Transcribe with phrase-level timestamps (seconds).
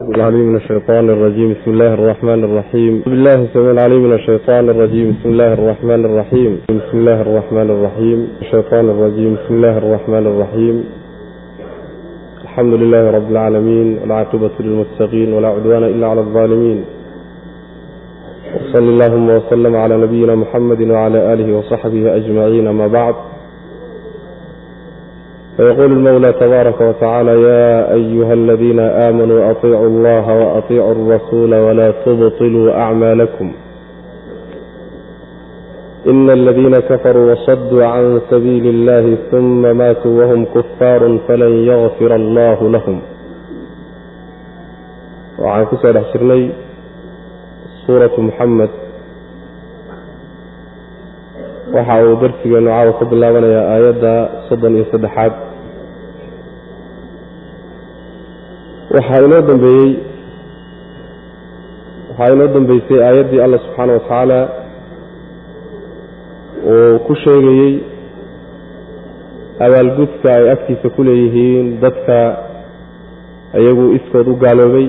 [0.00, 5.28] العليم من الشيطان الرجيم بسم الله الرحمن الرحيم بالله السميع العليم من الشيطان الرجيم بسم
[5.28, 10.84] الله الرحمن الرحيم بسم الله الرحمن الرحيم الشيطان الرجيم بسم الله الرحمن الرحيم
[12.44, 16.84] الحمد لله رب العالمين والعاقبة للمتقين ولا عدوان إلا على الظالمين
[18.56, 23.14] وصل اللهم وسلم على نبينا محمد وعلى آله وصحبه أجمعين أما بعد
[25.59, 33.47] فيقول المولى تبارك وتعالى يا أيها الذين آمنوا أطيعوا الله وأطيعوا الرسول ولا تبطلوا أعمالكم
[36.07, 43.01] إن الذين كفروا وصدوا عن سبيل الله ثم ماتوا وهم كفار فلن يغفر الله لهم
[45.39, 46.49] وعن كسر حشرني
[47.87, 48.69] سورة محمد
[51.75, 54.13] waxa uu darsigeenu caawa ka bilaabanayaa aayadda
[54.47, 55.33] soddon iyo saddexaad
[58.94, 59.90] waxaa inoo dambeeyey
[62.08, 64.38] waxaa inoo dambeysay aayaddii allah subxaana wa tacaala
[66.72, 67.72] uu ku sheegayey
[69.66, 72.16] abaalgudka ay agtiisa ku leeyihiin dadka
[73.62, 74.86] iyagu iskood u gaaloobay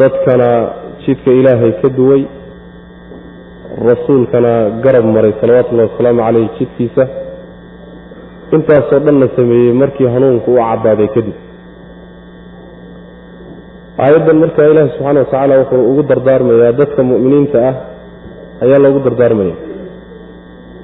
[0.00, 0.48] dadkana
[1.04, 2.22] jidka ilaahay ka duway
[3.88, 4.52] rasuulkana
[4.84, 7.04] garab maray salawatullahi wasalaamu caleyh jidkiisa.
[8.56, 11.36] Intaasoo dhan la sameeyey markii hanuunku u caddaaday kadib
[14.04, 17.74] aayaddan markaa ilaahi subxaana wa tacaala wuxuu ugu dardaarmayaa dadka mu'miniinta ah
[18.64, 19.54] ayaa loogu dardaarmaya.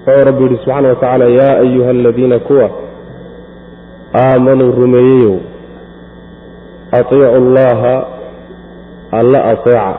[0.06, 2.68] Wuxuu rabbi yidhi subxaana wa tacaala yaa ayuha aladiina kuwa
[4.22, 5.36] aamanuu rumeeyeyow
[6.98, 7.94] atiicu allaha
[9.18, 9.94] alla ateeca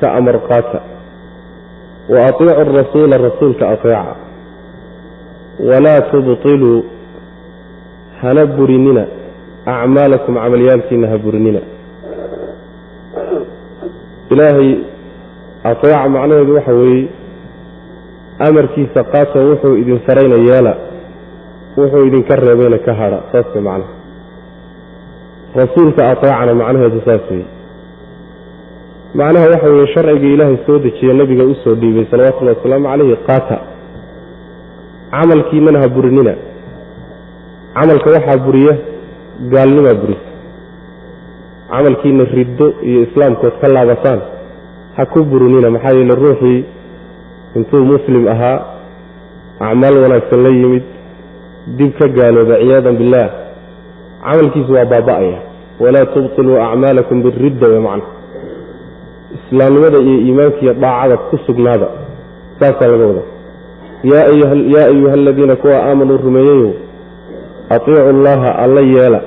[0.00, 0.80] ka amar qaata
[2.12, 4.14] wa atiicu arasuula rasuulka ateeca
[5.70, 6.78] walaa tubtiluu
[8.22, 9.04] hana burinina
[9.66, 11.60] acmaalakum camalyaalkiina ha burinina
[14.30, 14.70] ilaahay
[15.70, 17.08] ateeca macnaheedu waxa weeye
[18.46, 20.72] amarkiisa qaata wuxuu idin sarayna yeela
[21.76, 23.92] wuxuu idinka reebayna ka hadha saas way macnaha.
[25.60, 27.46] Rasuulka ateecana macnaheedu saas weeye.
[29.14, 33.58] Macnaha waxa weeye sharcigii ilaahay soo dejiye nebiga u soo dhiibay salawatullahi wasalaamu calayhi qaata.
[35.10, 36.34] Camalkiinana ha burinina
[37.74, 38.74] camalka waxaa buriya
[39.52, 40.28] gaalnimaa burisa
[41.70, 44.20] camalkiina riddo iyo islaamkood ka laabataan
[44.96, 46.64] ha ku burinina maxaa yeele ruuxii
[47.56, 48.58] intuu muslim ahaa
[49.60, 50.82] acmaal wanaagsan la yimid
[51.78, 53.30] dib ka gaalooba ciyaadan billaah.
[54.24, 55.38] Camalkiisu waa baaba'aya.
[55.80, 58.06] Walaa tubtiluu acmaalakum biridda way macna.
[59.36, 61.88] Islaamnimada iyo iimaankiiyo daacada ku sugnaada.
[62.60, 63.22] Saasaa laga wada
[64.04, 66.72] yaa ayuha aladiina kuwa aamanuu rumeeyeyow
[67.74, 69.20] atiicu allaha alla yeela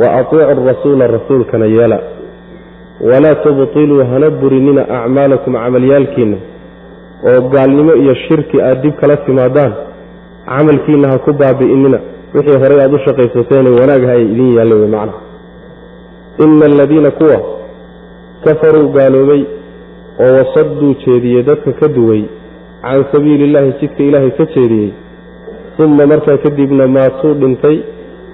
[0.00, 1.98] wa atiicu rasuula rasuulkana yeela
[3.10, 6.36] walaa tubtiluu hana burinina acmaalakum camalyaalkiinna
[7.30, 9.72] oo gaalnimo iyo shirki aad dib kala timaadaan
[10.48, 11.98] camalkiinna ha ku baabi'inina
[12.34, 15.14] wixii horey aad u shaqaysateene wanaagha ay idin yaalla wey macna
[16.44, 17.38] ina aladiina kuwa
[18.44, 19.42] kafaruu gaaloobay
[20.24, 22.22] oo wasaduu jeediyey dadka ka duway
[22.82, 24.90] can sabiili illaahi jidka ilaahay ka jeediyey
[25.84, 27.76] uma markaa kadibna maatuu dhintay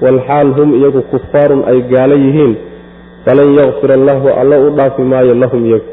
[0.05, 2.53] walxaal hum iyagu kufaarun ay gaalo yihiin
[3.25, 5.89] falan yakfir allahu alla u dhaafi maayo lahum iyagu.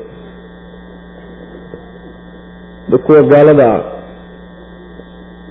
[3.06, 3.82] Kuwa gaalada ah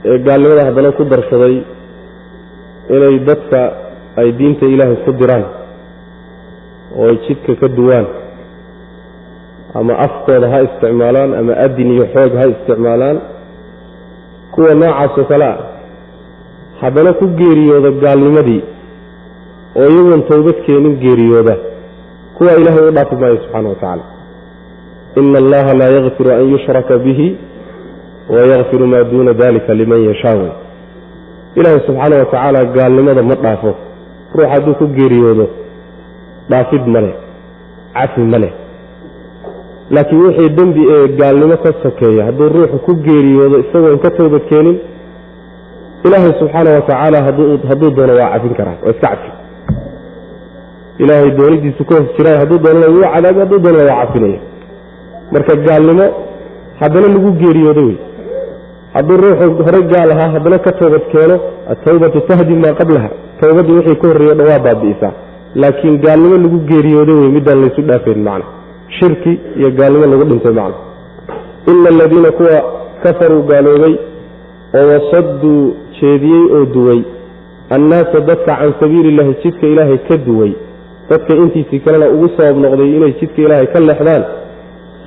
[0.05, 1.57] ee gaalnimada haddana ku darsaday
[2.97, 3.61] inay dadka
[4.21, 5.45] ay diinta ilaahay ku diraan
[6.99, 8.07] oo ay jidka ka duwaan
[9.79, 13.19] ama afkooda ha isticmaalaan ama adin iyo xoog ha isticmaalaan
[14.53, 15.59] kuwa noocaasoo kale ah
[16.81, 18.63] haddana ku geeriyooda gaalnimadii
[19.81, 21.57] oo iyagoon towbad keenin geeriyooda
[22.37, 24.03] kuwa ilaahay u dhaafi maayo subxaana wa tacaala.
[25.17, 27.37] Ina allaha laa yakfiru an yushraka bihi
[28.35, 30.51] wayakfiru maa duuna dalika liman yashaa wey
[31.55, 33.75] ilaahay subxaana wa tacaala gaalnimada ma dhaafo.
[34.35, 35.47] Ruux hadduu ku geeriyoodo
[36.51, 37.15] dhaafid ma leh
[37.95, 38.53] cafi ma leh.
[39.91, 44.79] Laakiin wixii dembi ee gaalnimo ka sokeeya hadduu ruuxu ku geeriyoodo isagoon ka toobad keenin
[46.07, 47.19] ilaahay subxaana wa tacaala
[47.69, 49.31] hadduu doono waa cafin karaa waa iska cafi
[51.03, 54.41] ilaahay doonidiisu hoos jiraay hadduu doonana wuu cadaabi hadduu doonana waa cafinaya
[55.33, 56.07] marka gaalnimo
[56.81, 57.97] haddana lagu geeriyoodo wey
[58.95, 61.37] hadduu ruuxu horey gaal ahaa haddana ka toobad keeno
[61.73, 63.09] atawbatu tahdi maa qablaha
[63.41, 65.13] towbaddu wixii ka horreeyo dhan waa baabi'isaa
[65.63, 68.47] laakiin gaalnimo lagu geeriyoodo wey midaan laysu dhaafayn macna
[68.99, 70.79] shirki iyo gaalnimo lagu dhintay macna
[71.73, 72.57] ina aladiina kuwa
[73.03, 73.95] kafaruu gaaloobay
[74.79, 75.63] oo wasaduu
[76.01, 77.01] jeediyey oo duway.
[77.71, 80.53] Annaasa dadka can sabiili illahi jidka ilaahay ka duway.
[81.11, 84.25] Dadka intiisii kalena ugu sabab noqday inay jidka ilaahay ka leexdaan.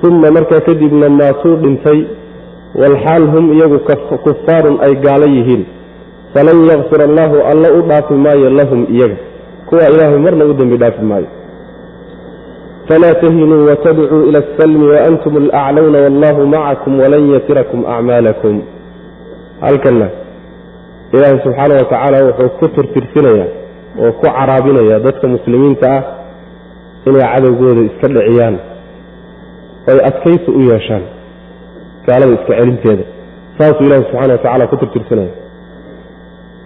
[0.08, 2.00] Uma markaa kadibna maatuu dhintay.
[2.80, 3.78] Walxaal hum iyagu
[4.24, 5.64] kufaarun ay gaalo yihiin.
[6.34, 9.16] Falan yakfir allaahu alla u dhaafi maayo lahum iyaga.
[9.66, 11.26] Kuwa ilaahay marna u dembi dhaafi maayo.
[12.88, 18.62] Falaa tahinuu watadcuu ila asalmi waantum alaclowna wallahu macakum walan yatirakum acmaalakum
[19.60, 20.08] halkana
[21.14, 23.48] ilaahay subxaana wa tacaala wuxuu ku tirtirsinayaa
[24.04, 26.02] oo ku caraabinayaa dadka muslimiinta ah
[27.08, 28.56] inay cadowgooda iska dhiciyaan
[29.90, 31.04] oy adkaysi u yeeshaan
[32.06, 33.04] gaalada iska celinteeda.
[33.58, 35.32] Saasuu ilaahay subxana wa tacala ku tirtirsinaya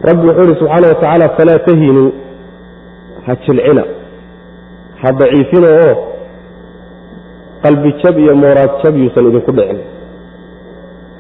[0.08, 2.10] rabbi wuxuu ihi subxaana wa tacaala falaa tahinuu
[3.26, 3.84] ha jilcina.
[5.02, 5.94] Ha daciifina oo
[7.62, 9.78] qalbi jab iyo mooraad jab yuusan idinku dhicin.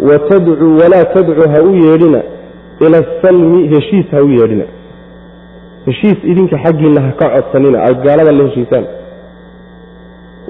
[0.08, 2.20] Wa tadcuu walaa tadcuu ha u yeedhina
[2.80, 4.64] ila asalmi heshiis ha u yeedhina
[5.86, 8.84] heshiis idinka xaggiinna ha ka codsanina aad gaalada la heshiisaan.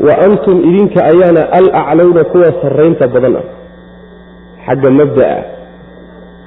[0.07, 3.47] Wa antum idinka ayaana alaclowna kuwa sarraynta badan ah.
[4.67, 5.39] Xagga mabda'a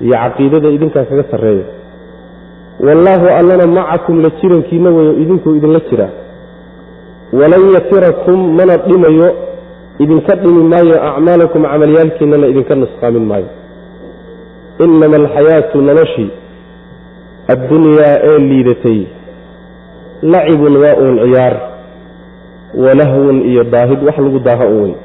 [0.02, 1.66] iyo caqiidada idinkaa kaga sarreeya.
[2.86, 6.14] Wallaahu allana macakum la jirankiina weyo idinkuu idinla jiraa
[7.34, 9.30] walan yatirakum mana dhimayo
[10.00, 13.50] idinka dhimi maayo acmaalakum camalyaalkiinana idinka nusqaamin maayo
[14.86, 16.30] inama alxayaatu noloshii
[17.54, 19.00] addunyaa ee liidatay
[20.34, 21.56] lacibun waa uun ciyaar
[22.84, 24.96] walahwun iyo daahid wax lagu daaha un wey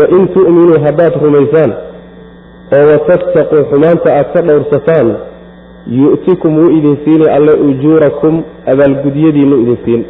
[0.00, 1.72] wain tu'minuu haddaad rumaysaan
[2.76, 5.08] oo watattaquu xumaanta aad ka dhowrsataan
[6.00, 8.42] yu'tikum wuu idin siini alle ujuurakum
[8.72, 10.02] abaalgudyadiinnu idin siin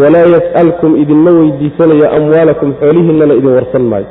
[0.00, 4.06] walaa yas'alkum idinma weydiisanayo amwaalakum xoolihiinnana idin warsan maayo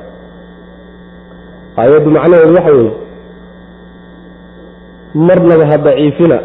[1.77, 2.91] aayaddu macnaheedu waxa weeye
[5.13, 6.37] marnaba ha daciifina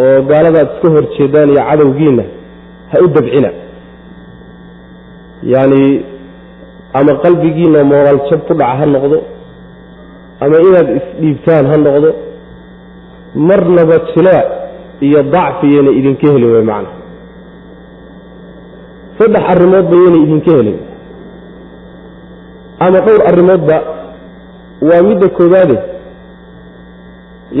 [0.00, 2.24] oo gaaladaad iska hor jeedaan iyo cadowgiinna
[2.92, 3.50] ha u dabcina.
[5.52, 5.82] Yacni
[6.98, 9.18] ama qalbigiinna mooraal jab ku dhaca ha noqdo
[10.44, 12.10] ama inaad isdhiibtaan ha noqdo
[13.48, 14.46] marnaba jilaac
[15.06, 16.90] iyo dacfiyayna idinka helin wey macna.
[19.18, 20.78] Saddex arrimoodba yayna idinka helin.
[22.84, 23.76] Ama dhowr arrimoodba
[24.88, 25.76] waa midda koowaade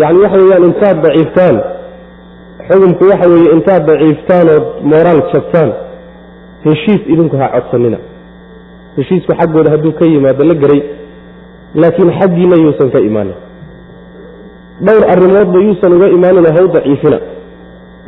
[0.00, 1.56] yacni waxa weeyaan intaad daciiftaan.
[2.68, 5.70] Xukumku waxa weeye intaad daciiftaan ood mooraal jabtaan.
[6.64, 7.98] Heshiis idinku ha codsanina.
[8.96, 10.80] Heshiisku xaggooda hadduu ka yimaado la geray
[11.74, 13.36] laakiin xaggiina yuusan ka imaanin.
[14.86, 17.18] Dhowr arrimoodba yuusan uga imaanina haw daciifina.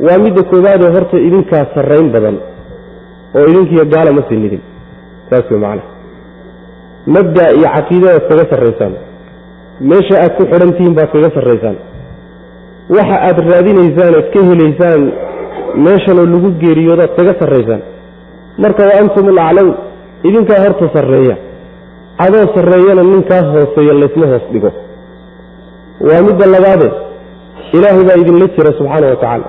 [0.05, 2.37] Waa midda koowaadee horta idinkaa sarrayn badan
[3.37, 4.61] oo idinkiiyo gaala ma sinidin
[5.29, 5.81] saas wey macana
[7.15, 8.93] mabda iyo caqiidadaad kaga sarraysaan
[9.89, 11.77] meesha aad ku xidhan tihiin baad kaga sarraysaan
[12.95, 15.01] waxa aad raadinaysaan ood ka helaysaan
[15.85, 17.81] meeshanoo lagu geeriyoodaad kaga sarraysaan
[18.63, 19.71] marka wa antum alaclown
[20.27, 21.35] idinkaa horta sarreeya.
[22.25, 24.71] Adoo sarreeyana ninkaa hooseeya laysma hoos dhigo.
[26.07, 26.87] Waa midda labaade
[27.77, 29.47] ilaahay baa idinla jira subxaana wa tacaala.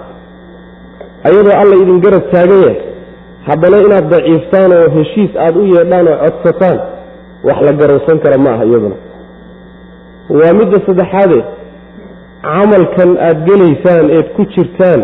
[1.29, 2.73] Ayadoo alla idin garab taaganya
[3.49, 6.79] haddana inaad daciiftaan oo heshiis aad u yeedhaan oo codsataan
[7.47, 8.97] wax la garowsan kara ma aha iyaduna
[10.31, 11.39] waa midda saddexaade.
[12.43, 15.01] Camalkan aad gelaysaan eed ku jirtaan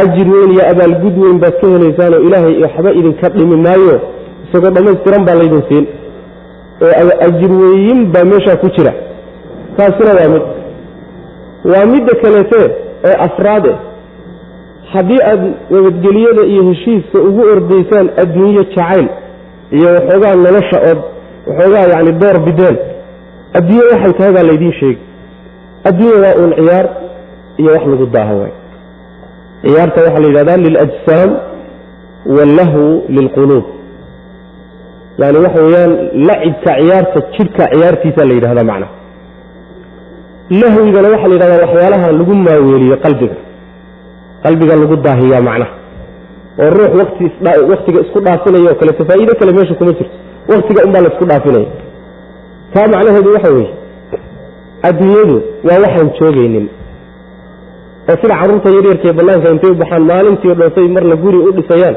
[0.00, 3.96] ajir weyn iyo abaalgud weyn baad ka helaysaan oo ilaahay waxba idinka dhimi maayo
[4.44, 5.86] isagoo dhammaystiran baa laydin siin.
[6.82, 8.92] Oo ajir weeyin baa meeshaa ku jira.
[9.76, 10.44] Taasina waa mid.
[11.72, 12.60] Waa midda kaleete
[13.08, 13.72] ee afraade.
[14.92, 19.06] Haddii aad nabadgeliyada iyo heshiiska ugu ordaysaan adduunyo jacayl
[19.76, 21.00] iyo waxoogaa nolosha ood
[21.48, 22.76] waxoogaa yacni door bideen
[23.58, 25.02] adduunye waxay tahay baa laydiin sheegi
[25.88, 26.86] adduunya waa uun ciyaar
[27.60, 28.52] iyo wax lagu daaha waay
[29.64, 31.30] ciyaarta waxaa la yidhahdaa liljsaam
[32.36, 32.84] wallahwu
[33.16, 33.64] lilquluub
[35.22, 35.92] yani waxa weeyaan
[36.28, 38.86] lacibka ciyaarta jidhka ciyaartiisa la yidhahdaa macna.
[40.60, 43.36] Lahwigana waxaa la yidhahdaa waxyaalaha lagu maaweeliyo qalbiga.
[44.44, 45.72] Qalbiga lagu daahiyaa macnaha
[46.62, 47.24] oo ruux wati
[47.72, 50.16] waktiga isku dhaafinaya oo kaleeto faa'iido kale meesha kuma jirto.
[50.52, 51.66] Waktiga unbaa la isku dhaafinaya
[52.74, 53.72] taa macnaheedu waxa weeye
[54.88, 55.36] adduunyadu
[55.68, 56.66] waa waxaan joogaynin.
[58.10, 61.96] Oo sida carruurta yaryarkaee bannaanka intay u baxaan maalintii dhoofay marna guri u dhisayaan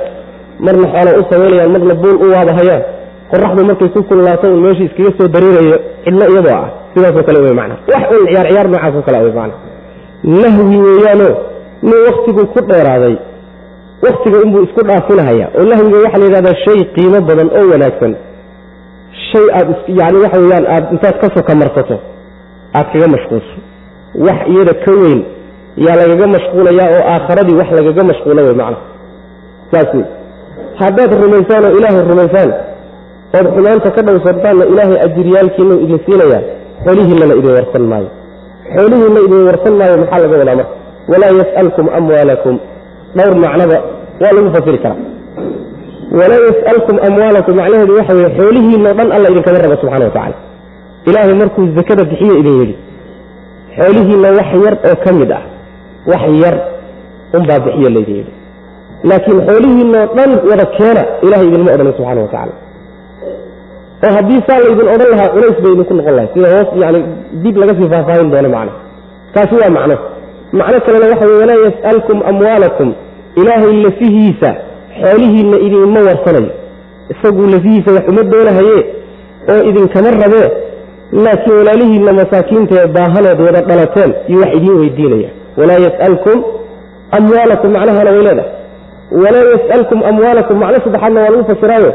[0.65, 2.83] marna xoola u samaynayaan marna buul u waabahayaan
[3.31, 6.67] qoraxdu markay ku kululaato un meesha iskaga soo dareerayo cidlo iyadoo ah.
[6.93, 7.75] Sidaasoo kale wey macna.
[7.93, 9.55] Wax un ciyaar ciyaar noocaasoo kale wey macna.
[10.41, 11.33] Lahwi weeyaanoo
[11.87, 13.15] nin waktiguu ku dheeraaday
[14.05, 18.13] waktiga inbuu isku dhaafinahaya oo lahwiga waxaa la yidhahdaa shay qiimo badan oo wanaagsan
[19.31, 19.67] shay aad
[19.99, 21.95] yani waxa weeyaan aad intaad ka soka marsato
[22.77, 23.55] aad kaga mashquulso.
[24.25, 25.19] Wax iyada ka weyn
[25.85, 28.77] yaa lagaga mashquulayaa oo aakharadii wax lagaga mashquula wey macna
[29.71, 30.05] saas wey
[30.81, 32.49] haddaad rumaysaan oo ilaahay rumaysaan
[33.37, 36.41] ood xumaanta ka dhowrsantaanna ilaahay ajiryaalkiina idin siinayaa
[36.85, 38.09] xoolihiinana idin warsan maayo.
[38.75, 40.73] Xoolihiinna idin warsan maayo maxaa laga wadaa marka?
[41.11, 42.55] Walaa yas'alkum amwaalakum.
[43.17, 43.77] Dhowr macnaba
[44.21, 44.99] waa lagu fasiri karaa
[46.19, 50.35] walaa yas'alkum amwaalakum macnaheedu waxa weye xoolihiinao dhan alla idinkaga raba subxana wa tacala
[51.09, 52.75] ilaahay markuu zakada bixiye idin yidhi
[53.77, 55.43] xoolihiinna wax yar oo ka mid ah
[56.11, 56.55] wax yar
[57.37, 58.33] unbaa bixiye laydin yidhi
[59.09, 62.53] laakiin xoolihiinoo dhan wada keena ilahay idinma odhanin subxana wa tacala
[64.05, 66.99] oo haddii saa laydin odhan lahaa culays bay idinku noqon lahay sida hoos yani
[67.43, 68.71] dib laga sii faahfaahin doono macna.
[69.33, 69.95] Kaasi waa macno.
[70.59, 72.89] Macno kalena waxa weye walaa yas'alkum amwaalakum.
[73.41, 74.49] Ilaahay lafihiisa
[75.01, 76.51] xoolihiinna idinma warsanayo
[77.13, 78.77] isaguu lafihiisa wax uma doonahaye
[79.53, 80.47] oo idinkama rabee
[81.25, 85.29] laakiin walaalihiinna masaakiinta ee baahanood wada dhalateen iyo wax idiin weydiinaya.
[85.59, 86.37] Walaa yas'alkum
[87.17, 88.51] amwaalakum macnahana way leedahay.
[89.23, 91.91] Walaa yas'alkum amwaalakum macno saddexaadna waa lagu fasiraayo.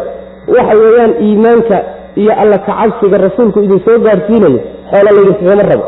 [0.54, 1.76] Waxa weeyaan iimaanka
[2.22, 5.84] iyo alla kacabsiga rasuulku idin soo gaarsiinayo xoola laydinkagama rabo.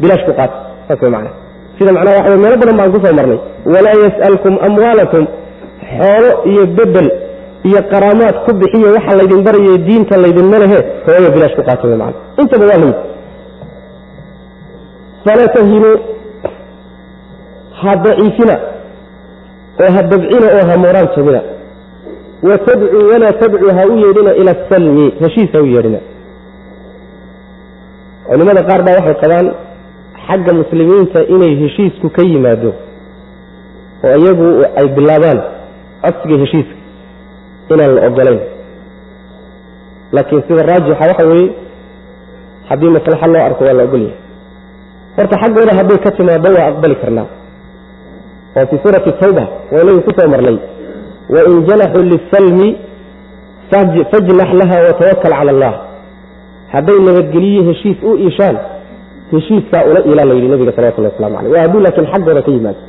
[0.00, 0.56] Bilaash ku qaata
[0.88, 1.34] saas way macnaha.
[1.78, 3.38] Sida macnaha waxa meelo badan baan ku soo marnay.
[3.74, 5.24] Walaa yas'alkum amwaalakum
[5.96, 7.08] xoolo iyo bedel
[7.68, 12.12] iyo qaraamaad ku bixiyo waxa laydin barayo diinta laydinma lehe hooyo bilaash ku qaata macana
[12.42, 12.98] intaba waa layid
[15.24, 15.96] falaa tahinuu
[17.80, 18.56] ha daciifina
[19.82, 21.40] oo ha dabcina oo ha mooraan jabina
[22.48, 26.00] watadcuu walaa tadcuu ha u yeedhina ila asalmi heshiis ha u yeedhina.
[28.28, 29.46] Culimada qaar baa waxay qabaan
[30.26, 32.70] xagga muslimiinta inay heshiisku ka yimaado
[34.08, 34.46] oo iyagu
[34.80, 35.38] ay bilaabaan
[36.02, 36.74] codsiga heshiiska
[37.74, 38.40] inaan la ogolayn
[40.16, 41.50] laakiin sida raajixa waxa weeye
[42.68, 44.16] haddii maslaxa loo arko waa la ogolyahay
[45.16, 47.26] horta xaggooda hadday ka timaado waa aqbali karnaa.
[48.56, 50.56] Oo fii suurati tawba waynagu ku soo marnay.
[51.34, 52.68] Wain janaxuu lisalmi
[53.70, 55.74] fajnax laha watawakal cala allah.
[56.72, 58.56] Hadday nabadgeliye heshiis u iishaan
[59.32, 62.80] heshiiskaa ula iilaa la yidhi nabiga salawatullah waslamu caleyh waa hadduu laakiin xaggooda ka yimaado.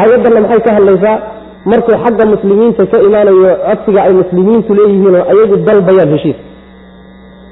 [0.00, 1.16] Aayaddanna maxay ka hadlaysaa
[1.64, 6.36] markuu xagga muslimiinta ka imaanayo codsiga ay muslimiintu leeyihiin oo ayagu dalbayaan heshiis.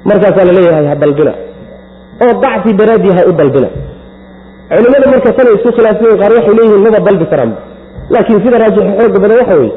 [0.09, 1.33] Markaasaa la leeyahay ha dalbina
[2.25, 3.69] oo dacfi daraaddii ha u dalbina
[4.71, 7.51] culimmada marka tanay isu khilaafsayen qaar waxay leeyihiin maba dalbi karaan
[8.13, 9.73] laakiin sida raajixa xooga badan waxa weeye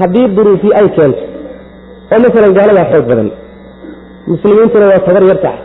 [0.00, 1.22] haddii duruufii ay keento
[2.12, 3.28] oo masalan gaaladaa xoog badan
[4.32, 5.60] muslimiintuna waa tabar yar tahay.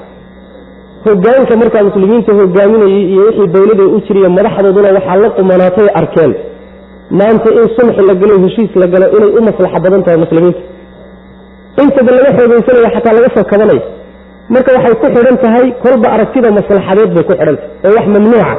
[1.05, 6.31] Hogaanka markaa muslimiinta hogaaminayey iyo wixii dowladda u jiriyo madaxdooduna waxaa la qumanaatay arkeen
[7.19, 10.61] maanta in sulxi la galo heshiis la galo inay u maslaxa badan tahay muslimiinta.
[11.83, 13.81] Intaba laga xoogaysanaya xataa laga soo kabanayo
[14.53, 17.69] marka waxay ku xidhan tahay kolba aragtida maslaxadeed bay ku xidhan tahay.
[17.85, 18.53] Oo wax mamnuuca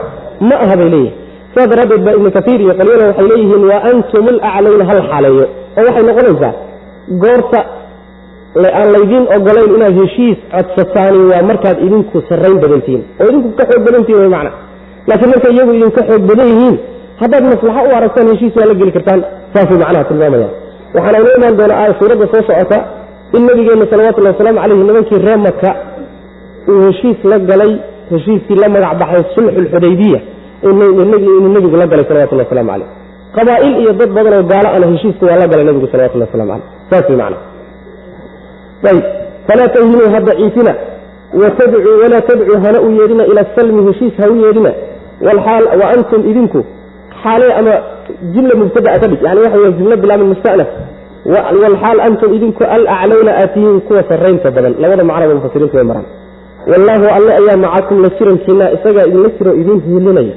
[0.48, 1.14] ma aha bay leeyihiin
[1.54, 5.44] saas daraaddeed baa ibnu kaiir iyo qalyana waxay leeyihiin wa antum alaclayna hal xaaleeyo.
[5.78, 6.52] Oo waxay noqonaysaa
[7.22, 7.60] goorta
[8.78, 13.82] aan laydiin ogolayn inaad heshiis codsataani waa markaad idinku sarrayn badantihiin oo idinku ka xoog
[13.88, 14.50] badantihin wy macna.
[15.08, 16.76] Laakiin markay iyagu idinka xoog badan yihiin
[17.20, 19.20] haddaad maslaxo u aragtaan heshiis waa la geli kartaan
[19.54, 20.52] saasay macnaha tilmaamayaan.
[20.94, 22.78] Waxaana inoo imaan doonaa aaya suuradda soo socota
[23.36, 25.70] in nabigeenna salawatullahi wasalaamu calayhi nimankii reer maka
[26.72, 27.72] uu heshiis la galay
[28.12, 30.20] heshiiskii la magac baxay sulxulxudaybiya
[30.68, 32.88] inuu nebigu la galay salawatullah waslamu caleyh
[33.36, 36.66] qabaa'il iyo dad badan oo gaalo ana heshiiska waa la galay nebigu salawatullah waslamu caleyh
[36.90, 37.38] saas way macna
[38.90, 39.04] ayb
[39.48, 40.72] falaa tahinuu ha daciifina
[41.42, 44.72] watadcuu walaa tadcuu hana u yeedhina ila asalmi heshiis ha u yeedhina.
[45.80, 46.60] Wa antum idinku
[47.22, 47.74] xaale ama
[48.34, 49.20] jumla mubtadaa ka dhig.
[49.26, 50.68] Yani waxa wey jumlo bilaaban mustanaf
[51.32, 54.72] walxaal antum idinku alaclowna aad tihiin kuwa sarraynta badan.
[54.82, 56.06] Labada macnaba mufasiriintu way maraan.
[56.70, 60.36] Wallaahu alle ayaa macakum la jirankiina isagaa idinla jiro idin hiilinaya.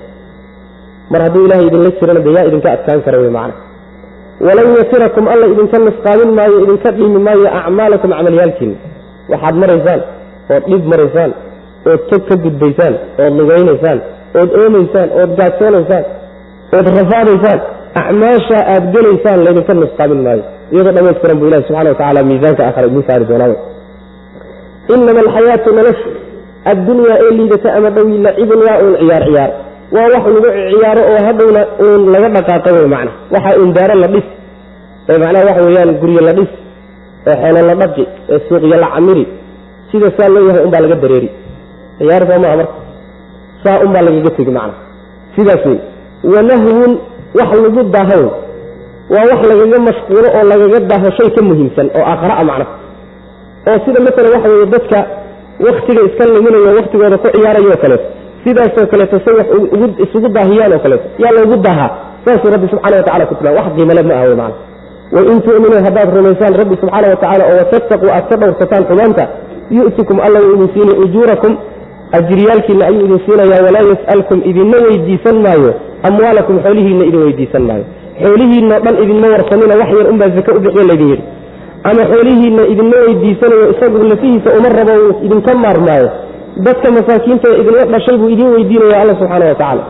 [1.12, 3.54] Mar hadduu ilahay idinla jirana de yaa idinka adkaan kara wey macna.
[4.48, 8.76] Walan yasirakum alla idinka nusqaamin maayo idinka dhiimi maayo acmaalakum camalyaalkiina
[9.32, 10.02] waxaad maraysaan
[10.54, 11.32] ood dhib maraysaan
[11.92, 14.00] ood tog ka gudbaysaan ood lugaynaysaan
[14.40, 16.04] ood oomaysaan ood gaajoonaysaan
[16.78, 17.60] ood rafaadaysaan
[18.02, 20.44] acmaasha aad gelaysaan laydinka nusqaamin maayo.
[20.74, 23.56] Iyadoo dhamaystiran bu ilahi subxana watacala miisaanka aakhara idin saari doonaa
[24.94, 26.10] inama alxayaatu noloshu
[26.72, 29.52] addunyaa ee liidata ama dhowi lacibun waa uun ciyaar ciyaar.
[29.96, 33.12] Waa wax lagu ciyaaro oo hadhowna uun laga dhaqaaqo wey macna.
[33.34, 34.28] Waxa uun daaro la dhis
[35.10, 36.52] ee macnaha waxa weeyaan guryo la dhis
[37.30, 39.26] ee xoolo la dhaqi ee suuqyo la camiri.
[39.92, 41.30] Sida saa loo yahay unbaa laga dareeri.
[42.00, 42.76] Ciyaar soo maaha marka
[43.64, 44.74] saa unbaa lagaga tegi macna.
[45.36, 45.80] Sidaas wey
[46.24, 46.92] wanahwun
[47.40, 48.22] wax lagu daaho.
[49.14, 52.66] Waa wax lagaga mashquulo oo lagaga daaho shay ka muhiimsan oo aakhara macna
[53.70, 55.00] oo sida maala waxa weye dadka
[55.68, 58.06] waktiga iska luminayo waktigooda ku ciyaarayo kaleeto
[58.44, 59.48] sidaasoo kaleeto say wax
[60.06, 61.90] isugu daahiyaan oo kaleeto yaa loogu daahaa.
[62.26, 64.56] Saasuu rabbi subxana wa tacala ku tilmaam wax qiimale ma aha wey macana
[65.16, 69.24] wain tu'minuu haddaad rumaysaan rabbi subxaana wa tacala oo watattaquu aad ka dhowrsataan xumaanta
[69.78, 71.54] yu'tikum alla wuu idin siinay ujuurakum
[72.18, 75.72] ajriyaalkiinna ayuu idin siinayaa walaa yas'alkum idinma weydiisan maayo
[76.10, 77.86] amwaalakum xoolihiinna idin weydiisan maayo
[78.24, 81.24] xoolihiinao dhan idinma warsanina wax yar unbaa zake u bixiya laydin yidhi.
[81.90, 86.10] Ama xoolihiinna idinma weydiisanayo isagu lafihiisa uma rabo uu idinka maarmaayo.
[86.66, 89.84] Dadka masaakiinta idinla dhashay buu idin weydiinaya alla subxaana wa tacaala.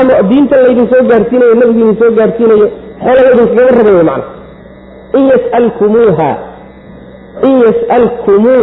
[0.00, 2.66] Ama diinta laydin soo gaarsiinayo nebigu idin soo gaarsiinayo
[3.04, 4.24] xoolaha idinkaga raba wey macna.
[5.18, 6.30] In yasalkumuuha
[7.48, 8.62] in yas'alkumuu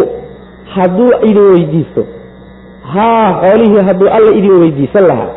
[0.76, 2.02] hadduu idin weydiisto.
[2.94, 5.30] Haa xoolihii hadduu alla idin weydiisan lahaa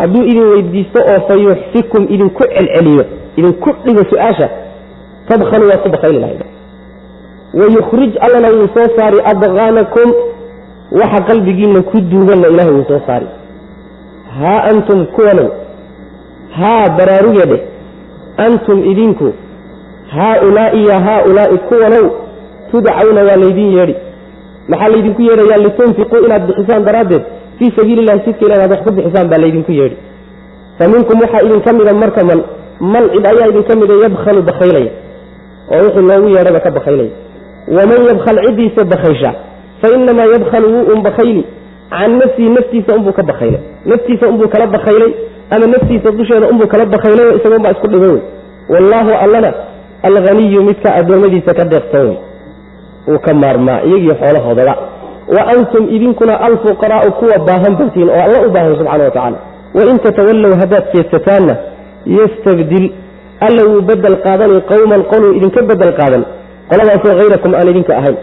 [0.00, 3.04] hadduu idin weydiisto oo fa yuxfikum idinku celceliyo
[3.36, 4.48] idinku dhigo su'aasha
[5.28, 6.42] tabkhalu waad ku bakayli lahayd
[7.60, 10.08] wayukhrij allana wuu soo saari adqaanakum
[11.00, 13.26] waxa qalbigiinna ku duuganna ilahay wuu soo saari.
[14.40, 15.48] Haa antum kuwanow
[16.58, 17.60] haa baraaruge dheh
[18.46, 19.32] antum idinku
[20.16, 22.06] haaulaa'i ya haaulaa'i kuwanow
[22.70, 23.96] tudcawna waa laydin yeedhi.
[24.68, 27.22] Maxaa laydinku yeedhayaa litunfiquu inaad bixisaan daraaddeed
[27.60, 29.96] fii sabiili illahi sidka ilah inaad wax ku bixisaan baa laydinku yeedhi.
[30.78, 32.40] Fa minkum waxaa idinka mida marka man
[32.92, 34.90] man cid ayaa idinka mida yabkhalu bakhaylaya
[35.74, 37.12] oo wixii loogu yeedhaba ka bakhaylaya.
[37.76, 39.30] Waman yabkhal ciddiisa bakhaysha
[39.80, 41.42] fa inamaa yabkhalu wuu un bakhayli
[41.92, 43.60] can nafsihi naftiisa unbuu ka bakhaylay.
[43.90, 45.10] Naftiisa unbuu kala bakhaylay
[45.54, 48.22] ama naftiisa dusheeda unbuu kala bakhaylay isagoon baa isku dhibay wey.
[48.72, 49.50] Wallaahu allana
[50.08, 52.18] alghaniyu midka addoommadiisa ka deeqsan wey.
[53.08, 54.74] Wuu ka maarmaa iyagiyo xoolahoodaba
[55.36, 59.38] wa antum idinkuna alfuqaraa'u kuwa baahan bartiin oo alla u baahan subxana wa tacala
[59.76, 61.54] wain tatawallow haddaad jeedsataanna
[62.18, 62.86] yastabdil
[63.46, 66.22] alla wuu bedel qaadanay qowman qoluu idinka bedel qaadan.
[66.70, 68.16] Qoladaasoo hayrakum aan idinka ahayn.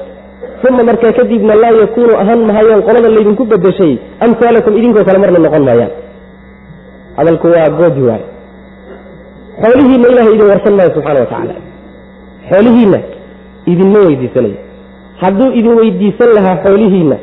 [0.69, 3.93] Uma markaa kadibna laa yakuunu ahaan mahayaan qolada laydinku bedeshay
[4.25, 5.91] amhaalakum idinkoo kale marna noqon maayaan.
[7.17, 8.23] Hadalku waa goodi waay
[9.63, 11.53] xoolihiinna ilahay idin warsan maayo subxana wa tacaala.
[12.49, 12.99] Xoolihiinna
[13.71, 14.57] idinma weydiisanayo
[15.21, 17.17] hadduu idin weydiisan lahaa xoolihiinna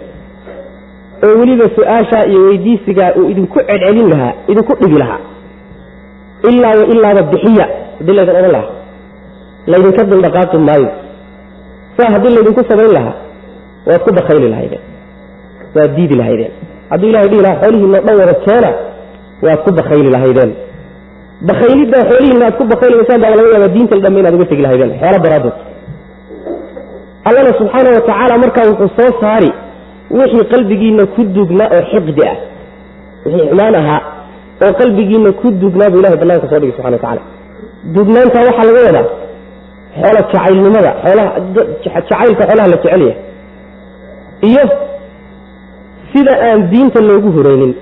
[1.27, 5.21] oo weliba su'aashaa iyo weydiisigaa uu idinku celcelin lahaa idinku dhibi lahaa
[6.51, 7.67] ilaa wa ilaaba bixiya
[7.99, 8.71] haddii laydin odhan lahaa
[9.73, 10.89] laydinka duldhaqaaqi maayo.
[11.97, 13.15] Saa haddii laydinku samayn lahaa
[13.89, 14.83] waad ku bakayli lahaydeen
[15.77, 16.53] waad diidi lahaydeen.
[16.91, 18.71] Hadduu ilahay dhihi lahaa xoolihiinna dhan wada keena
[19.47, 20.51] waad ku bakayli lahaydeen.
[21.51, 25.19] Bakayliddaa xoolihiinna aad ku bakaylimaysaan baa laga yaabaa diinta dhamme inaad uga tegi lahaydeen xoolo
[25.27, 25.57] daraaddeed
[27.29, 29.51] allana subxaana wa tacaala markaa wuxuu soo saari
[30.19, 32.37] wixii qalbigiinna ku dugnaa oo xiqdi ah
[33.27, 34.01] wixii xumaan ahaa
[34.65, 37.23] oo qalbigiinna ku dugnaa buu ilahay banaanka soo dhigay subxana wa tacala
[37.97, 39.07] dugnaantaa waxaa laga wadaa
[40.01, 41.31] xoola jacaylnimada xoolaha
[41.85, 43.17] jacaylka xoolaha la jecel yahay
[44.51, 44.65] iyo
[46.13, 47.73] sida aan diinta loogu horeynin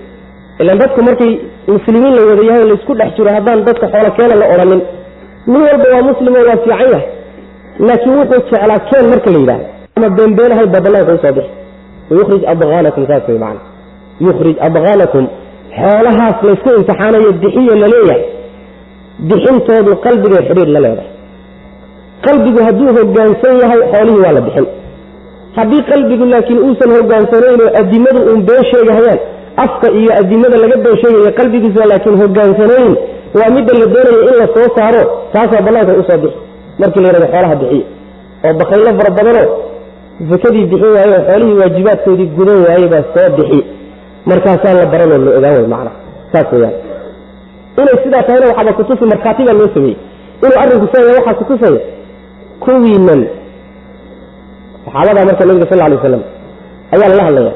[0.62, 1.32] ilaan dadku markay
[1.74, 4.80] muslimiin la wada yahay la isku dhex jiro haddaan dadka xoolo keena la odhanin
[5.50, 7.04] nin walba waa muslim oo waa fiican yahay
[7.78, 11.50] laakiin wuxuu jeclaa keen marka la yidhahdo ama beenbeenahay baa banaanka u soo bixi.
[12.10, 13.60] Wayukhrij adqaanakum saas way macana
[14.26, 15.24] yukhrij adqaanakum
[15.80, 18.22] xoolahaas laysku imtixaanayo bixiyo la leeyahay
[19.30, 21.10] bixintoodu qalbigay xidhiir la leedahay.
[22.26, 24.66] Qalbigu hadduu hogaansan yahay xoolihii waa la bixin.
[25.56, 29.20] Haddii qalbigu laakiin uusan hogaansanayn oo adimadu uun been sheegahayaan
[29.64, 32.92] afka iyo adimada laga been sheegaya qalbigiisa laakiin hogaansanayn
[33.38, 36.38] waa midda la doonayo in la soo saaro taasaa banaanka u soo bixi
[36.82, 37.84] markii la yidhahdo xoolaha bixiye.
[38.46, 39.48] oo bakaylo fara badanoo
[40.30, 43.60] sakadii bixin waaye oo xoolihii waajibaadkoodii gudan waaye baa soo bixi.
[44.30, 45.96] Markaasaa la baranoo la ogaan way macnaha.
[46.32, 46.74] Saas weyaan
[47.80, 49.96] inay sidaa tahayna waxaaba kutusi markhaati baa loo sameeyey.
[50.44, 51.80] Inuu arrinku siaya waxaa kutusaya
[52.64, 53.20] kuwiinan
[54.84, 56.22] saxaabadaa marka nabiga sal alay waslam
[56.94, 57.52] ayaa lala hadlaya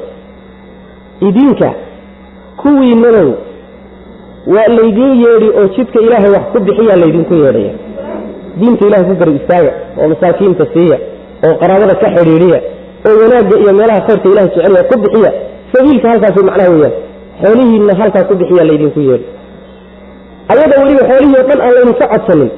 [1.28, 1.68] idinka
[2.62, 3.28] kuwiinanow
[4.54, 7.72] waa laydin yeedhi oo jidka ilaahay wax ku bixiyaa laydinku yeedhaya
[8.60, 10.96] diinta ilahay ku garab istaaga oo masaakiinta siiya
[11.46, 12.58] oo qaraabada ka xidhiidhiya
[13.08, 15.30] oo wanaagga iyo meelaha khayrka ilahay jecelya ku bixiya.
[15.72, 16.94] Sabiilka halkaas macnaha weeyaan.
[17.42, 19.26] Xoolihiinna halkaa ku bixiya laydinku yeedhi
[20.52, 22.50] ayada weliba xoolihii o dhan aan laydinka codsanin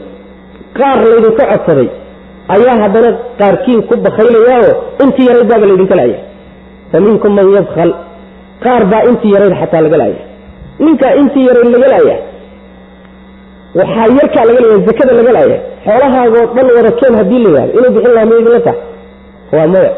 [0.78, 1.88] qaar laydinka codsaday
[2.54, 4.70] ayaa haddana qaarkiin ku bakaylayaao
[5.04, 6.18] intii yarayd baaba laydinka la'ya
[6.92, 7.90] fa minkum man yabkal
[8.64, 10.20] qaar baa intii yarayd xataa laga la'ya
[10.84, 12.16] ninkaa intii yarayd laga la'ya
[13.78, 17.90] waxaa yarkaa laga leeya zakada laga la'ya xoolahaagoo dhan wada keen haddii la yihahdo inuu
[17.96, 18.80] bixin lahaa ma idinla tahay
[19.56, 19.90] waa maya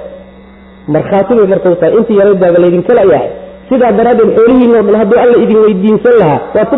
[0.95, 3.29] markhaati bay marka u tahay intii yarayd baaba laydinka la'yahay
[3.71, 6.77] sidaa daraaddeed xoolihiinoo dhan hadduu alla idin weydiinsan lahaa waad ku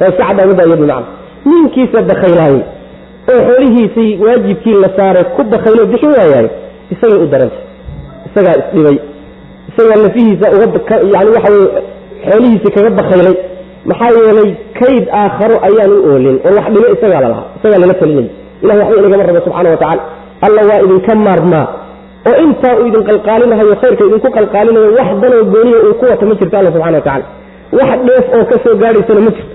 [0.00, 1.06] waa iska cadaamadda iyadu macna
[1.50, 2.62] ninkiisa bakaylaayey
[3.32, 6.48] oo xoolihiisii waajibkii la saaray ku bakaylo bixin waayahay
[6.94, 7.62] isagay u darantay.
[8.28, 8.96] Isagaa isdhibay
[9.70, 10.46] isagaa lafihiisa
[11.14, 11.68] yani waxa weye
[12.30, 13.34] xoolihiisi kaga bakaylay
[13.90, 18.30] maxaa yeelay kayd aakharo ayaan u oolin oo wax dhimo isagaa lalahaa isagaa lala talinaya
[18.64, 20.02] ilahi waxba inagama rabo subxana wa tacala
[20.46, 21.66] alla waa idinka maarmaa.
[22.28, 26.34] Oo intaa uu idin qalqaalinahayo khayrka idinku qalqaalinayo wax danoo gooniya uu ku wata ma
[26.40, 27.24] jirto alla subxana wa tacala
[27.78, 29.52] wax dheef oo ka soo gaadhaysana ma jirto.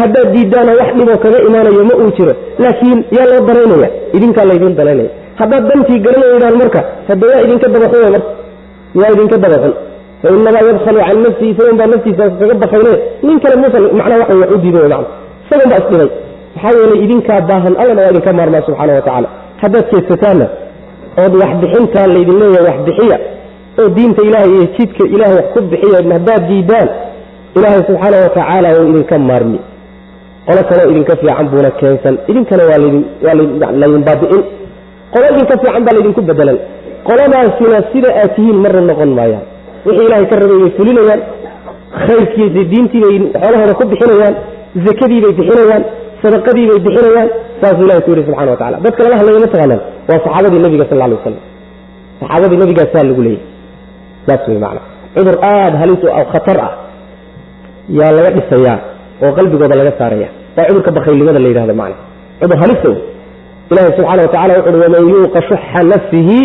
[0.00, 2.32] Haddaad diidaana wax dhiboo kaga imaanayo ma uu jiro.
[2.62, 8.02] Laakiin yaa loo danaynaya idinkaa laydin danaynaya haddaad dantii garanaydaan marka hadda waa idinka dabaxun
[8.14, 8.30] marka.
[9.00, 9.72] Waa idinka dabaxun
[10.22, 12.92] fainamaa yabhalu can nafsihi isagan baa naftiisa kaga bakayle
[13.26, 15.04] nin kale muusa macnaa waxa wax u diiday man
[15.46, 16.08] isagan baa isdhibay
[16.54, 19.28] maxaa yeelay idinkaa baahan allana waa idinka maarmaa subxaana wa tacaala
[19.62, 20.46] haddaad jeedsataanna
[21.24, 23.18] ood waxbixintaa laydin leeyahay waxbixiya
[23.80, 26.88] oo diinta ilaahay iyo jidka ilahay wax ku bixiya haddaad diidaan
[27.58, 29.58] ilaahay subxaana wa tacaala idinka maarmi
[30.46, 32.78] qolo kaloo idinka fiican buuna keensan idinkana waa
[33.80, 34.42] laydin baabi'in
[35.14, 36.58] qolo idinka fiican baa laydinku bedelan
[37.08, 39.44] qoladaasina sida aad tihiin marna noqon maayaan
[39.86, 41.20] wixii ilahay ka rabay bay fulinayaan
[42.06, 44.34] khayrkiisa diintiibay xoolahooda ku bixinayaan
[44.86, 45.82] zakadiibay bixinayaan
[46.22, 47.28] sadaqadiibay bixinayaan
[47.60, 51.00] saasuu ilahay ku yidhi subxana wa tacala dadka lala hadlaya mataqaanaan waa saxaabadii nabiga sal
[51.06, 51.42] alay wasalam
[52.20, 53.46] saxaabadii nabigaasaa lagu leeyahy
[54.26, 54.80] saas wey macana
[55.16, 56.72] cudur aada halis oo khatar ah
[57.98, 58.76] yaa laga dhisayaa
[59.24, 60.28] oo qalbigooda laga saaraya.
[60.56, 61.96] Waa cudurka bakhaylnimada la yidhahdo macana
[62.40, 63.00] cudur halisa wey
[63.72, 66.38] ilahi subxana wa tacala wuxu waman yuuqa shuxa nafsihi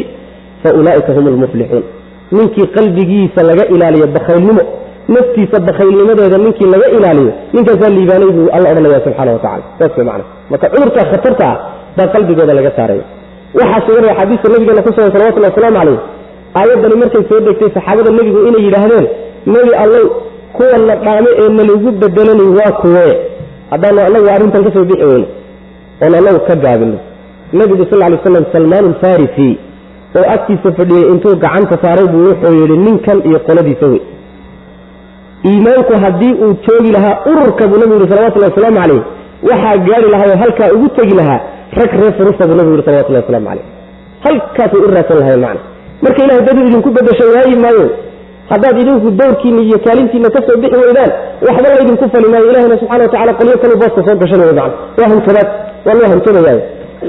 [0.64, 1.84] fa ulaa'ika hum almuflixuun
[2.32, 4.62] ninkii qalbigiisa laga ilaaliyo bakhaylnimo
[5.08, 10.06] naftiisa bakhaylnimadeeda ninkii laga ilaaliyo ninkaasaa liibaanay buu alla odhanaya subxana wa tacala saas wey
[10.50, 11.58] marka cudurka khatarta ah
[11.98, 13.06] baa qalbigooda laga saaraya
[13.60, 16.00] waxaa suganaya xadiiska nabigeena ku sugan salawatullahi wasalaamu calayh
[16.60, 19.06] aayaddani markay soo degtay saxaabada nebigu inay yidhaahdeen
[19.54, 20.06] nebi allow
[20.58, 23.14] kuwana dhaame ee nalagu bedelanay waa kuwee
[23.72, 25.28] haddaanu anagu arrintan ka soo bixi weyno
[26.02, 26.98] oon anagu ka gaabino
[27.60, 28.86] nebigu sal ly slam salmaan
[30.16, 34.02] oo agtiisa fadhiyey intuu gacanta saaray buu wuxuu yidhi ninkan iyo qoladiisa wey.
[35.50, 39.02] Iimaanku haddii uu joogi lahaa ururka buu nabigu yihi salawatullahi wasalaamu calayh
[39.50, 41.40] waxaa gaari lahaa oo halkaa ugu tegi lahaa
[41.80, 43.66] rag reer furusa buu nabigu yihi salawatullahi waslamu calayh.
[44.26, 45.62] Halkaasay u raadsan lahayn macna.
[46.04, 47.86] Marka ilahay dad idinku bedesho waayi maayo.
[48.52, 51.12] Haddaad idinku dowrkiina iyo kaalintiina ka soo bixi weydaan
[51.48, 52.46] waxba laydinku fali maayo.
[52.52, 54.76] Ilahina subxana wa tacala qolyo kalu booska soo gashanaya macna.
[55.00, 55.48] Waa hankabaad
[55.86, 56.60] waa loo hankabayaay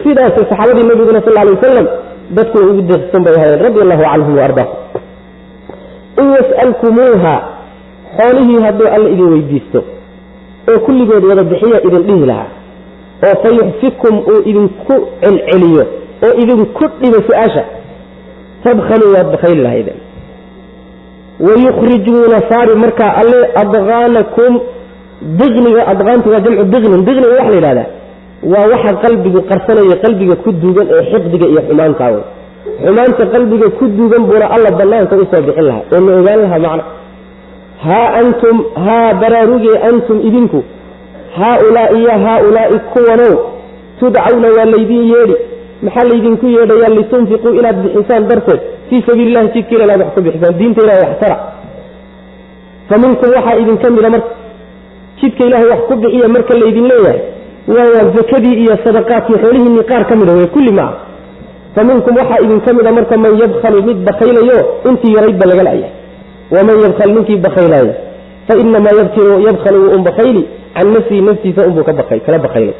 [0.02, 1.86] sidaasay saxaabadii nabiguna sal alay wasalam
[2.36, 4.76] dadkuna ugu deeqsan bay ahaayeen radi allahu canhum waardaahum
[6.20, 7.34] in yas'alkumuuha
[8.18, 9.80] xoolihii hadduu alla idin weydiisto
[10.72, 12.48] oo kulligood wada bixiya idin dhihi lahaa
[13.28, 15.84] oo fa yuxfikum uu idinku celceliyo
[16.26, 17.64] oo idinku dhibo su'aasha
[18.64, 20.00] tabkhaluu waad bakhayli lahaydeen
[21.46, 24.52] wayukhrijuuna saari markaa alle adqaanakum
[25.40, 27.86] diqniga adqaantu waa jamcu diqnin diqniga waxa la yidhahdaa
[28.52, 32.12] waa waxa qalbigu qarsanaya qalbiga ku duugan ee xiqdiga iyo xumaantaa
[32.84, 36.58] xumaanta qalbiga ku duugan buuna alla banaanka u soo bixin lahaa oo la ogaan lahaa
[36.66, 36.84] macna
[37.86, 40.60] haa antum haa baraarugee antum idinku.
[41.38, 43.34] Haaulaai ya haaulaai kuwanow.
[44.00, 45.36] Tudcawna waa laydin yeedhi.
[45.84, 48.60] Maxaa laydinku yeedhayaa litunfiquu inaad bixisaan darteed?
[48.88, 50.54] Fii sabiili illahi jidkiila inaad wax ku bixisaan.
[50.58, 51.36] Diinta ilahay wax tara.
[52.88, 54.30] Fa minkum waxaa idinka mida marka.
[55.20, 57.20] Jidka ilahay wax ku bixiya marka laydin leeyahay
[57.74, 60.94] waa zakadii iyo sadaqaadkii xoolihiinii qaar ka mida wey kulli ma ah
[61.74, 64.58] fa minkum waxaa idinka mida marka man yabkhalu mid bakaylayo
[64.90, 65.92] intii yaraydba laga la'yahay
[66.56, 67.94] waman yabkhal ninkii bakaylaaya
[68.48, 70.42] fa inamaa yabkiru yabkhalu wuu un bakayli
[70.74, 71.92] can nafsihi naftiisa unbuu ka
[72.26, 72.74] kala bakaylay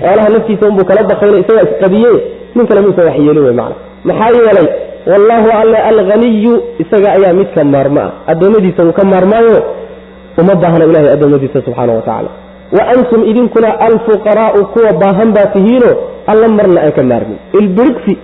[0.00, 2.10] xoolaha naftiisa unbuu kala bakaylay isagaa isqabiye
[2.54, 3.76] nin kale muusan wax yeelin wey macna.
[4.08, 4.68] Maxaa yeelay
[5.10, 9.56] wallaahu alle alghaniyu isaga ayaa midka maarma ah addoommadiisa uu ka maarmaayo
[10.40, 12.30] uma baahna ilahay addoommadiisa subxaana wa tacaala
[12.76, 15.90] wa antum idinkuna alfuqaraa'u kuwa baahan baa tihiino
[16.32, 17.38] alla marna aan ka maarmin.
[17.60, 18.14] Ilbirigsi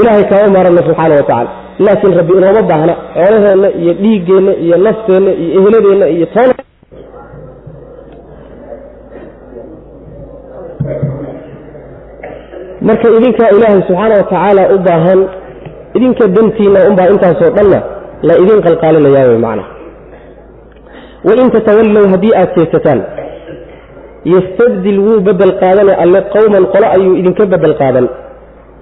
[0.00, 1.50] ilahay kama maarana subxaana wa tacala
[1.86, 6.50] laakiin rabbi inooma baahna xoolaheenna iyo dhiiggeenna iyo nafteenna iyo eheladeenna iyo toon
[12.86, 15.20] marka idinkaa ilaahay subxaana wa tacaala u baahan
[15.96, 17.78] idinka dantiinna unbaa intaasoo dhanna
[18.28, 19.64] la idin qalqaalinayaa wey macna
[21.28, 23.00] wain tatawallow haddii aad jeesataan
[24.24, 28.06] yastabdil wuu bedel qaadane alle qowman qolo ayuu idinka bedel qaadan.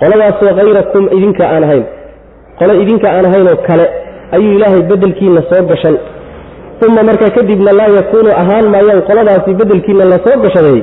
[0.01, 1.85] Qoladaasoo hayrakum idinka aan ahayn.
[2.59, 3.87] Qolo idinka aan ahaynoo kale
[4.37, 5.97] ayuu ilaahay bedelkiina soo gashan.
[6.87, 10.79] Uma markaa kadibna laa yakuunu ahaan maayaan qoladaasi bedelkiina la soo gashaday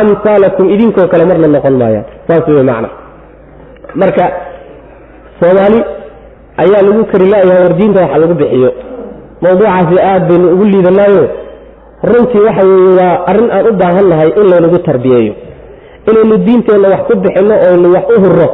[0.00, 2.04] amhaalakum idinkoo kale marna noqon maayaan.
[2.28, 2.88] Saas wey macna.
[4.00, 4.24] Marka
[5.40, 5.80] soomaali
[6.62, 8.70] ayaa lagu kari la'yahay war diinta waxa lagu bixiyo.
[9.42, 11.24] Mawduucaasi aad baynu ugu liidanaayo
[12.02, 15.32] runtii waxa weeye waa arrin aan u baahan nahay in laynagu tarbiyeeyo
[16.10, 18.48] inaynu diinteenna wax ku bixinno oynu wax u hurro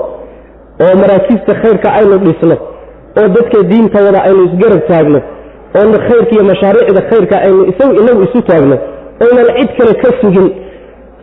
[0.84, 2.56] oo maraakiibta khayrka aynu dhisno
[3.20, 5.20] oo dadka diinta wada aynu isgarab taagno
[5.78, 8.76] oona khayrka iyo mashaariicda khayrka aynu isagu inagu isu taagno
[9.24, 10.48] oynan cid kale ka sugin.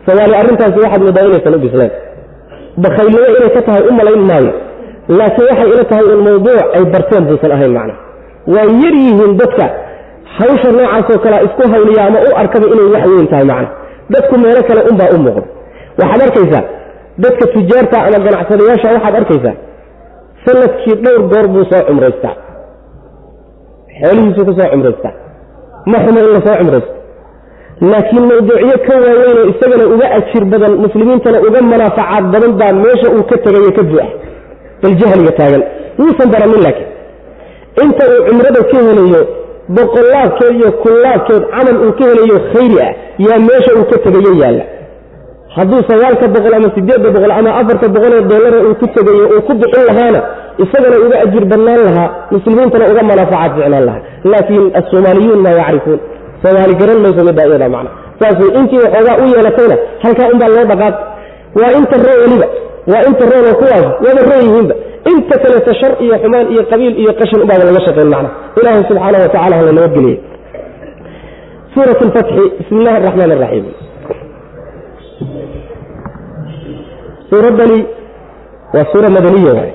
[0.06, 1.90] Soomaali arrintaasi waxaad moodaa inaysan u bislayn
[2.84, 4.52] bakhaylnimo inay ka tahay u malayn maayo
[5.18, 7.94] laakiin waxay ila tahay in mawduuc ay barteen buusan ahayn macna.
[8.54, 9.66] Waa yar yihiin dadka
[10.38, 13.68] hawsha noocaasoo kalea isku hawliya ama u arkaba inay wax weyn tahay macna
[14.12, 15.42] dadku meelo kale unbaa u muuqda.
[16.00, 16.64] Waxaad arkaysaa
[17.24, 19.54] dadka tujaarta ama ganacsadayaasha waxaad arkaysaa
[20.44, 22.34] sannadkii dhowr goor buu soo cumraystaa.
[24.00, 25.12] Xoolihiisuu ka soo cumraystaa.
[25.90, 26.92] Ma xumo in la soo cumraysto.
[27.90, 33.08] Laakiin mawduucyo ka waaweyn oo isagana uga ajir badan muslimiintana uga manaafacaad badan baa meesha
[33.16, 34.06] uu ka tegayo ka buuxa.
[34.82, 35.62] Bal jahliga taagan.
[35.98, 36.88] Wuusan baranin laakiin.
[37.82, 39.22] Inta uu cumrada ka helayo
[39.76, 42.92] boqolaadkeed iyo kullaadkeed camal uu ka helayo khayri ah
[43.26, 44.64] yaa meesha uu ka tegayo yaalla.
[45.56, 49.42] Hadduu sagaalka boqol ama sideedda boqol ama afarta boqol ee doollara uu ku tegayo uu
[49.48, 50.20] ku bixin lahaana
[50.64, 54.02] isagana uga ajir badnaan lahaa muslimiintana uga manaafacaad ficnaan lahaa.
[54.32, 56.00] Laakiin assoomaaliyuun maa yacrifuun.
[56.42, 57.90] Soomaali garan mayso middaa iyada macna.
[58.20, 60.96] Saas wey intii waxoogaa u yeelatayna halkaa unbaa loo dhaqaaq.
[61.60, 62.46] Waa inta roo weliba
[62.90, 64.74] waa inta roona kuwaas waaba roo yihiinba.
[65.12, 68.30] Inta kaleeto shar iyo xumaan iyo qabiil iyo qashin ubaaba laga shaqayn macna.
[68.58, 70.18] Ilaahay subxaana wa tacala hala nabadgeliyey
[71.74, 73.66] suurat alfatxi bismi illahi araxmaan araxiim
[77.30, 77.78] suuraddani
[78.74, 79.72] waa suura madaniya waay.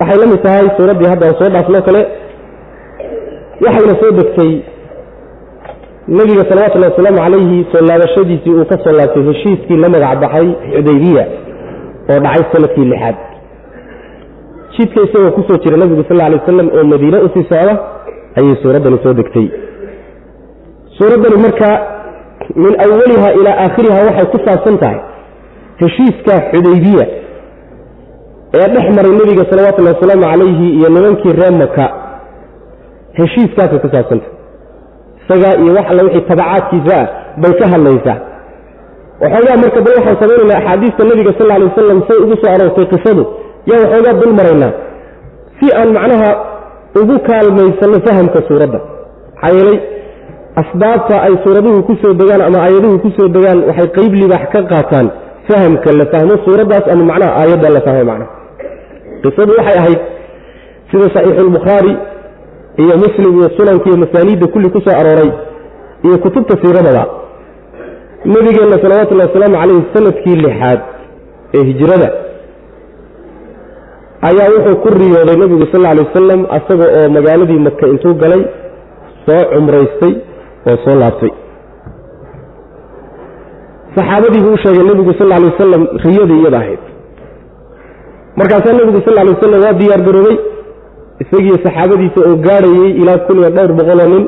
[0.00, 2.02] Waxay la mid tahay suuraddii hadda aan soo dhaafnoo kale
[3.64, 4.50] waxayna soo degtay
[6.08, 11.24] nebiga salawatullahi wasalaamu calayhi soo laabashadiisii uu ka soo laabtay heshiiskii la magac baxay xudaybiya
[12.12, 13.16] oo dhacay sannadkii lixaad.
[14.76, 17.74] Jidka isagoo ku soo jira nebigu sal alay wasalam oo madiine u sii socda
[18.38, 19.46] ayay suuraddani soo degtay.
[20.98, 21.68] Suuraddani marka
[22.62, 24.98] min awaliha ilaa aakhiriha waxay ku saabsan tahay
[25.82, 27.06] heshiiska xudaybiya
[28.58, 31.84] ee dhex maray nebiga salawatullahi wasalaamu calayhi iyo nimankii reer maka
[33.18, 34.30] heshiiskaasay ku saabsantah
[35.26, 37.06] isagaa iyo wax alla wixii tabacaadkiisa ah
[37.42, 38.16] bay ka hadlaysaa.
[39.22, 43.22] Waxoogaa marka bal waxaan samaynaynaa axaadiista nebiga sal alay wasalam say ugu soo aroortay qisadu
[43.70, 44.72] yaa waxoogaa dul maraynaa
[45.58, 46.28] si aan macnaha
[47.00, 48.78] ugu kaalmaysanno fahamka suuradda.
[49.34, 49.78] Maxaa yeelay
[50.62, 54.60] asbaabta ay suuraduhu ku soo degaan ama aayaduhu ku soo degaan waxay qeyb libaax ka
[54.72, 55.06] qaataan
[55.48, 58.30] fahamka la fahmo suuraddaas ama macnaha aayadda la fahmo macnaha.
[59.24, 60.00] Qisadu waxay ahayd
[60.90, 61.92] sida saxiixulbukhaari
[62.82, 65.30] iyo muslim iyo sunanka iyo masaaniidda kulli ku soo arooray
[66.06, 67.04] iyo kutubta siiradaba
[68.32, 70.80] nebigeenna salawatullahi wasalaamu calayhi sannadkii lixaad
[71.56, 72.08] ee hijrada
[74.28, 78.42] ayaa wuxuu ku riyooday nebigu sal alay wasalam asaga oo magaaladii maka intuu galay
[79.26, 80.12] soo cumraystay
[80.70, 81.32] oo soo laabtay.
[83.96, 86.82] Saxaabadii buu u sheegay nebigu sal alay wasalam riyadii iyada ahayd.
[88.38, 90.36] Markaasaa nebigu sal alay wasalam waa diyaar garoobay
[91.22, 94.24] isagiiyo saxaabadiisa oo gaadhayey ilaa kun iyo dhowr boqoloo nin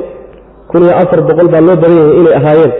[0.70, 2.72] kun iyo afar boqol baa loo badan yahay inay ahaayeen.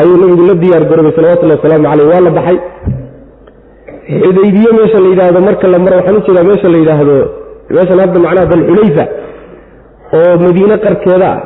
[0.00, 2.58] Ayuu nebigu la diyaar garoobay salawatullahi wasalaamu caleyh waa la baxay.
[4.22, 7.16] Xudaybiye meesha la yidhaahdo marka la maro waxaan u jeedaa meesha la yidhaahdo
[7.76, 9.04] meeshan hadda macnaha dalxulayfa
[10.18, 11.38] oo madiine qarkeeda ah.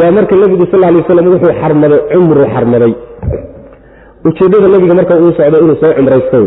[0.00, 2.92] Yaa marka nebigu sal alay waslam wuxuu xarmaday cumru xarmaday.
[4.28, 6.38] Ujeeddada nebiga marka uu socdo inuu soo cumraysto.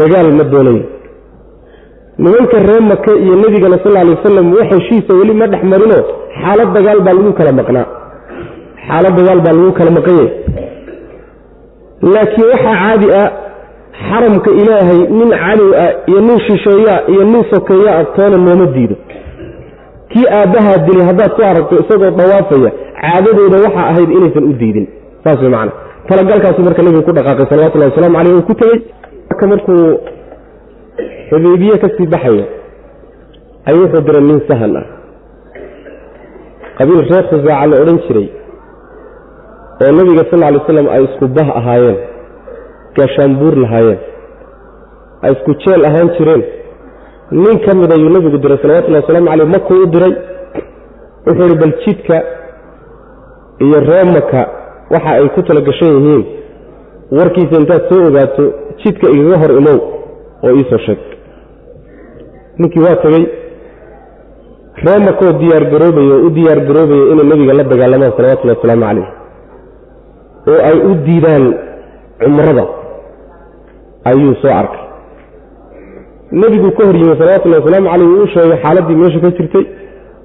[0.00, 0.82] Dagaal ma doonayo
[2.24, 5.98] nimanka reer maka iyo nebigana sal alay wasalam wax heshiisa weli ma dhex marino
[6.42, 7.86] xaalad dagaal baa lagu kala maqnaa.
[8.88, 10.28] Xaalad dagaal baa lagu kala maqanyay
[12.14, 13.28] laakiin waxaa caadi ah
[14.08, 18.96] xaramka ilaahay nin cadow ah iyo nin shisheeyaa iyo nin sokeeya ah toona nooma diido.
[20.12, 22.70] Kii aabbahaa dilay haddaad ku aragto isagoo dawaafaya
[23.02, 24.86] caadadooda waxaa ahayd inaysan u diidin.
[25.24, 25.72] Saas way macana
[26.08, 28.78] talagalkaasu marka nebigu ku dhaqaaqay salawatullahi waslamu caleyh uu ku tegey
[29.52, 29.82] markuu
[31.30, 32.44] xudaybiye ka sii baxayo
[33.68, 34.86] ayuu wuxuu diray nin sahan ah.
[36.78, 38.28] Qabiil reer khusaaca la odhan jiray
[39.84, 41.98] oo nebiga sal lay slam ay isku bah ahaayeen
[42.96, 44.00] gaashaanbuur lahaayeen
[45.24, 46.42] ay isku jeel ahaan jireen.
[47.42, 50.14] Nin ka mid ayuu nebigu diray salawatullahi wasalaamu caleyh makuu u diray
[51.26, 52.16] wuxuu yidhi bal jidka
[53.64, 54.40] iyo ree maka
[54.94, 56.22] waxa ay ku tala gashan yihiin
[57.18, 58.44] warkiisa intaad soo ogaato
[58.82, 59.78] jidka igaga hor imow
[60.46, 61.00] oo iisoo sheeg
[62.60, 63.24] ninkii waa tegey
[64.86, 69.08] ree makoo diyaar garoobaya oo u diyaar garoobaya inay nebiga la dagaalamaan salawatullahi wasalaamu caleyh
[70.50, 71.44] oo ay u diidaan
[72.22, 72.64] cumrada
[74.10, 74.82] ayuu soo arkay.
[76.40, 79.64] Nebigu ka hor yimi salawatullahi wasalaamu caleyh uu u sheegay xaaladdii meesha ka jirtay.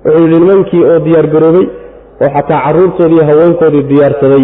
[0.06, 1.65] Wuxuu yidhi nimankii oo diyaar garoobay
[2.24, 4.43] oo xataa carruurtoodii iyo haweenkoodii diyaarsaday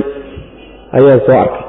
[0.98, 1.64] ayaan soo arkay.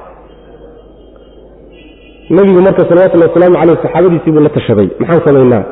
[2.37, 4.89] Nebigu marka salawatullahi wasalaamu caleyh saxaabadiisii buu la tashaday.
[5.01, 5.63] Maxaan samaynaa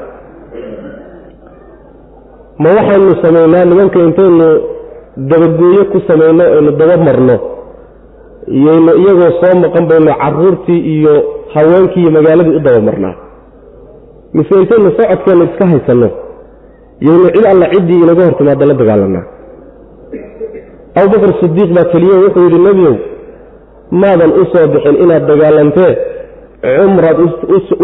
[2.62, 4.48] ma waxaynu samaynaa nimanka intaynu
[5.30, 7.36] dabagooyo ku samayno aynu daba marno?
[8.58, 11.14] Iyaynu iyagoo soo maqan baynu caruurtii iyo
[11.54, 13.14] haweenkii iyo magaaladii u daba marnaa.
[14.34, 16.08] Mise intaynu socodkeenna iska haysanno?
[17.06, 19.24] Yaynu cid alla ciddii inaga hor timaado la dagaalanaa.
[20.98, 22.94] Abubakar sidiiq baa keliye wuxuu yidhi nebiyow
[24.00, 25.92] maadan u soo bixin inaad dagaalantee
[26.62, 27.18] cumraad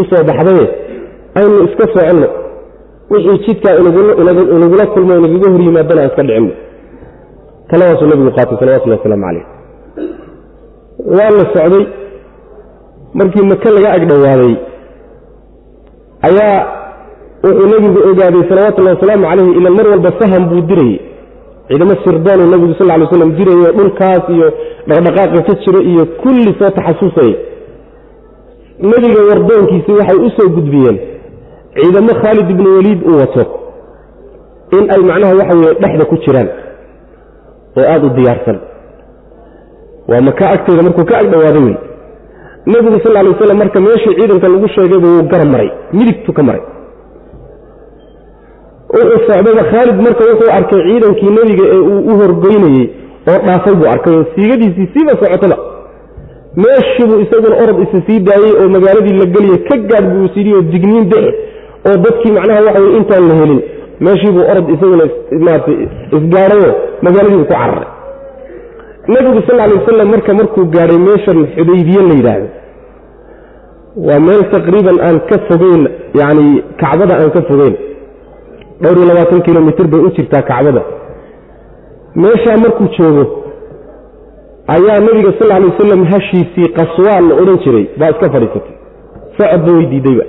[0.01, 0.67] u soo baxdaye
[1.39, 2.29] aynu iska soconno
[3.15, 3.75] wixii jidkaa
[4.57, 6.53] inagula kulmo inagaga hor yimaadana aan iska dhicinno
[7.71, 9.45] taladaasuu nabigu qaatay salawatullahi wasalaamu calayh.
[11.17, 11.85] Waa la socday.
[13.19, 14.55] Markii maka laga agdhowaaday
[16.29, 16.59] ayaa
[17.45, 20.99] wuxuu nebigu ogaaday salawatullahi wasalaamu calayhi ila mar walba saham buu dirayey
[21.69, 24.49] ciidamo sirdoonuu nebigu sal ly slam dirayoo dhulkaas iyo
[24.89, 27.35] dhaqdhaqaaqa ka jira iyo kulli soo taxasusayay
[28.91, 30.99] nebiga wardoonkiisii waxay u soo gudbiyeen
[31.77, 33.45] ciidamo khaalid ibnu waliid uu wato
[34.79, 36.49] in ay macnaha waxa weye dhexda ku jiraan
[37.79, 38.59] oo aada u diyaarsan.
[40.09, 41.77] Waa maka agteeda markuu ka agdhowaaday wey
[42.73, 46.63] nebigu sal lay waslam marka meeshii ciidanka lagu sheegayba wuu gara maray midigtu ka maray.
[48.95, 52.85] Wuxuu socdayba khaalid marka wuxuu arkay ciidankii nebiga ee uu u horgoynayey
[53.33, 55.57] oo dhaafay buu arkay oo siigadiisii siiba socotaba
[56.63, 60.63] meeshiibuu isaguna orod isa sii daayey oo magaaladii la geliyey ka gaadh buu isyidhi oo
[60.73, 61.33] digniin dexe
[61.89, 63.61] oo dadkii macnaha waxa weye intaan la helin
[64.07, 65.05] meeshiibuu orod isaguna
[65.47, 65.73] maarata
[66.17, 66.71] isgaadhayo
[67.07, 67.87] magaaladiibu ku cararay.
[69.13, 72.49] Nebigu sal alay wasalam marka markuu gaadhay meeshan xudaybiye la yidhaahdo
[74.07, 75.83] waa meel taqriiban aan ka fogeyn
[76.21, 76.47] yacni
[76.83, 77.75] kacbada aan ka fogeyn.
[78.83, 80.83] Dhowr iyo labaatan kilomitr bay u jirtaa kacbada.
[82.23, 83.25] Meeshaa markuu joogo
[84.75, 88.75] ayaa nebiga sal alay wasalam hashiisii qaswaan la odhan jiray baa iska fadhiisatay.
[89.39, 90.25] Socodba way diidayba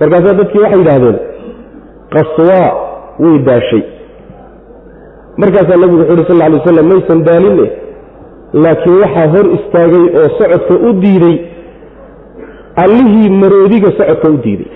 [0.00, 1.18] markaasaa dadkii waxay yidhaahdeen
[2.14, 2.68] qaswaa
[3.22, 3.82] way daashay.
[5.42, 7.66] Markaasaa nebigu wuxu uhi sal ly wasalam maysan daaline
[8.64, 11.36] laakiin waxaa hor istaagay oo socodka u diiday
[12.84, 14.70] allihii maroodiga socodka u diiday.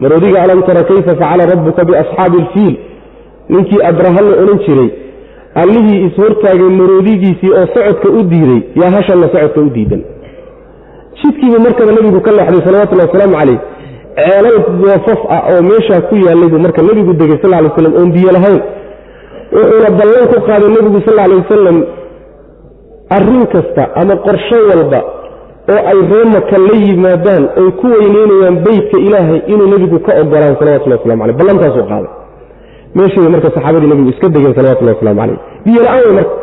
[0.00, 2.74] Maroodiga alam tara kayfa facala rabbuka biasxaabi ilfiil
[3.48, 4.88] ninkii abraha la odhan jiray
[5.62, 10.02] allihii is-hortaagay maroodigiisii oo socodka u diiday yaa hashanna socodka u diidan
[11.22, 13.58] jidkiibuu markaba nebigu ka leexday salawatullahi wasalaamu calayh
[14.16, 18.10] ceelal goofaf ah oo meeshaa ku yaallay buu marka nebigu degay sal lay waslam oon
[18.16, 18.60] biyo lahayn.
[19.54, 21.78] Wuxuuna ballan ku qaaday nebigu sal alay wasalam
[23.16, 25.00] arrin kasta ama qorsho walba
[25.74, 30.98] oo ay reemaka la yimaadaan oy ku weyneynayaan beytka ilaahay inuu nebigu ka ogolaan salawatullah
[31.00, 32.10] waslamu aleyh ballantaasuu qaaday.
[32.98, 36.34] Meeshiibay marka saxaabadii nebigu iska degeen salawatullahi waslamu caleyh biyo la'aan wey marka.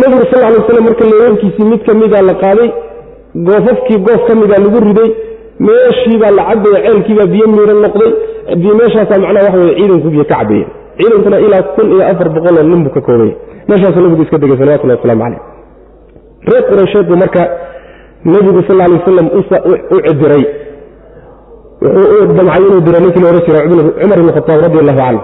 [0.00, 2.68] Nebigu sal alay waslam marka leelalkiisii mid ka mida la qaaday
[3.48, 5.10] goofafkii goof ka mida lagu riday
[5.68, 8.10] meeshiibaa la cabaya ceelkiibaa biyo miiran noqday
[8.80, 10.68] meeshaasaa macnaha waxa weye ciidanku biyo ka cabeeyeen
[10.98, 13.34] ciidankuna ilaa kun iyo afar boqoloo nin buu ka koobaya
[13.68, 15.40] meeshaasuu nebigu iska degay salawatullahi waslamu caleyh
[16.50, 17.42] reer quraysheed buu marka
[18.32, 19.26] nebigu sal alay wasalam
[19.94, 20.44] u cidiray
[21.82, 23.60] wuxuu u damcay inuu diro ninkii la odhan jira
[24.00, 25.22] cumar ibn khataab radi allahu canhu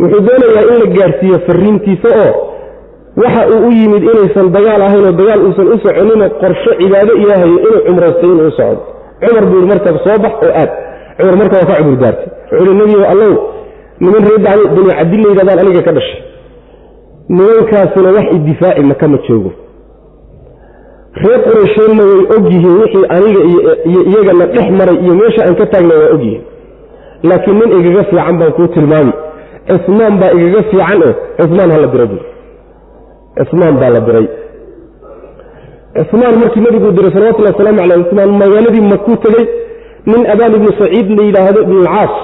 [0.00, 2.32] wuxuu doonayaa in la gaadhsiiyo fariintiisa oo
[3.22, 7.50] waxa uu u yimid inaysan dagaal ahayn oo dagaal uusan u soconino qorshe cibaado ilaahay
[7.58, 8.82] inuu cumraystay inuu u socdo.
[9.22, 10.70] Cumar buu marka soo bax oo aad.
[11.18, 13.32] Cumar marka waa ka cumur daartay wuxuu yihi nebigo allow
[14.02, 16.20] niman reer bani cabdillaydadaan aniga ka dhashay.
[17.28, 19.50] Nimankaasina wax idifaaci maka ma joogo.
[21.22, 23.40] Reer quraysheenna way og yihiin wixii aniga
[23.90, 26.42] iyo iyagana dhex maray iyo meesha aan ka taagna waa og yihiin.
[27.28, 29.12] Laakiin nin igaga fiican baan kuu tilmaami.
[29.68, 32.24] Cismaan baa igaga fiican o cismaan ha la diro buuri
[33.38, 34.26] cismaan baa la diray.
[35.96, 39.46] Cismaan markii nebiguu diray salawatullahi wasalaamu caleyh cismaan magaaladii makuu tegey
[40.06, 42.14] nin abaan ibnu saciid la yidhaahdo ibnulcaas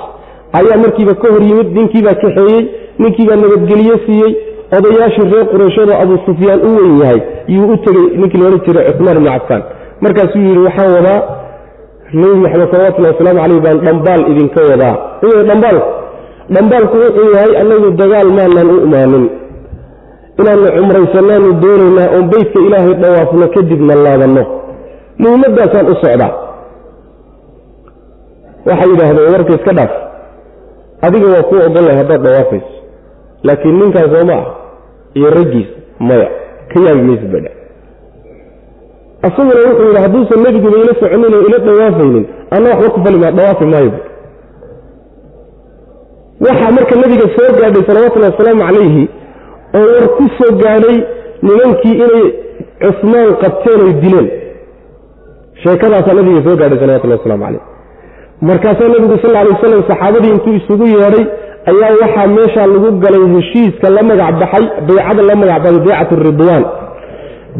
[0.58, 2.62] ayaa markiiba ka hor yimid ninkiibaa kaxeeyey
[2.98, 4.32] ninkiibaa nabadgelye siiyey.
[4.76, 7.20] Odayaashii reer qurayshadoo abuu sufyaan u weyn yahay
[7.54, 9.62] yuu u tegey ninkii la odhan jiray cusmaan ibnu cafaan.
[10.04, 11.20] Markaasuu yidhi waxaan wadaa
[12.20, 15.28] nebi maxamed salawatullahi wasalaamu caleyh baan dhambaal idinka wadaa u
[16.54, 19.24] dhambaalku wuxuu yahay annagu dagaal maanaan u imaanin
[20.40, 24.42] inaannu cumraysanaanu doonaynaa oon beytka ilaahay dhawaafno kadibna laabanno.
[25.22, 26.32] Muhimmadaasaan u socdaa.
[28.66, 29.92] Waxay yidhaahdeen warka iska dhaaf
[31.06, 32.70] adiga waa kuu ogollahay haddaad dhawaafayso
[33.46, 34.46] laakiin ninkaas soo ma ah
[35.18, 35.74] iyo raggiisa
[36.08, 36.28] maya.
[36.70, 37.50] Ka yaabi maysid badha
[39.26, 42.24] asaguna wuxuu yidhi hadduusan nebiguba ila soconin oo ila dhawaafaynin
[42.54, 43.92] anna waxba ku fali maa dhawaafi maayo
[46.46, 49.04] waxaa marka nebiga soo gaadhay salawatullahi wasalaamu calayhi
[49.78, 50.98] oo war ku soo gaadhay
[51.46, 52.24] nimankii inay
[52.82, 54.28] cusmaan qabteen oy dileen.
[55.62, 57.62] Sheekadaasaa nabiga soo gaadhay salawatullahi waslamu calayh.
[58.48, 61.24] Markaasaa nebigu sal alay wasalam saxaabadii intuu isugu yeedhay
[61.70, 66.64] ayaa waxaa meeshaa lagu galay heshiiska la magac baxay beycada la magac baxay beycat ridwaan.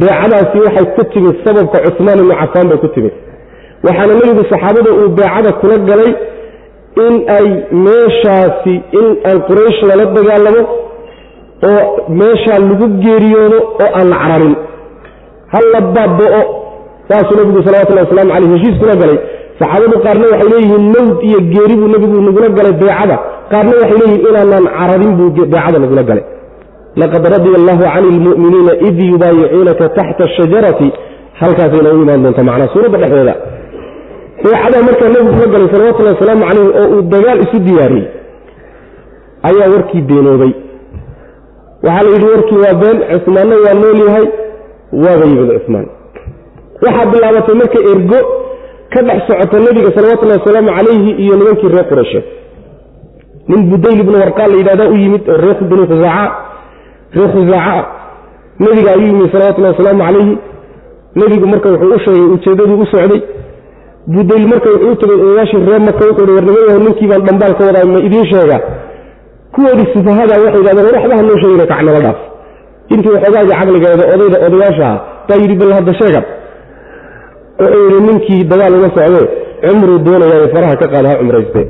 [0.01, 3.15] Beecadaasi waxay ku timid sababka cusmaan ibnu cafaan bay ku timid.
[3.87, 6.11] Waxaana nebigu saxaabada uu beecada kula galay
[7.07, 7.47] in ay
[7.87, 10.63] meeshaasi in aan quraysh lala dagaalamo
[11.71, 11.83] oo
[12.21, 14.55] meeshaa lagu geeriyoodo oo aan la cararin.
[15.55, 16.41] Halla baaba'o
[17.09, 19.19] saasuu nebigu salawatullahi wasalaamu caleyh heshiis kula galay.
[19.61, 23.17] Saxaabadu qaarna waxay leeyihiin mawd iyo geeri buu nebigu nagula galay beecada
[23.53, 26.25] qaarna waxay leeyihiin inaanaan cararin buu beecada nagula galay.
[27.01, 30.89] Laqad radia allahu cani lmu'miniina id yubaayicuunaka taxta ashajarati
[31.41, 33.35] halkaasayna u imaan doonta macnaa suuradda dhexdeeda.
[34.45, 38.07] Beecadaa markaa nebigu la galay salawatullahi wasalaamu calayh oo uu dagaal isu diyaariyey
[39.49, 40.53] ayaa warkii beenoobay
[41.85, 44.26] waxaa la yidhi warkii waa been cusmaanna waa nool yahay
[45.05, 45.87] waaba yimid cusmaan.
[46.85, 48.18] Waxaa bilaabatay marka ergo
[48.93, 52.24] ka dhex socota nebiga salawatullahi wasalaamu calayhi iyo nimankii reer qureysheed
[53.49, 56.24] nin budayl ibnu warqaan la yidhahdaa u yimid oo reer bani khusaaca
[57.16, 57.85] reer khusaaca
[58.64, 60.35] nebiga ayuu yimid salawatullahi wasalaamu calayhi.
[61.20, 63.20] Nebigu marka wuxuu u sheegay ujeeddaduu u socday.
[64.14, 67.64] Budayl marka wuxuu u tegay odayaashii reer maka wuxuu hi warnimayaho ninkii baan dhambaal ka
[67.68, 68.61] wadaa ma idiin sheegaa
[69.55, 72.19] kuwoodii sufahada waxay yidhahdeen war waxba ha noo sheegina kacnala dhaaf.
[72.93, 74.99] Intii waxoogaagii caqligeeda odayda odayaasha ah
[75.29, 76.25] baa yidhi bal hadda sheegan
[77.61, 79.25] wuxuu yidhi ninkii dagaal uga socdee
[79.65, 81.63] cumruu doonayaa faraha ka qaada ha cumrayste.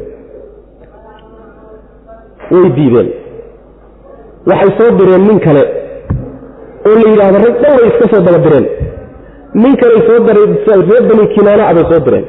[2.53, 3.09] Way diideen.
[4.51, 5.63] Waxay soo direen nin kale
[6.89, 8.67] oo la yidhaahdo rag dhan way iska soo daba direen
[9.63, 10.47] nin kaley soo daray
[10.89, 12.25] reer bani kinaana abay soo direen.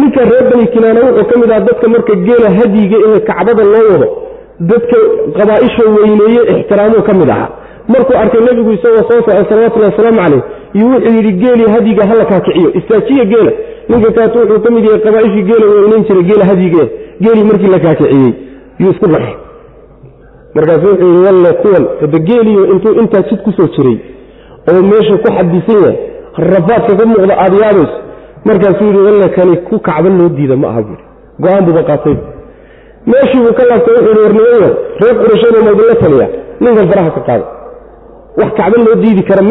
[0.00, 3.84] Ninka reer bani kinaana wuxuu ka mid aha dadka marka geela hadyiga ee kacbada loo
[3.92, 4.08] wado
[4.60, 4.96] dadka
[5.38, 7.48] qabaaisha weyneeye ixtiraamuu ka mid ahaa.
[7.88, 10.42] Markuu arkay nebigu isagoo soo socay salawatullahi wasalaamu caleyh
[10.74, 12.70] iyo wuxuu yidhi geelii hadyiga hala kaakiciyo.
[12.74, 13.52] Istaajiya geela.
[13.88, 16.84] Ninka kaas wuxuu ka mid yahay qabaaishii geela weyneyn jiray geela hadyige
[17.20, 18.32] geelii markii la kaakiciyey.
[18.78, 19.34] Yuu isku baxay.
[20.54, 23.98] Markaasu wuxuu yidhi walle kuwan hada geeliyo intuu intaa jid ku soo jiray
[24.72, 25.96] oo meesha ku xadisan yahay
[26.36, 27.86] rafaadka ka muuqda yaabayso.
[28.44, 30.98] Markaasuu yidhi walle kani ku kacba loo diida ma aha buui
[31.40, 32.16] go'aan buuba qaatay
[33.12, 36.26] meeshii buu ka laabtay wuxuu warnimayo reer qurashada ma idinla taliya
[36.62, 37.46] ninkan faraha ka qaada
[38.40, 39.42] wax kacba loo diidi kara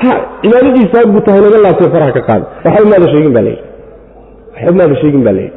[0.00, 0.12] ha
[0.42, 3.64] cibaadadiisa hagbuu tahay naga laabtay faraha ka qaada waxba sheegin baa layidhi
[4.66, 5.56] waxba sheegin baa layidhi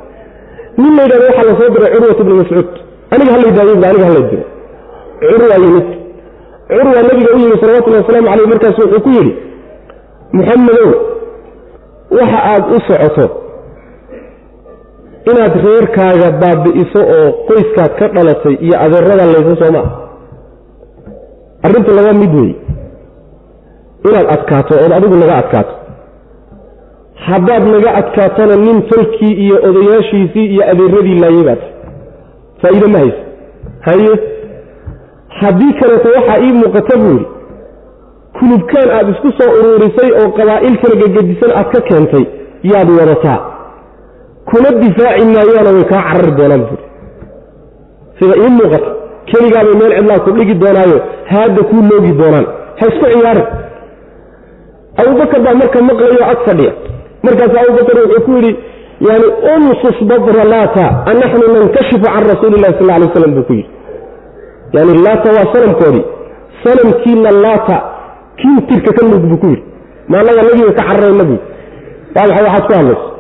[0.82, 2.70] nin la yidhahdo waxaa la diray curwat ibnu mascuud.
[3.12, 4.46] Aniga hala daayo aniga hala diro
[5.20, 5.88] curwa yimid.
[6.70, 9.34] Curwa nabiga u yimid salawatullahi wasalaamu caleyh markaasu wuxuu ku yidhi
[10.34, 10.90] muxamedow
[12.18, 13.26] waxa aad u socoto
[15.30, 19.88] inaad reerkaaga baabi'iso oo qoyskaad ka dhalatay iyo adeerada layso soo maa
[21.66, 22.52] arrintu laba mid wey
[24.10, 25.74] inaad adkaato ood adigu naga adkaato.
[27.28, 31.62] Haddaad naga adkaatona nin tolkii iyo odayaashiisii iyo adeeradii laayay baad.
[32.62, 33.22] Faa'iide ma hayso.
[33.88, 34.14] Haye?
[35.42, 37.26] Haddii kaleeto waxaa ii muuqata buu yidhi
[38.40, 42.26] kulubkaan aad isku soo uruurisay oo qabaa'il kala gegedisan aad ka keentay
[42.72, 43.40] yaad wadataa
[44.50, 46.86] kuna difaaci maayaana way kaa carari doonaan buuri
[48.20, 48.90] sida ii muuqata
[49.30, 50.98] keligaabay meel cidlaa ku dhigi doonaayo
[51.32, 52.46] haadda kuu loogi doonaan.
[52.80, 53.46] Ha isku ciyaarin.
[55.02, 56.72] Abubakar baa marka maqlayo ag fadhiya.
[57.26, 58.52] Markaas abubakar wuxuu ku yidhi
[59.08, 63.70] yani umsus badra laata anaxnu nankashifu can rasuuli illahi sal alay waslam buu ku yidhi.
[64.76, 66.06] Yani laata waa sanamkoodii.
[66.64, 67.78] Sanamkiina laata
[68.40, 69.64] kii tirka ka nuug buu ku yidhi.
[70.12, 71.40] Maanaga nabiga ka cararayna buu.
[72.16, 73.11] Waa maxay waxaad ku hadlayso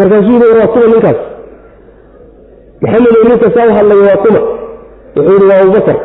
[0.00, 1.18] markaasuu yidhi waa kuma ninkaas.
[2.82, 4.40] Maxamedow ninka saa u hadlaya waa kuma.
[5.16, 5.96] Wuxuu yidhi waa abubakar.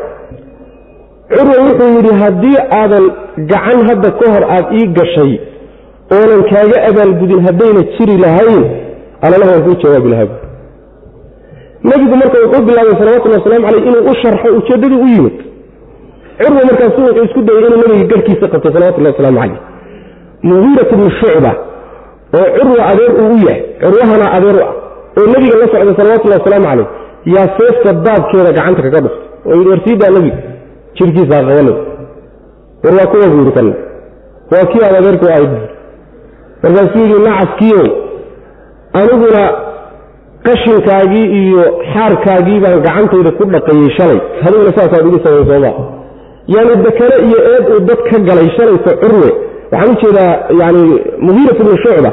[1.29, 3.05] Curwa wuxuu yidhi haddii aadan
[3.51, 5.31] gacan hadda ka hor aad ii gashay
[6.15, 8.63] oonan kaaga abaalgudin haddayna jiri lahayn
[9.25, 10.35] alalaha waan kuu jawaabi lahaa bu
[11.89, 15.35] nebigu marka wuxuu bilaabay salawatullhi waslamu caleyh inuu u sharxo ujeeddadii u yimid.
[16.39, 19.59] Curwa markaasu wuxuu isku dayay inuu nabiga garhkiisa qabto salawatullahi wasalaamu caleyh
[20.49, 21.51] mugiirat bnu shucba
[22.37, 24.73] oo curwa adeer uu u yahay curwahana adeer u ah.
[25.17, 26.87] Oo nebiga la socda salawatullahi wasalaamu caleyh
[27.35, 30.37] yaa seefta daabkeeda gacanta kaga dhuftay oo yidhi warsiidaa nebiga
[30.97, 31.77] jirkiisa ha qabanay
[32.83, 33.75] war waa kuwa buu kanna
[34.51, 35.53] waa kii aad adeerku ahayd
[36.63, 37.87] markaasuu yidhi nacaskiiow
[38.99, 39.41] aniguna
[40.47, 41.63] qashinkaagii iyo
[41.93, 44.19] xaarkaagii baan gacantayda ku dhaqayey shalay.
[44.45, 45.71] Adiguna saasaad igu samay sooma
[46.47, 49.29] yani dakare iyo eed uu dad ka galay shalayto curwe
[49.75, 50.83] waxaan u jeedaa yani
[51.27, 52.11] mugiirat bnu shucba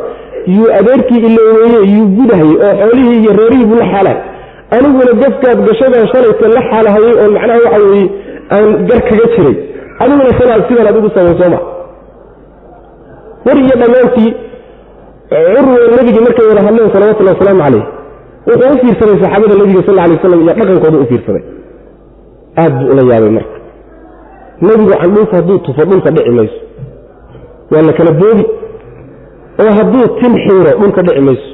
[0.57, 4.19] yuu adeerkii iloweye yuu gudahayey oo xoolihii iyo reerihii buu la xaalahay
[4.77, 8.07] aniguna gafkaad gashadan shalayta la xaalahayey oo macnaha waxa weeye
[8.55, 9.55] aan gar kaga jiray.
[10.03, 11.59] Adiguna sidaad sidan ad igu samay sooma.
[13.47, 14.31] War iyo dhammaantii
[15.55, 17.85] curwe nebigii markay wada hadleen salawatullahi wasalaamu calayh
[18.47, 21.43] wuxuu u fiirsaday saxaabada nebiga sal lla alay waslam iyo dhaqankooda u fiirsaday.
[22.63, 23.57] Aad buu ula yaabay marka.
[24.67, 26.59] Nebigu candhuuf hadduu tufo dhulka dhici mayso
[27.73, 28.45] waa la kala boodi
[29.63, 31.49] oo hadduu tin xiiro dhulka dhici mayso.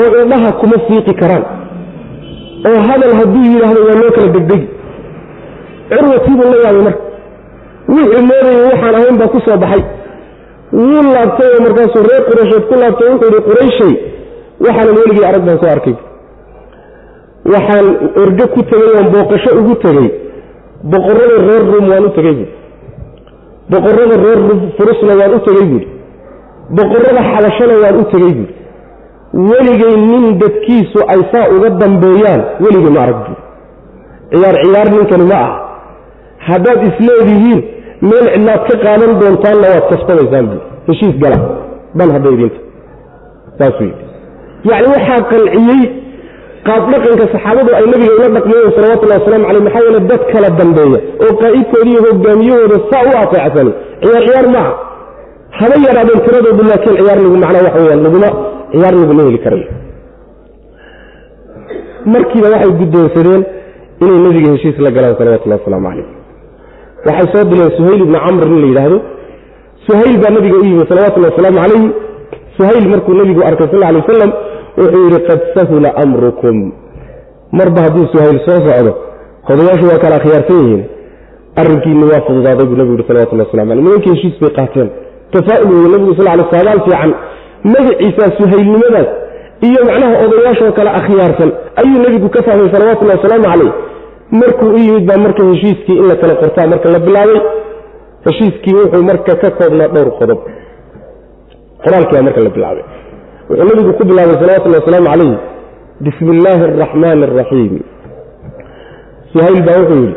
[0.00, 1.44] Oo indhaha kuma fiiqi karaan.
[2.68, 4.68] Oo hadal hadduu yidhaahdo waa loo kala degdegi.
[5.90, 7.02] Curwatii buu la yaabay marka.
[7.88, 9.82] Wuxuu moodayay waxaan ahayn baa ku soo baxay.
[10.78, 13.92] Wuu laabtay oo markaasuu reer quraysheed ku laabtay wuxuu yihi qurayshay
[14.64, 15.96] waxaanan weligii arag baan soo arkay.
[17.52, 17.86] Waxaan
[18.22, 20.08] erge ku tegey oon booqasho ugu tegey
[20.92, 22.48] boqorrada reer rum waan u tegey buui
[23.72, 24.40] boqorrada reer
[24.76, 25.86] furusna waan u tegey buui
[26.78, 33.00] boqorrada xabashana waan u tegey buui weligay nin dadkiisu ay saa uga dambeeyaan weligay ma
[33.06, 33.38] arag buui
[34.32, 35.52] ciyaar ciyaar ninkani ma ah
[36.48, 37.60] haddaad isleedihiin
[38.08, 41.38] meel cidlaad ka qaadan doontaanna waad kasbadaysaan buui heshiis gala.
[41.98, 42.58] Ban hadda idinta
[43.58, 44.04] saasuu yidhi.
[44.68, 45.82] Yacni waxaa qanciyey
[46.68, 50.98] qaab dhaqanka saxaabadu ay nabiga ula dhaqmeen salawatullahi wasalaamu caleyh maxaa yeele dad kala dambeeya
[51.24, 54.72] oo qaa'idkooda iyo hogaamiyahooda saa u ateecsani ciyaar ciyaar maaha
[55.60, 58.28] haba yaraadeen tiradoodu laakiin ciyaar lagu macnaa waxa weyaan laguma
[58.72, 59.66] ciyaar laguma heli karayo
[62.14, 63.42] markiiba waxay guddoonsadeen
[64.04, 66.06] inay nebiga heshiis la galaan salawatullahi wasalaamu calayh
[67.08, 68.98] waxay soo dileen suhayl ibni camr in la yidhaahdo.
[69.86, 71.82] Suhayl baa nabiga u yimi salawatullahi wasalaamu calayh
[72.56, 74.30] suhayl markuu nebigu arkay sal alay wasalam
[74.78, 76.56] wuxuu yidhi qad sahula amrukum.
[77.58, 78.92] Marba hadduu suhayl soo socdo
[79.52, 80.82] odayaashu waa kala khiyaarsan yihiin.
[81.60, 84.88] Arrinkiina waa fududaaday buu nebigu yhi salawatullah waslamu aleyh nimankii heshiis bay qaateen.
[85.34, 87.12] Tafaa'ul weye nebigu sal lay saadaal fiican.
[87.72, 89.08] Magaciisa suhaylnimadaas
[89.68, 91.50] iyo macnaha odayaashoo kale akhyaarsan
[91.80, 93.72] ayuu nebigu ka fahmay salawatullahi wasalaamu calayh
[94.40, 97.40] markuu u yimid baa marka heshiiskii in la kala qortaa marka la bilaabay.
[98.26, 100.40] Heshiiskii wuxuu marka ka koobnaa dhowr qodob.
[101.84, 102.84] Qoraalkii baa marka la bilaabay
[103.52, 105.32] wuxuu nabigu ku bilaabay salawatullhi wasalaamu calayh
[106.04, 107.74] bismi illaahi araxmaani araxiim
[109.32, 110.16] suhayl baa wuxuu yidhi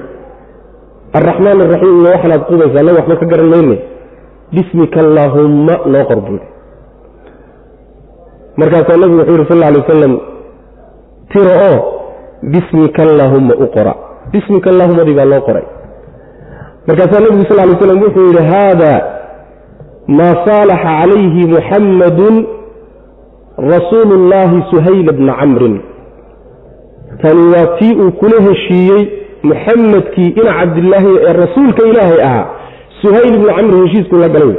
[1.19, 3.77] araxmaan araxiim iyo waxanaad qubaysaa naga waxba ka garan mayne.
[4.55, 6.45] Bismika allaahumma noo qor buuri
[8.59, 10.13] markaasaa nabigu wuxuu yidhi sal lla alay wasalam
[11.31, 11.77] tiro oo
[12.53, 13.93] bismika allaahumma u qora.
[14.33, 15.65] Bismika allahummadii baa loo qoray.
[16.87, 18.93] Markaasaa nebigu sal lay slam wuxuu yidhi haada
[20.17, 22.35] maa saalaxa calayhi muxammadun
[23.57, 25.75] rasuulu llaahi suhayla bna camrin
[27.21, 29.03] tani waa tii uu kula heshiiyey
[29.49, 32.45] muxamedkii ina cabdilaahi ee rasuulka ilaahay ahaa.
[33.01, 34.53] Suhayl ibnu camri heshiisku la galay.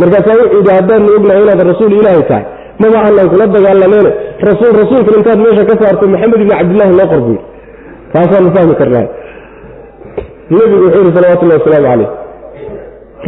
[0.00, 2.44] Markaasaa wuxuu yidhi haddaanu ognahay inaad rasuul ilaahay tahay
[2.82, 4.10] maba aanan kula dagaalameene
[4.48, 7.36] rasuul rasuulkan intaad meesha ka saarto maxamed ibni cabdillahi loo qor buy
[8.12, 9.06] taasaanu fahmi karnaa.
[10.50, 12.10] Nebigu wuxuu yidhi salawatullahi wasalaamu calayh.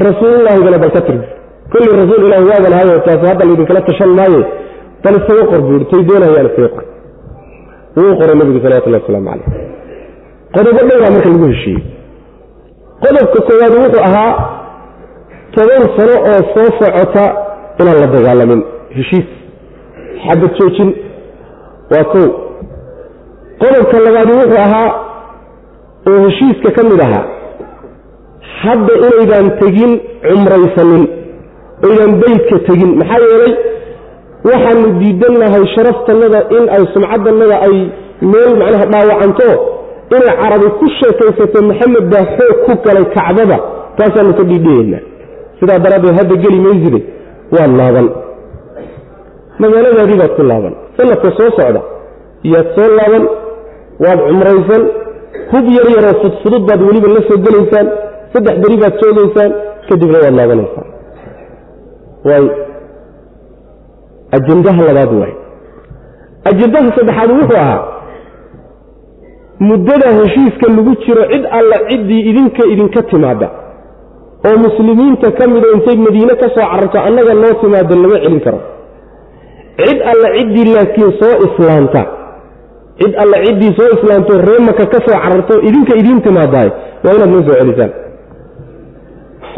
[0.07, 1.27] Rasuulullahigana bal ka tirbi
[1.73, 4.41] kulli rasuul ilahi waaban ahayo taasi hadda laydinkala tashan maaye
[5.05, 6.85] bal isaga qor buu tay doonayaan isaga qor
[7.97, 9.49] wuu qoray nebigu salawatullahi wasalaamu calayh
[10.55, 11.83] qodobo dhowraa marka lagu heshiiyey.
[13.05, 14.33] Qodobka koowaad wuxuu ahaa
[15.55, 17.25] toban sano oo soo socota
[17.81, 18.61] inaan la dagaalamin.
[18.97, 19.29] Heshiis.
[20.25, 20.91] Xabad joojin.
[21.93, 22.27] Waa kow.
[23.63, 24.89] Qodobka labaadi wuxuu ahaa
[26.11, 27.25] oo heshiiska ka mid ahaa.
[28.63, 29.93] Hadda inaydaan tegin
[30.29, 31.05] cumraysanin.
[31.87, 32.91] Oydaan beydka tegin.
[33.01, 33.53] Maxaa yeelay
[34.49, 37.77] waxaanu diidannahay sharaftannada in ay sumcaddannada ay
[38.33, 39.49] meel macnaha dhaawacanto
[40.17, 43.59] inay carabi ku sheekaysato maxamed baa xoog ku galay kacbada
[43.99, 45.03] taasaanu ka dhiidhiyaynaa
[45.61, 47.01] sidaa daraaddeed hadda geli mayside
[47.57, 48.07] waad laaban.
[49.63, 50.75] Magaaladaadii baad ku laaban.
[50.97, 51.81] Sanadka soo socda
[52.53, 53.25] yaad soo laaban
[54.05, 54.83] waad cumraysan.
[55.53, 57.87] Hub yar yaroo fudfudud baad weliba la soo gelaysaan.
[58.33, 59.51] Saddex beri baad joogaysaan.
[59.89, 60.87] Kadibna waad laabanaysaan
[62.29, 62.45] waay
[64.37, 65.35] ajendaha labaad waay
[66.51, 67.81] ajendaha saddexaad wuxuu ahaa
[69.69, 73.49] muddada heshiiska lagu jiro cid alla ciddii idinka idinka timaada
[74.49, 78.61] oo muslimiinta ka mida intay madiine ka soo cararto annaga noo timaado lama celin karo.
[79.85, 82.03] Cid alla ciddii laakiin soo islaanta
[83.01, 86.69] cid alla ciddii soo islaamto ree maka ka soo cararto idinka idiin timaadaay
[87.05, 87.93] waa inaad noo soo celisaan.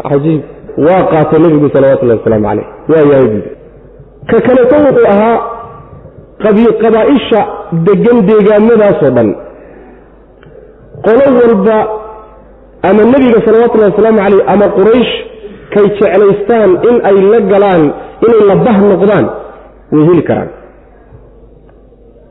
[0.09, 0.41] Cajiib
[0.87, 3.41] waa qaatay nebigu salawatullahi wasalaamu caleyh waa yahay
[4.29, 5.37] ka kaleto wuxuu ahaa
[6.83, 7.41] qabaa'isha
[7.87, 9.29] degan deegaamadaasoo dhan.
[11.05, 11.77] Qolo walba
[12.89, 15.13] ama nebiga salawatullahi wasalaamu caleyh ama quraysh
[15.73, 17.83] kay jeclaystaan in ay la galaan
[18.25, 19.25] inay la bah noqdaan
[19.93, 20.49] way heli karaan.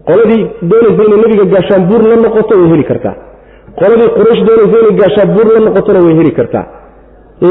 [0.08, 3.14] Qoladii doonaysa inay nebiga gaashaanbuur la noqoto way heli kartaa.
[3.80, 6.64] Qoladii quraysh doonaysa inay gaashaanbuur la noqotona way heli kartaa.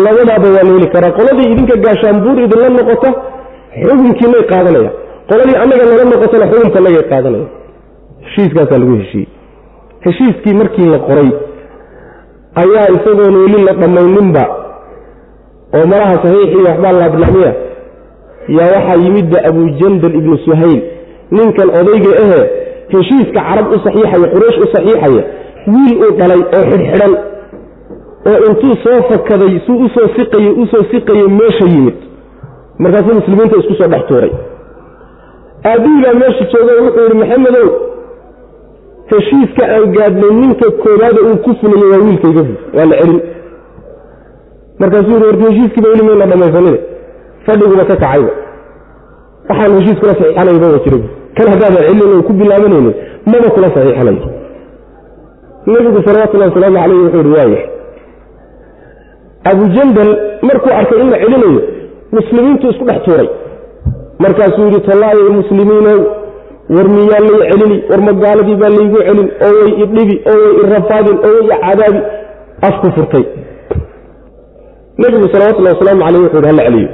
[0.05, 1.11] Labadaaba waa la heli karaa.
[1.19, 3.09] Qoladii idinka gaashaanbuur idinla noqota
[3.79, 4.91] xukunkiinay qaadanaya.
[5.29, 7.47] Qoladii annaga nala noqotana xukunkanagay qaadanaya.
[8.25, 9.29] Heshiiskaasaa lagu heshiiyey.
[10.05, 11.29] Heshiiskii markii la qoray
[12.61, 14.43] ayaa isagoon weli la dhammayninba
[15.77, 17.51] oo malaha saxiixii waxbaa laabnamiya
[18.57, 20.79] yaa waxaa yimidba abujandal ibnu suhayl
[21.37, 22.39] ninkan odayga ahe
[22.93, 25.23] heshiiska carab u saxiixaya quraysh u saxiixaya
[25.73, 27.13] wiil uu dhalay oo xidhxidhan
[28.31, 31.97] oo intuu soo fakaday suu u soo siqaye u soo siqaye meesha yimid
[32.83, 34.31] markaasuu muslimiinta isku soo dhex tuuray.
[35.69, 37.67] Aabbihii baa meesha jooga wuxuu yidhi maxamedow
[39.11, 42.43] heshiiska aan gaadhnay ninka koowaada uu ku fulayay waa wiilkayga
[42.77, 43.19] waa la celin.
[44.81, 46.79] Markaasuu yidhi warka heshiiskiiba weli mayna dhammaysanine
[47.45, 48.31] fadhiguba ka kacayba.
[49.49, 50.97] Waxaan heshiis kula saxiixanayba wa jira
[51.37, 52.93] kan haddaadan celin ku bilaabanaynin
[53.31, 54.29] maba kula saxiixanayo
[55.71, 57.61] nebigu salawatullahi wasalaamu caleyh wuxuu yidhi waaya
[59.51, 60.09] abujandal
[60.47, 61.61] markuu arkay in la celinayo
[62.17, 63.29] muslimiintu isku dhex tuuray.
[64.23, 65.99] Markaasuu yidhi tallaayo muslimiinow
[66.75, 71.17] war miyaa lay celini war magaaladii baa laygu celin oo way idhibi oo way irafaadin
[71.27, 71.99] oo way icadaabi
[72.67, 73.23] afku furtay.
[75.01, 76.89] Nebigu salawatullahi wasalaamu caleyh wuxu yidhi hala celiyo.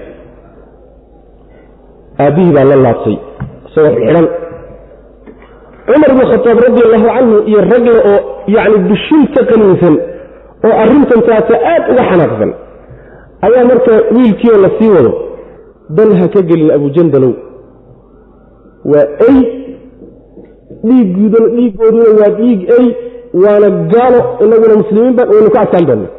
[2.23, 3.15] Aabbihii baa la laabtay
[3.67, 4.27] isagoo xidhan.
[5.87, 8.17] Cumar bnu khataab radi allahu canhu iyo ragle oo
[8.55, 9.95] yacni bishin ka qaniinsan
[10.67, 12.51] oo arrintan taata aad uga xanaaqsan
[13.45, 15.11] ayaa marka wiilkiioo la sii wado
[15.97, 17.33] dan ha ka gelin abujandalow
[18.91, 19.37] waa ey
[20.87, 22.85] dhiigguudan dhiiggooduna waa dhiig ey
[23.43, 26.09] waana gaalo inaguna muslimiin baan waynu ka adkaan doonna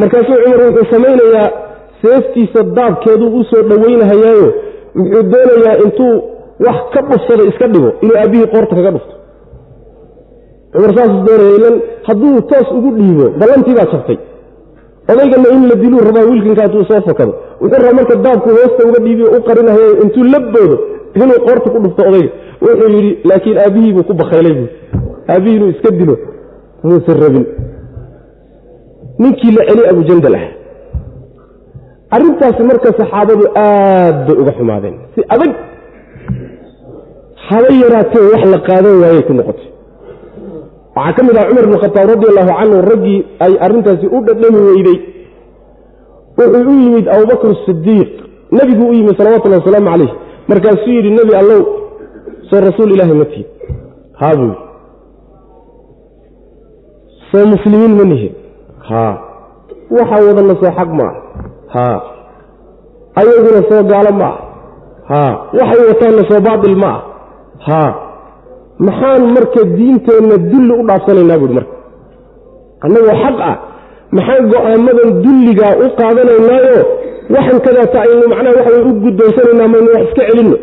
[0.00, 1.48] markaasuu cumar wuxuu samaynayaa
[2.02, 4.48] seeftiisa daabkeeduu u soo dhowaynahayaayo
[4.94, 6.12] muxuu doonayaa intuu
[6.66, 9.14] wax ka dhufsada iska dhigo inuu aabbihii qoorta kaga dhufto.
[10.72, 11.76] Cumar saasuu doonaya ilan
[12.08, 14.18] hadduu toos ugu dhiibo ballantii baa jabtay
[15.10, 18.98] odaygana in la diluu rabaa wiilkanka hadduu soo fakado wuxuu rabaa marka daabku hoosta uga
[19.04, 20.76] dhiibiyo u qarinahayo intuu la boodo
[21.14, 22.30] inuu qoorta ku dhufto odayga.
[22.64, 24.68] Wuxuu yidhi laakiin aabbihii buu ku bakhaylay buu.
[25.32, 26.14] Aabbihii inuu iska dilo
[26.82, 27.44] muusan rabin.
[29.18, 30.46] Ninkii la celi abujandal ah.
[32.14, 34.94] Arrintaasi marka saxaabadu aad bay uga xumaadeen.
[35.14, 35.52] Si adag
[37.48, 39.66] haba yaraatee wax la qaadan waayey ku noqotay
[40.96, 44.60] waxaa ka mid ah cumar bn khataab radi allahu canhu raggii ay arrintaasi u dhadhami
[44.68, 44.98] weyday.
[46.38, 48.10] Wuxuu u yimid abubakr sidiiq
[48.56, 50.10] nebiguu u yimid salawatullahi wasalaamu calayh
[50.50, 51.60] markaasuu yidhi nebi allow
[52.50, 53.46] soo rasuul ilaahi ma tihin
[54.20, 54.60] haa buu yidhi.
[57.32, 58.32] Soo muslimiin ma nihin.
[58.88, 59.14] Haa.
[59.96, 61.16] Waxaa wadana soo xaq ma ah.
[61.74, 61.98] Haa.
[63.20, 64.38] Ayaguna soo gaalo ma ah.
[65.10, 65.32] Haa.
[65.58, 67.00] Waxay wataanna soo baatil ma ah.
[67.68, 67.90] Haa
[68.86, 71.74] maxaan marka diinteenna dulli u dhaafsanaynaa buuhi marka.
[72.84, 73.56] Annagoo xaq ah.
[74.16, 76.80] Maxaan go'aamadan dulligaa u qaadanaynaayo?
[77.34, 80.56] Waxan kadaata aynu macnaha waxa u guddoonsanaynaa maynu wax iska celinno.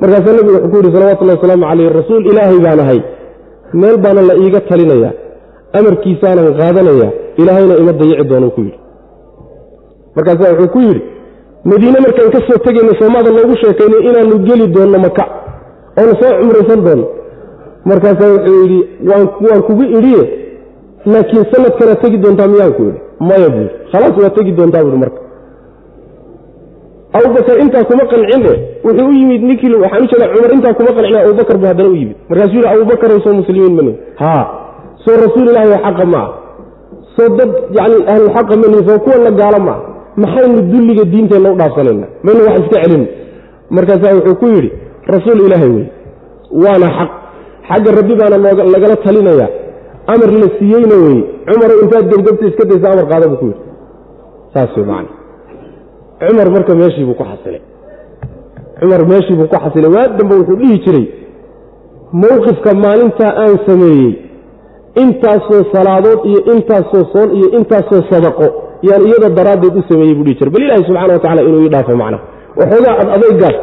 [0.00, 3.00] Markaasaa nebigu wuxuu ku yidhi salawatullahi wasalaamu calayh rasuul ilaahay baan ahay.
[3.80, 5.12] Meel baana la iiga talinayaa.
[5.78, 7.10] Amarkiisaanan qaadanayaa.
[7.40, 8.78] Ilaahayna ima dayici doonuu ku yidhi.
[10.16, 11.02] Markaasaa wuxuu ku yidhi
[11.70, 15.24] madiine markaan ka soo tegayna soomaada loogu sheekaynay inaannu geli doonno maka
[16.00, 17.06] oonu soo cumraysan doonno
[17.90, 20.22] markaasaa wuxuu yidhi waan kugu idhiye
[21.12, 24.98] laakiin sanadkanaad tegi doontaa miyaan ku idhi maya buu yidhi khalaas waad tegi doontaa buuhi
[25.04, 25.20] marka.
[27.16, 28.52] Abubakar intaa kuma qancine
[28.84, 31.94] wuxuu u yimid ninkii waxaan u jeeda cumar intaa kuma qancine abubakar buu haddana u
[32.00, 32.16] yimid.
[32.28, 34.44] Markaasuu yidhi abubakarow soo muslimiin mani haa
[35.04, 36.30] soo rasuul ilaahi oo xaqa ma ah.
[37.16, 39.80] Soo dad yacni ahluxaqa mani soo kuwana gaalo ma ah.
[40.22, 43.04] Maxaynu dulliga diinteenna u dhaafsanayna maynu wax iska celin.
[43.76, 44.70] Markaasaa wuxuu ku yidhi
[45.14, 45.86] rasuul ilaahay wey
[46.64, 47.10] waana xaq
[47.68, 48.36] xagga rabbi baana
[48.74, 49.48] lagala talinayaa
[50.12, 53.62] amar la siiyeyna weye cumarow intaad gebgabta iska daysa amar qaada buu ku yidhi.
[54.54, 55.10] Saas wey macana
[56.28, 57.60] cumar marka meeshii buu ku xasilay.
[58.80, 59.90] Cumar meeshii buu ku xasilay.
[59.96, 61.06] Waa dambe wuxuu dhihi jiray
[62.22, 64.12] mowqifka maalintaa aan sameeyey
[65.02, 68.46] intaasoo salaadood iyo intaasoo soon iyo intaasoo sadaqo
[68.88, 70.52] yaan iyada daraaddeed u sameeyey buu dhihi jiray.
[70.54, 72.18] Bal ilaahi subxana wa tacala inuu ii dhaafo macna.
[72.58, 73.56] Waxoogaa ad adaygaas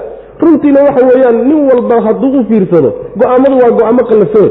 [0.43, 2.89] runtiina waxa weeyaan nin walba hadduu u fiirsado
[3.21, 4.49] go'aammadu waa go'aamo qallafeen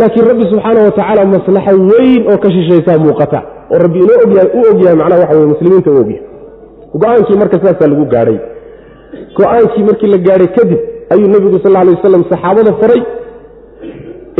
[0.00, 3.38] laakiin rabbi subxaana wa tacaala maslaxo weyn oo ka shishaysaa muuqata
[3.72, 6.22] oo rabbi inoo ogyahay u ogyahay macnaha waxa weye muslimiinta u ogyahay.
[7.02, 8.38] Go'aankii marka saasaa lagu gaadhay
[9.38, 10.80] go'aankii markii la gaadhay kadib
[11.14, 13.00] ayuu nebigu sal alay wasalam saxaabada faray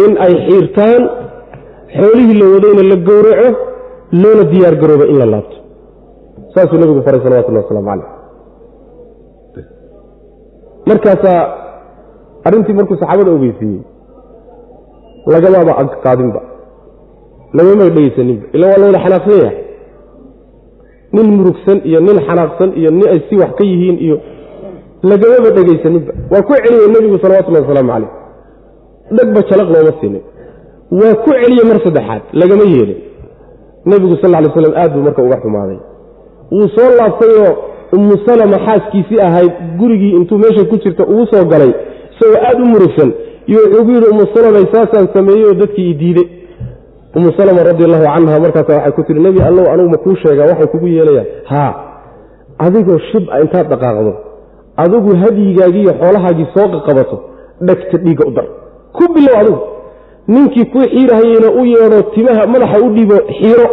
[0.05, 1.03] in ay xiirtaan
[1.99, 3.49] xoolihii la wadayna la gowraco
[4.23, 5.57] loona diyaar garooba in la laabto.
[6.55, 8.09] Saasuu nebigu faray salawatullahi waslamu caleyh
[10.91, 11.41] markaasaa
[12.47, 13.83] arrintii markuu saxaabada ogeysiiyey
[15.33, 15.73] lagamaaba
[16.05, 16.41] qaadinba
[17.59, 19.57] lagamay dhegeysaninba ila waa lawada xanaaqsan yahay.
[21.15, 24.17] Nin murugsan iyo nin xanaaqsan iyo nin ay si wax ka yihiin iyo
[25.11, 28.11] lagamaba dhegaysaninba waa ku celiyey nebigu salawatullahi wasalaamu calayh.
[29.17, 30.23] Dhegba jalaq looma siinin
[31.01, 33.01] waa ku celiyey mar saddexaad lagama yeelin.
[33.91, 35.79] Nebigu sal lla lay slam aad buu marka uga xumaaday.
[36.53, 37.53] Wuu soo laabtayoo
[37.97, 41.73] ummu salama xaaskiisii ahayd gurigii intuu meesha ku jirta ugu soo galay
[42.13, 43.11] isagoo aada u murugsan
[43.51, 46.27] iyo wuxuu gu yidhi ummu salamay saasaan sameeyey oo dadkii i diiday
[47.17, 50.47] ummu salama radi allahu canha markaasa waxay ku tihi nebi allow anugu ma kuu sheegaa
[50.53, 51.73] waxay kugu yeelayaan haa
[52.67, 54.13] adigoo shibca intaad dhaqaaqdo
[54.85, 57.17] adigu hadyigaagii iyo xoolahaagii soo qaqabato
[57.67, 58.47] dhegta dhiigga u dar.
[58.97, 59.59] Ku bilow adigu
[60.35, 63.67] ninkii kuu xiirahayeyna u yeedho timaha madaxa u dhiibo xiiro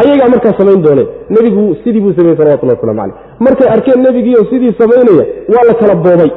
[0.00, 3.14] ayagaa markaa samayn dooneen nebigu sidii buu sameeyey salawatullah waslamu caleyh
[3.46, 5.24] markay arkeen nebigiioo sidii samaynaya
[5.54, 6.30] waa la kala boobay.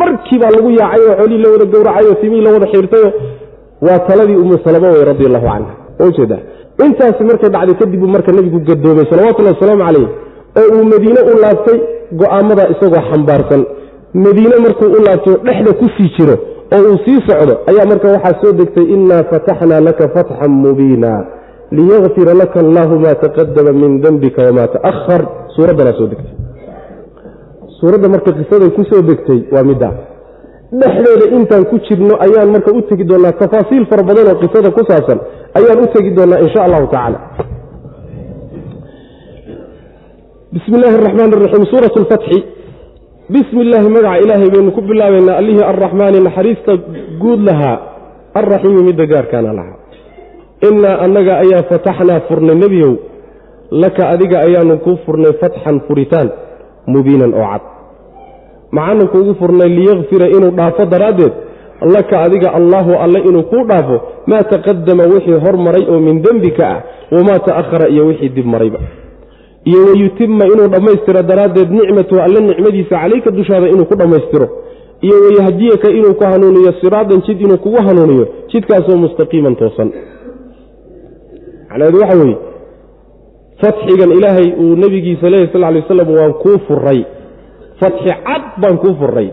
[0.00, 3.08] Markii lagu yaacay oo xoolihii la wada gowracay oo timihii la wada xiirtayo
[3.86, 5.72] waa taladii umu salama wey radi allahu canha
[6.08, 6.38] ujeeda
[6.86, 10.08] intaasi markay dhacday kadib buu marka nebigu gadoomay salawatullahi wasalaamu calayh
[10.60, 11.78] oo uu madiine u laabtay
[12.20, 13.62] go'aamadaa isagoo xambaarsan.
[14.24, 16.36] Madiine markuu u laabtay oo dhexda ku sii jiro
[16.76, 21.12] oo uu sii socdo ayaa marka waxaa soo degtay innaa fataxnaa laka fatxan mubiina
[21.78, 25.22] liyakfira laka allahu maa taqadama min dembika wamaa ta'ahar
[25.56, 26.34] suuraddanaa soo degtay
[27.80, 29.94] suuradda marka qisaday ku degtay waa middaa
[30.80, 34.82] dhexdeeda intaan ku jirno ayaan marka u tegi doonaa tafaasiil fara badan oo qisada ku
[34.90, 35.18] saabsan
[35.58, 37.18] ayaan u tegi doonaa insha allahu tacaala
[40.54, 42.38] bismi illaahi araxmaan araxiim suurat lfatxi
[43.34, 46.72] bismi illaahi magaca ilaahay baynu ku bilaabaynaa allihii arraxmaani naxariista
[47.22, 47.76] guud lahaa
[48.40, 49.79] alraxiimi midda gaarkaana lahaa
[50.68, 52.92] innaa annaga ayaa fataxnaa furnay nebiyow
[53.82, 56.28] laka adiga ayaanu kuu furnay fatxan furitaan
[56.92, 57.62] mubiinan oo cad.
[58.76, 61.32] Maxaanu kuugu furnay liyakfira inuu dhaafo daraaddeed
[61.94, 63.96] laka adiga allaahu alle inuu kuu dhaafo
[64.30, 66.78] maa taqadama wixii hormaray oo min dembika ah
[67.14, 68.78] wamaa ta'ahara iyo wixii dib marayba.
[69.64, 74.46] Iyo wayutima inuu dhammaystiro daraaddeed nicmatuhu alle nicmadiisa calayka dushaada inuu ku dhammaystiro.
[75.06, 79.90] Iyo wayahdiyaka inuu ku hanuuniyo siraadan jid inuu kugu hanuuniyo jidkaasoo mustaqiiman toosan
[81.70, 82.38] macnaheedu waxa weeye
[83.60, 87.04] fatxigan ilaahay uu nebigiisa leeyahy sal lay waslam waan kuu furay
[87.80, 89.28] fatxi cad baan kuu furay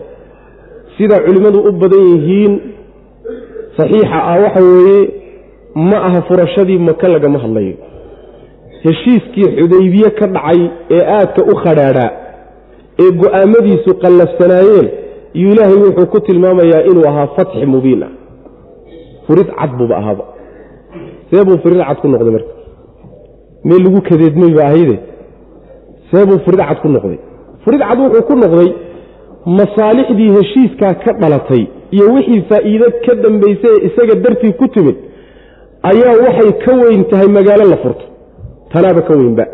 [0.96, 2.60] sida culimmadu u badan yihiin
[3.76, 5.10] saxiixa ah waxa weeye
[5.74, 7.74] ma aha furashadii maka lagama hadlayo.
[8.82, 10.60] Heshiiskii xudaybiye ka dhacay
[10.90, 12.10] ee aadka u khadhaadhaa
[13.02, 14.88] ee go'aamadiisu qallafsanaayeen
[15.34, 18.12] iyuu ilaahay wuxuu ku tilmaamayaa inuu ahaa fatxi mubiin ah.
[19.26, 20.24] Furid cad buuba ahaaba
[21.30, 22.52] see buu furid cad ku noqday marka.
[23.68, 24.96] Meel lagu kadeedmay ba ahayde.
[26.10, 27.18] See buu furid cad ku noqday.
[27.64, 28.68] Furid cad wuxuu ku noqday
[29.58, 31.62] masaalixdii heshiiskaa ka dhalatay
[31.96, 34.96] iyo wixii faa'iido ka dambaysay ee isaga dartii ku timid
[35.90, 38.04] ayaa waxay ka weyn tahay magaalo la furto.
[38.72, 39.44] Tanaaba ka weynba.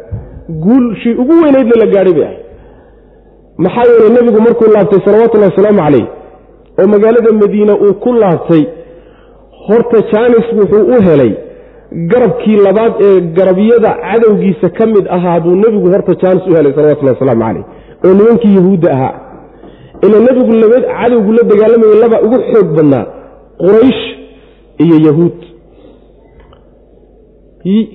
[0.65, 2.39] Guulshii ugu weynaydna la gaadhay bay ahay.
[3.65, 6.07] Maxaa yeelay nebigu markuu laabtay salawatullahi wasalaamu calayh
[6.81, 8.63] oo magaalada madiine uu ku laabtay
[9.67, 11.33] horta jaanis wuxuu u helay
[12.13, 17.17] garabkii labaad ee garabyada cadowgiisa ka mid ahaa buu nebigu horta jaanis u helay salawatullahi
[17.17, 17.65] wasalaamu calayh
[18.07, 19.15] oo nimankii yahuudda ahaa.
[20.07, 20.53] Ila nebigu
[20.99, 23.05] cadowgu la dagaalamayay laba ugu xoog badnaa
[23.63, 24.03] quraysh
[24.85, 25.37] iyo yahuud.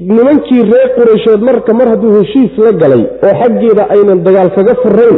[0.09, 5.17] Nimankii reer quraysheed marka mar hadduu heshiis la galay oo xaggeeda aynan dagaal kaga furayn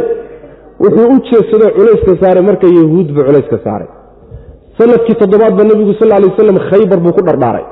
[0.82, 3.88] wuxuu u jeedsadoo culayska saaray marka yahuud buu culayska saaray.
[4.78, 7.64] Sanadkii toddobaadba nebigu sal lay waslam khaybar buu ku dhardhaaray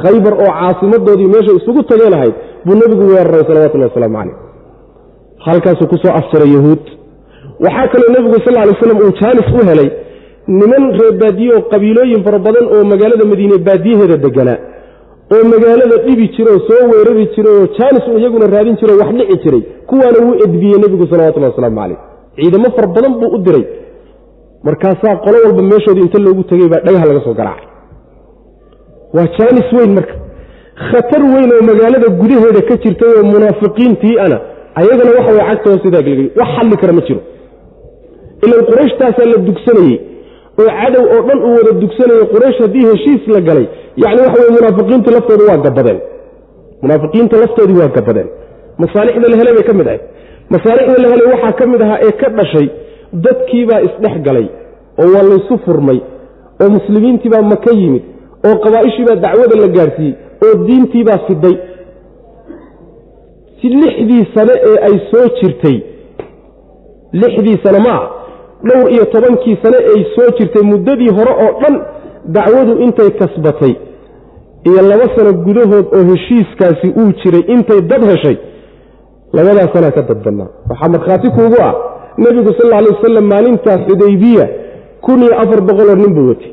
[0.00, 2.34] khaybar oo caasimadoodii meesha isugu tageen ahayd
[2.64, 4.36] buu nebigu weeraray salawatullahi wasalaamu calayh.
[5.46, 6.82] Halkaasuu ku soo yahuud.
[7.64, 9.88] Waxaa kaloo nebigu sal lay slam uu jaanis u helay
[10.58, 14.58] niman reer baadiye oo qabiilooyin fara badan oo magaalada madiine baadiyaheeda deganaa
[15.34, 19.36] oo magaalada dhibi jira oo soo weerari jiray oo jaanis iyaguna raadin jiro wax dhici
[19.44, 21.98] jiray kuwaana wuu edbiyey nebigu salawatullahi wasalaamu calayh.
[22.36, 23.64] Ciidamo far badan buu u diray.
[24.66, 27.68] Markaasaa qolo walba meeshoodii inta loogu tegey baa dhagaha laga soo garaacay
[29.16, 30.14] waa jaanis weyn marka.
[30.88, 34.36] Khatar weyn oo magaalada gudaheeda ka jirtay oo munaafiqiintii ana
[34.80, 37.20] ayagana waxa way cagta hoostidaa gelgay wax xalli kara ma jiro.
[38.46, 39.96] Ilan quraysh-taasaa la dugsanayey
[40.60, 43.66] oo cadow oo dhan uu wada dugsanayo quraysh haddii heshiis la galay
[44.04, 46.00] yacni waxa weye munaafiqiinta laftooda waa gabadeen.
[46.82, 48.28] Munaafiqiinta laftoodii waa gabadeen.
[48.82, 50.00] Masaalixda la helay bay ka mid ahay
[50.54, 52.66] masaalixda la helay waxaa ka mid ahaa ee ka dhashay
[53.24, 54.46] dadkiibaa isdhex galay
[55.02, 55.98] oo waa laysu furmay
[56.62, 58.02] oo muslimiintiibaa maka yimid
[58.48, 60.14] oo qabaa'ishiibaa dacwada la gaadhsiiyey
[60.46, 61.56] oo diintiibaa fiday
[63.60, 65.76] si lixdii sane ee ay soo jirtay
[67.22, 68.02] lixdii sane maa
[68.68, 71.74] dhowr iyo tobankii sane ay soo jirtay muddadii hore oo dhan
[72.36, 73.74] dacwadu intay kasbatay
[74.68, 78.36] iyo laba sano gudahood oo heshiiskaasi uu jiray intay dad heshay
[79.32, 81.74] labadaa sanaa ka dad badnaa waxaa markhaati kuugu ah
[82.18, 84.48] nebigu sal alla alay wasalam maalintaa xudaybiya
[85.04, 86.52] kun iyo afar boqoloo nin buu watay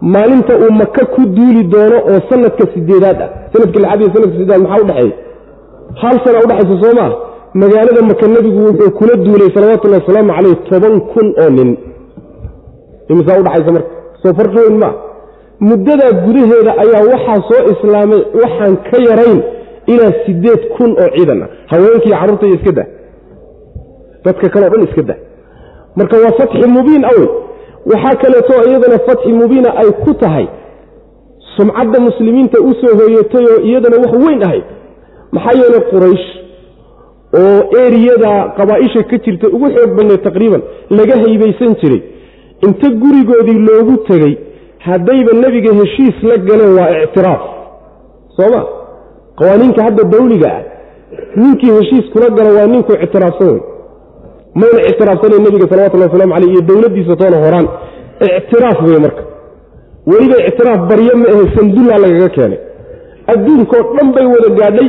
[0.00, 4.62] maalinta uu maka ku duuli doono oo sanadka sideedaad ah sanadka lixaad iyo sanadka sideedaad
[4.62, 5.16] maxaa udhexeeya
[6.02, 7.12] hal sana udhexaysa soo maa
[7.54, 11.70] magaalada maka nebigu wuxuu kula duulay salawatullahi wasalaamu caleyh toban kun oo nin.
[13.08, 13.90] Imisaa udhaxaysa marka?
[14.22, 14.94] Soo farqi weyn maa
[15.60, 19.40] muddadaa gudaheeda ayaa waxaa soo islaamay waxaan ka yarayn
[19.92, 21.48] ilaa sideed kun oo ciidan ah.
[21.70, 22.84] Haweenkii carruurta iyo iska da
[24.24, 25.14] dadka kaleo dhan iska
[25.96, 27.28] marka waa fatxi mubiin awey
[27.86, 30.46] waxaa kaleeto iyadana fatxi mubiina ay ku tahay.
[31.56, 34.64] Sumcadda muslimiinta u soo hooyatay oo iyadana wax weyn ahayd
[35.32, 36.26] maxaa yeelay quraysh
[37.40, 42.02] oo eriyada qabaaisha ka jirta ugu xoog badneed taqriiban laga haybaysan jiray.
[42.66, 44.34] Inta gurigoodii loogu tegey
[44.86, 47.42] haddayba nebiga heshiis la galeen waa ictiraaf.
[48.36, 48.62] Sooma?
[49.38, 50.62] Qawaaniinka hadda dawliga ah.
[51.36, 53.48] Ninkii heshiis kula galo waa ninku ictiraafsan.
[53.48, 53.60] wey
[54.60, 57.66] mayna ictiraafsanayn nebiga salawatullah waslamu caleyh iyo dowladdiisa toona horaan.
[58.38, 59.22] Ictiraaf wey marka.
[60.10, 62.58] Weliba ictiraaf baryo ma ahe sandullaa lagaga keenay.
[63.32, 64.88] Adduunkoo dhan bay wada gaadhay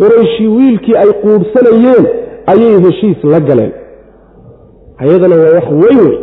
[0.00, 2.04] qurayshi wiilkii ay quudhsanayeen
[2.52, 3.72] ayay heshiis la galeen.
[5.02, 6.16] Ayadana waa wax weyn wey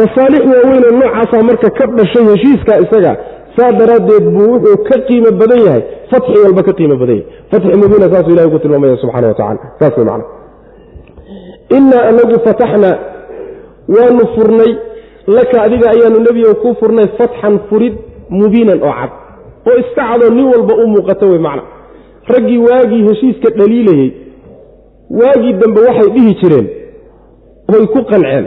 [0.00, 3.12] masaalix waaweynoo noocaasaa marka ka dhashay heshiiska isaga
[3.56, 5.82] saa daraaddeed buu wuxuu ka qiimo badan yahay.
[6.10, 7.26] Fatxi walba ka qiimo badan yahay.
[7.50, 10.24] Fatxi mubiina saasuu ilahi ku tilmaamaya subxana wa tacala saas wey macana
[11.76, 12.98] innaa anagu fataxna
[13.96, 14.72] waanu furnay
[15.26, 17.94] laka adiga ayaanu nebiga kuu furnay fatxan furid
[18.30, 19.10] mubiinan oo cad.
[19.68, 21.62] Oo iska cadoo nin walba u muuqato wey macna.
[22.28, 24.10] Raggii waagii heshiiska dhaliilayey
[25.10, 26.66] waagii dambe waxay dhihi jireen
[27.74, 28.46] oy ku qanceen.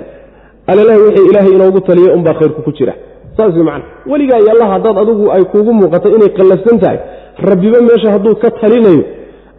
[0.67, 2.93] Alalahi wixii ilaahay inoogu taliyay unbaa khayrku ku jira.
[3.37, 3.85] Saas wey macna.
[4.11, 6.99] Weligaa iyo allah haddaad adigu ay kuugu muuqato inay qallafsan tahay
[7.49, 9.03] rabbiba meesha hadduu ka talinayo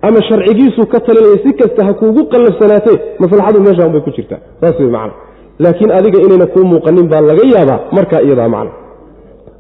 [0.07, 4.39] ama sharcigiisuu ka talinayo si kasta ha kuugu qallafsanaatee maslaxadu meesha unbay ku jirtaa.
[4.61, 5.13] Saas wey macna.
[5.65, 8.73] Laakiin adiga inayna kuu muuqanin baa laga yaabaa markaa iyadaa macna.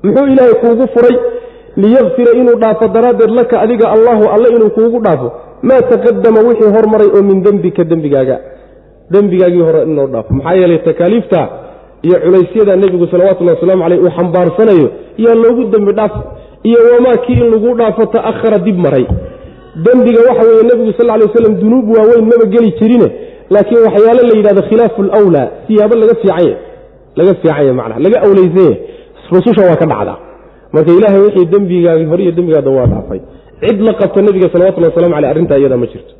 [0.04, 1.16] Muxuu ilaahay kuugu furay?
[1.82, 5.28] Liyakfira inuu dhaafo daraaddeed laka adiga allahu alle inuu kuugu dhaafo.
[5.68, 8.36] Maa taqadama wixii hormaray oo min dembika dembigaaga.
[9.12, 10.34] Dembigaagii hore inoo dhaafo.
[10.34, 11.40] Maxaa yeelay takaaliifta
[12.02, 14.86] iyo culaysyada nebigu salawatullahi wasalaamu caleyh uu xambaarsanayo
[15.24, 16.12] yaa loogu dembi dhaaf.
[16.68, 19.06] Iyo wamaa kii in lagu dhaafo ta'ahara dib maray
[19.86, 23.08] dembiga waxa weeye nebigu sal lay waslam dunuub waaweyn maba geli jirine
[23.54, 26.56] laakiin waxyaalo la yidhahdo khilaafu alwlaa siyaabo laga fiicanya
[27.18, 28.76] laga fiicanya macnaha laga awlaysanya
[29.32, 30.16] rususha waa ka dhacdaa.
[30.72, 33.20] Marka ilaahay wixii dembigaagii hore iyo dembigaada waa dhaafay.
[33.60, 36.12] Cid la qabto nebiga salawatullahi waslamu caleyh arrintaa iyada ma jirto.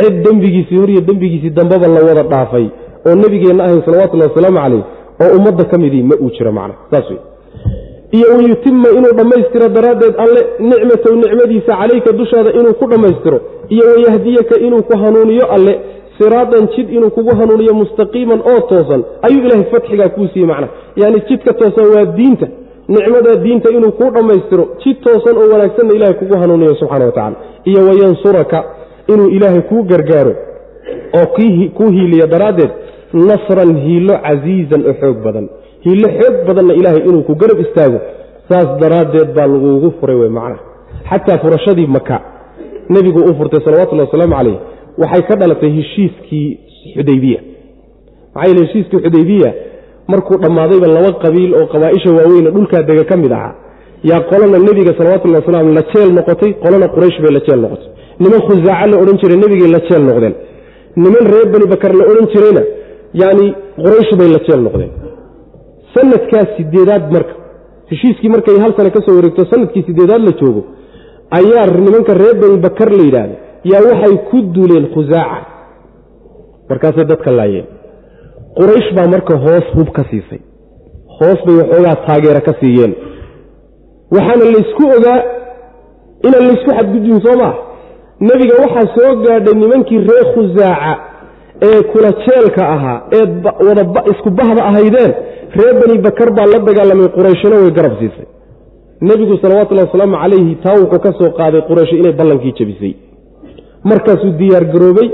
[0.00, 2.66] Cid dembigiisii hor iyo dembigiisii dambeba la wada dhaafay
[3.08, 4.82] oo nebigeenna ahayn salawatullahi wasalaamu caleyh
[5.24, 7.18] oo ummadda ka midii ma uu jiro macna saas wey
[8.12, 14.58] iyo wayutima inuu dhammaystiro daraaddeed alle nicmatow nicmadiisa calayka dushaada inuu ku dhammaystiro iyo wayahdiyaka
[14.66, 15.80] inuu ku hanuuniyo alle
[16.18, 21.20] siraadan jid inuu kugu hanuuniyo mustaqiiman oo toosan ayuu ilaahay fatxigaa kuu siiyey macna yacni
[21.28, 22.46] jidka toosan waa diinta
[22.88, 27.36] nicmada diinta inuu kuu dhammaystiro jid toosan oo wanaagsanna ilahay kugu hanuuniyo subxana wa tacala
[27.64, 28.64] iyo wayansuraka
[29.12, 30.32] inuu ilaahay kuu gargaaro
[31.18, 31.26] oo
[31.76, 32.70] kuu hiiliyo daraaddeed
[33.12, 35.48] nasran hiilo casiizan oo xoog badan
[35.86, 37.98] hiilo xoog badanna ilaahay inuu ku garab istaago
[38.48, 40.58] saas daraaddeed baa lagugu furay wey macnaha.
[41.10, 42.16] Xataa furashadii maka
[42.94, 44.56] nebigu u furtay salawatullahi wasalaamu calayh
[45.02, 46.48] waxay ka dhalatay heshiiskii
[46.96, 47.40] xudaybiya.
[48.34, 49.50] Maxaa yeele heshiiskii xudaybiya
[50.12, 53.54] markuu dhammaadayba laba qabiil oo qabaaisha waaweyne dhulkaa dega ka mid ahaa
[54.10, 57.88] yaa qolana nebiga salawatullahi wasalam la jeel noqotay qolana quraysh bay la jeel noqotay.
[58.22, 60.34] Niman khusaaca la odhan jiray nebigay la jeel noqdeen.
[61.04, 62.62] Niman reer bani bakar la odhan jirayna
[63.22, 63.46] yacni
[63.84, 64.90] quraysh bay la jeel noqdeen
[65.96, 67.34] sanadkaas sideedaad marka
[67.90, 70.62] heshiiskii markay hal sane ka soo wareegto sannadkii sideedaad la joogo
[71.38, 73.36] ayaa nimanka reer bani bakar la yidhaahda
[73.72, 75.38] yaa waxay ku duuleen khusaaca.
[76.68, 77.66] Markaasay dadka laayeen.
[78.58, 80.40] Quraysh baa marka hoos hub ka siisay.
[81.18, 82.92] Hoos bay waxoogaa taageera ka siiyeen.
[84.14, 85.18] Waxaana laysku ogaa
[86.26, 87.54] inaan laysku xadgudbin soo maah
[88.28, 90.92] nebiga waxaa soo gaadhay nimankii reer khusaaca
[91.68, 93.24] ee kula jeelka ahaa ee
[94.12, 95.12] isku bahda ahaydeen
[95.58, 98.26] reer bani bakar baa la dagaalamay qurayshina way garab siisay.
[99.08, 102.92] Nebigu salawatullahi wasalaamu calayhi taa wuxuu ka soo qaaday quraysh inay ballankii jabisay.
[103.90, 105.08] Markaasuu diyaargaroobay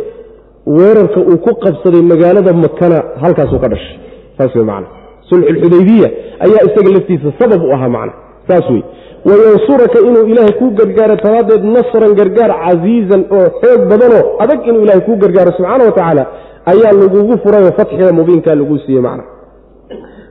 [0.77, 3.97] weerarka uu ku qabsaday magaalada makana halkaasuu ka dhashay.
[4.39, 4.87] Saas wey macana
[5.29, 6.09] sulxulxudaybiya
[6.47, 8.13] ayaa isaga laftiisa sabab u ahaa macna
[8.49, 8.83] saas wey
[9.29, 15.05] wayansuraka inuu ilaahay kuu gargaaro daraaddeed nasran gargaar casiizan oo xoog badanoo adag inuu ilaahay
[15.09, 16.25] kuu gargaaro subxaana wa tacaala
[16.73, 19.25] ayaa lagugu furayoo fatxiga mubiinkaa laguu siiyey macna.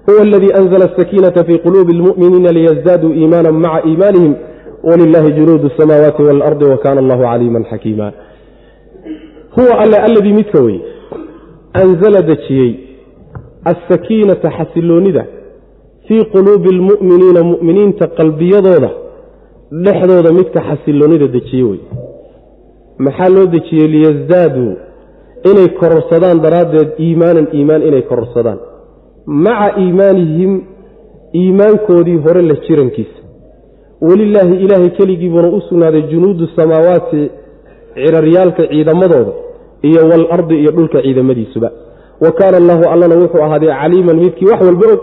[0.07, 4.33] Huwa aladii anzla asakiinata fii quluubi almu'miniina liyasdaaduu iimaana maca iimaanihim
[4.83, 8.11] wlilahi junuudu asamaawaati waalardi wa kaana allahu caliiman xakiima
[9.55, 10.79] huwa alle alladii midka wey
[11.73, 12.71] anzala dejiyey
[13.71, 15.25] alsakiinata xasiloonida
[16.11, 18.89] fii quluubi almu'miniina mu'miniinta qalbiyadooda
[19.85, 21.79] dhexdooda midka xasiloonida dejiye wey
[23.05, 24.71] maxaa loo dejiyey liyasdaaduu
[25.49, 28.59] inay kororsadaan daraaddeed iimaanan iimaan inay kororsadaan.
[29.45, 30.51] Maca iimaanihim
[31.41, 33.19] iimaankoodii hore la jirankiisa.
[34.07, 37.21] Welilaahi ilaahay keligiibuuna u sugnaaday junuudu samaawaati
[37.95, 39.31] ciraryaalka ciidamadooda
[39.89, 41.69] iyo waalardi iyo dhulka ciidamadiisuba.
[42.23, 45.01] Wa kaana allahu allana wuxuu ahaaday caliiman midkii wax walba og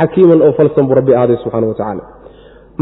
[0.00, 2.02] xakiiman oo falsan buu rabbi ahaaday subxana wa tacaala.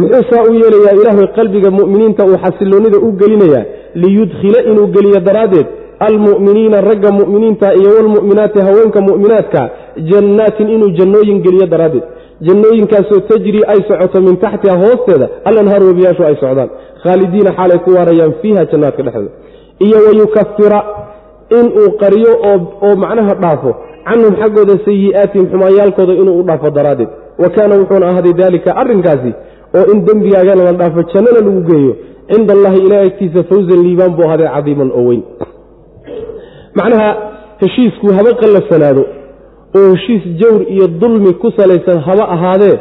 [0.00, 3.64] Muxuu saa u yeelayaa ilaahay qalbiga mu'miniinta uu xasiloonnida u gelinayaa
[4.02, 5.66] liyudkhila inuu geliyo daraaddeed
[6.08, 9.60] almu'miniina ragga mu'miniinta iyo walmu'minaati haweenka mu'minaadka
[10.10, 12.04] jannaatin inuu jannooyin geliyo daraaddeed.
[12.46, 16.70] Jannooyinkaasoo tajrii ay socoto min taxtiha hoosteeda alanhaar webiyaashu ay socdaan.
[17.02, 19.30] Khaalidiina xaalay ku waarayaan fiiha jannaadka dhexdooda
[19.86, 20.78] iyo wayukafira
[21.58, 22.32] inuu qariyo
[22.86, 23.70] oo macnaha dhaafo
[24.08, 27.08] canhum xaggooda sayi'aatihim xumaanyaalkooda inuu u dhaafo daraaddeed.
[27.42, 29.30] Wa kaana wuxuuna ahaaday daalika arrinkaasi
[29.78, 31.92] oo in dembigaagana la dhaafo jannana lagu geeyo
[32.30, 35.22] cinda allahi ilaa agtiisa fawsan liibaan buu ahaaday cadiiman oo weyn.
[36.78, 37.08] Macnaha
[37.62, 39.02] heshiisku haba qallafsanaado
[39.78, 42.76] oo heshiis jawr iyo dulmi ku salaysan haba ahaadee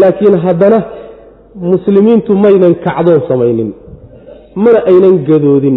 [0.00, 0.78] laakiin haddana
[1.70, 3.70] muslimiintu maynan kacdoon samaynin
[4.64, 5.76] mana aynan gadoodin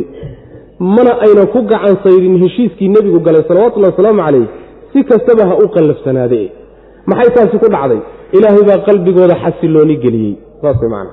[0.96, 4.46] mana aynan ku gacan sayrin heshiiskii nebigu galay salawatullahi wasalaamu calayh
[4.96, 6.42] si kastaba ha u qallafsanaade
[7.12, 8.00] maxay taasi ku dhacday?
[8.38, 11.12] Ilaahay baa qalbigooda xasilooni geliyey saas way macana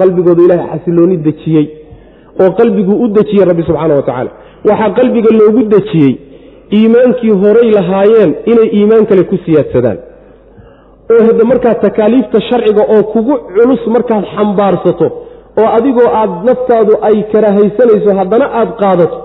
[0.00, 1.66] qalbigooda ilaahay xasilooni dejiyey
[2.42, 4.30] oo qalbiguu u dejiyey rabbi subxaana wa tacaala.
[4.68, 6.12] Waxaa qalbiga loogu dejiyey
[6.78, 9.98] iimaankii horay lahaayeen inay iimaan kale ku siyaadsadaan
[11.14, 15.06] oo hadda markaad takaaliifta sharciga oo kugu culus markaad xambaarsato
[15.60, 19.18] oo adigoo aad naftaadu ay karaahaysanayso haddana aad qaadato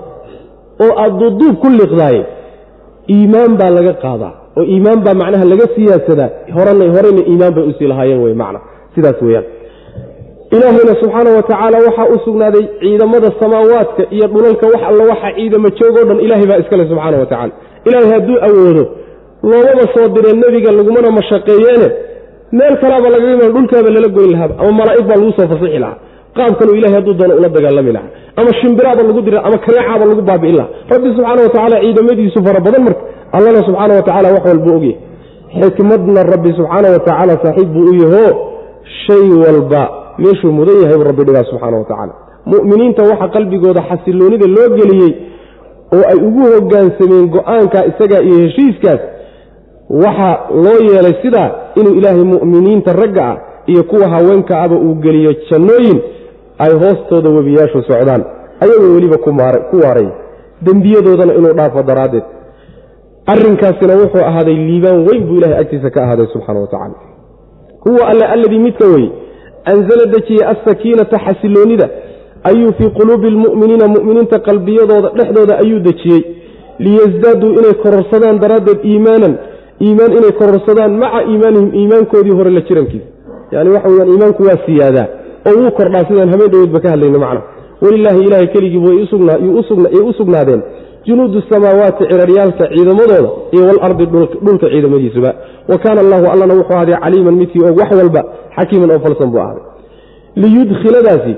[0.84, 2.22] oo aad duuduub ku liqdaaye
[3.16, 6.84] iimaan baa laga qaadaa oo iimaan baa macnaha laga siyaadsadaa horena
[7.30, 8.60] iimaan bay u sii lahaayeen wey macna
[8.94, 9.44] sidaas weeyaan.
[10.56, 15.68] Ilaahayna subxaana wa tacaala waxaa u sugnaaday ciidamada samaawaadka iyo dhulalka wax alla waxa ciidamo
[15.78, 17.52] joogoo dhan ilaahay baa iskale subxaana wa tacala
[17.88, 18.84] ilaahay hadduu awoodo
[19.50, 21.88] loomama soo direen nebiga lagumana mashaqeeyeene
[22.58, 25.98] meel kalaaba lagaga imaan dhulkaaba lala goyn lahaaba ama malaa'ig baa lagu soo fasixi lahaa
[26.38, 28.10] qaabkanuu ilahay hadduu doono ula dagaalami lahaa.
[28.40, 30.72] Ama shimbiraaba lagu dira ama kaneecaaba lagu baabi'in lahaa.
[30.92, 33.02] Rabbi subxaana wa tacaala ciidamadiisu fara badan marka
[33.36, 34.98] allana subxaana wa tacala wax walbuu ogyahay
[35.62, 38.24] xikmadna rabbi subxaana wa tacaala saaxiib buu u yaho
[39.06, 39.82] shay walba
[40.18, 45.12] meeshuu mudan yahay buu rabbi dhigaa subxaana wa mu'miniinta waxa qalbigooda xasiloonida loo geliyey
[45.96, 49.00] oo ay ugu hoggaansameen go'aanka isagaa iyo heshiiskaas
[50.04, 51.48] waxaa loo yeelay sidaa
[51.80, 55.98] inuu ilaahay mu'miniinta ragga ah iyo kuwa haweenka aba uu geliyo jannooyin
[56.64, 58.22] ay hoostooda webiyaashu socdaan
[58.64, 59.18] ayagoo weliba
[59.70, 60.08] ku waaray
[60.66, 62.26] dembiyadoodana inuu dhaafo daraaddeed.
[63.32, 66.94] Arrinkaasina wuxuu ahaaday liibaan weyn buu ilahay agtiisa ka ahaaday subxana wa tacala
[67.84, 69.10] huwa alle alladii midka weye
[69.72, 71.86] anzala dejiyey alsakiinata xasiloonida
[72.50, 76.22] ayuu fii quluubi almu'miniina mu'miniinta qalbiyadooda dhexdooda ayuu dejiyey
[76.84, 79.34] liyasdaaduu inay kororsadaan daraaddeed iimaanan
[79.86, 83.06] iimaan inay kororsadaan maca iimaanihim iimaankoodii hore la jirankiisa.
[83.54, 85.06] Yani waxa weyaan iimaanku waa siyaadaa
[85.48, 87.42] oo wuu kordhaa sidaan habeen dhaweydba ka hadlayno macna
[87.84, 88.96] welilaahi ilaahay keligii way
[90.08, 90.62] u sugnaadeen.
[91.06, 94.04] Junuudu samaawaati ciraryaalka ciidamadooda iyo walardi
[94.46, 95.30] dhulka ciidamadiisuba.
[95.70, 98.22] Wa kaana allahu allana wuxuu ahday caliiman midkii og wax walba
[98.56, 99.62] xakiiman oo falsan buu ahday.
[100.42, 101.32] Liyudkhiladaasi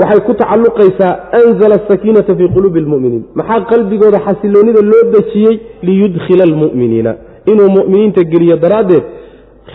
[0.00, 3.22] waxay ku tacalluqaysaa anzala asakiinata fii quluubi almu'miniin.
[3.38, 5.54] Maxaa qalbigooda xasiloonnida loo dejiyey?
[5.86, 7.12] Liyudkhila almu'miniina.
[7.50, 9.04] Inuu mu'miniinta geliyo daraaddeed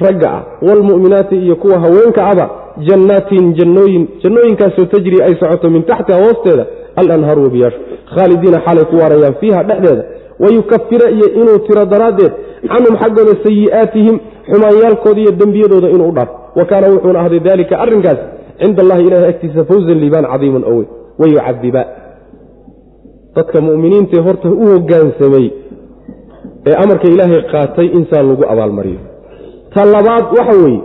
[0.08, 2.46] ragga ah waalmu'minaati iyo kuwa haweenka aba
[2.88, 6.66] jannaatin jannooyin jannooyinkaasoo tajri ay socoto min taxtiha hoosteeda
[7.02, 7.80] alanhaaru webiyaashu
[8.16, 10.04] khaalidiina xaalay ku waarayaan fiiha dhexdeeda.
[10.44, 12.34] Wayukafira iyo inuu tiro daraaddeed
[12.72, 14.16] canhum xaggooda sayi'aatihim
[14.52, 18.20] xumaanyaalkooda iyo dembiyadooda inuu u dhaafo wa kaana wuxuuna ahday daalika arrinkaas
[18.62, 20.88] cinda allahi ilahay agtiisa fawzan liibaan cadiiman oweyn
[21.22, 21.84] wayucadiba
[23.36, 25.46] dadka mu'miniintaee horta u hoggaansamay
[26.70, 29.00] ee amarka ilaahay qaatay insaan lagu abaalmariyo
[29.74, 30.82] ta labaad waxa weeye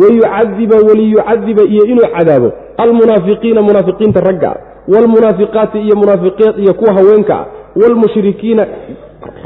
[0.00, 2.48] wayucadiba waliyucadiba iyo inuu cadaabo.
[2.82, 4.58] Almunaafiqiina munaafiqiinta ragga ah
[4.92, 7.46] waalmunaafiqaati iyo munaafiqiin iyo kuwa haweenka ah
[7.80, 8.66] waalmushrikiina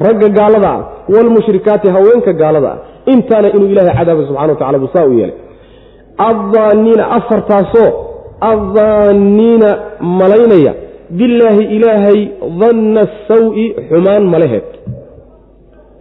[0.07, 0.81] ragga gaalada ah
[1.15, 2.79] waalmushrikaati haweenka gaalada ah.
[3.13, 5.37] Intaana inuu ilaahay cadaabo subxana wa tacala buu saa u yeelay.
[6.29, 7.91] Addaaniina afartaasoo
[8.53, 9.69] addaaniina
[10.01, 10.73] malaynaya
[11.19, 12.21] billaahi ilaahay
[12.61, 14.67] danna sawi xumaan malaheed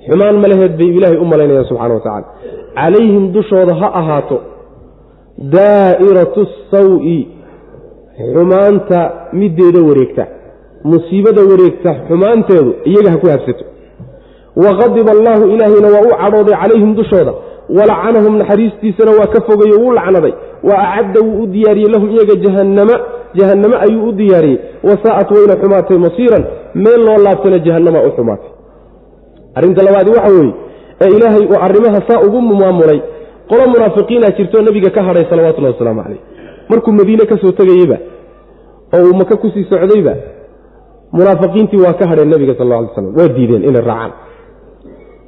[0.07, 2.25] xumaan malaheed bay ilaahay u malaynayaan subxana wa tacala
[2.77, 4.37] calayhim dushooda ha ahaato.
[5.55, 7.27] Daa'iratu sawi
[8.33, 8.99] xumaanta
[9.33, 10.25] middeeda wareegta.
[10.91, 13.65] Musiibada wareegta xumaanteedu iyaga ha ku habsato
[14.63, 17.33] waqadiba allaahu ilaahayna waa u cadhooday calayhim dushooda.
[17.77, 22.95] Walacanahum naxariistiisana waa ka fogayo wuu lacnaday wa acadda wuu u diyaariyey lahum iyaga jahannama.
[23.39, 24.59] Jahanname ayuu u diyaariyey.
[24.83, 26.43] Wasaa'at wayna xumaatay masiiran.
[26.83, 28.49] Meel loo laabtana jahannama u xumaatay.
[29.57, 30.53] Arrinta labaadi waxa weeye
[31.03, 32.99] ee ilaahay uu arrimaha saa ugu maamulay
[33.49, 36.21] qolo munaafiqiina jirtoo nebiga ka hadhay salawatullahi wasalaamu calayh.
[36.69, 37.97] Markuu madiine ka soo tegayeyba
[38.95, 40.13] oo uu maka ku sii socdayba
[41.17, 44.11] munaafiqiintii waa ka hadheen nebiga sal alay slam waa diideen inay raacaan.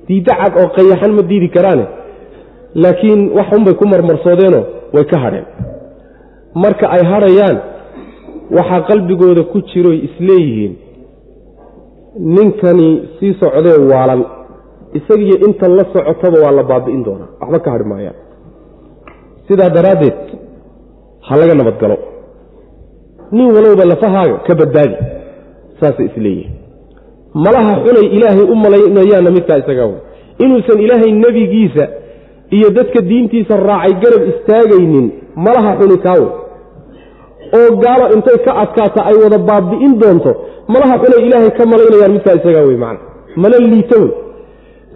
[0.08, 1.86] Diidda cad oo qayaxan ma diidi karaane
[2.84, 4.64] laakiin wax unbay ku marmarsoodeenoo
[4.96, 5.46] way ka hadheen.
[6.64, 7.58] Marka ay hadhayaan
[8.58, 10.74] waxaa qalbigooda ku jiroy isleeyihiin
[12.36, 12.90] ninkani
[13.20, 14.22] sii socdee waalan
[15.00, 17.30] isagiyo intan la socotaba waa la baabi'in doonaa.
[17.42, 18.18] Waxba ka hadhi maayaan
[19.48, 20.18] sidaa daraaddeed
[21.28, 21.98] ha laga nabadgalo.
[23.32, 24.96] Nin walowba lafahaaga ka badbaadi.
[25.80, 26.52] Saasay isleeyihin
[27.46, 30.00] malaha xunay ilaahay u malaynayaanna midkaa isagaa wey
[30.44, 31.84] inuusan ilaahay nebigiisa
[32.58, 35.06] iyo dadka diintiisa raacay garab istaagaynin
[35.46, 36.28] malaha xuni kaawe
[37.58, 40.32] oo gaalo intay ka adkaata ay wada baabi'in doonto
[40.74, 43.00] malaha xunay ilaahay ka malaynayaan midkaa isagaa wey macana
[43.44, 44.12] mala liito wey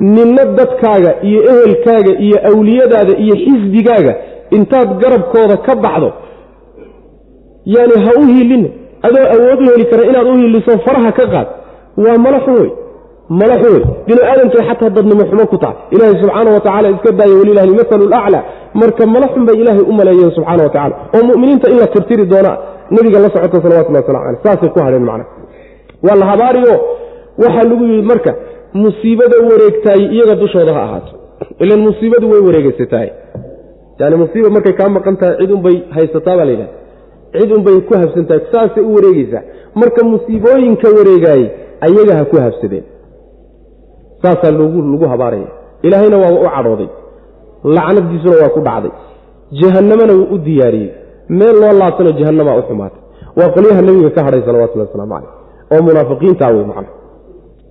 [0.02, 4.14] ninna dadkaaga iyo ehelkaaga iyo awliyadaada iyo xisbigaaga
[4.58, 6.10] intaad garabkooda ka baxdo
[7.66, 8.70] yaani ha u hiilina
[9.08, 11.48] adoo awood u heli kara inaad u hiiliso faraha ka qaad.
[11.98, 12.72] Waa xun wey
[13.64, 16.62] xun wey binu aadamkay xataa dadnimo xumo ku tahay ilaahay subxaana wa
[16.96, 18.44] iska daaya walilahi almasalu laclaa
[18.74, 20.70] marka xun bay ilaahay u maleeyeen subxana wa
[21.16, 22.52] oo mu'miniinta in la tirtiri doona
[22.96, 25.26] nabiga la socota salawatullahi waslamu caleyh saasay ku hadheen macna.
[26.06, 26.76] Waa la habaariyo.
[27.44, 28.32] Waxaa lagu yidhi marka
[28.74, 31.14] musiibada wareegtaay iyaga dushooda ha ahaato.
[31.60, 33.10] Ilan musiibadu way wareegeysatahay
[34.00, 36.72] yani musiiba markay kaa maqan tahay cid unbay haysataa baa layidhaha
[37.34, 39.42] cid unbay ku habsantahay saasay u wareegeysaa
[39.82, 41.48] marka musiibooyinka wareegaayey
[41.88, 42.84] ayaga ha ku habsadeen.
[44.22, 45.50] Saasaa lagu habaaraya.
[45.86, 46.90] Ilaahayna waaba u cadhooday.
[47.76, 48.92] Lacnadiisuna waa ku dhacday.
[49.62, 50.92] Jahannamana wuu u diyaariyey.
[51.30, 53.02] Meel loo laabtano jahannamaa u xumaatay.
[53.38, 55.30] Waa qolyaha nebiga ka hadhay salawatullahi waslamu caleyh
[55.74, 56.90] oo munaafiqiinta wey macna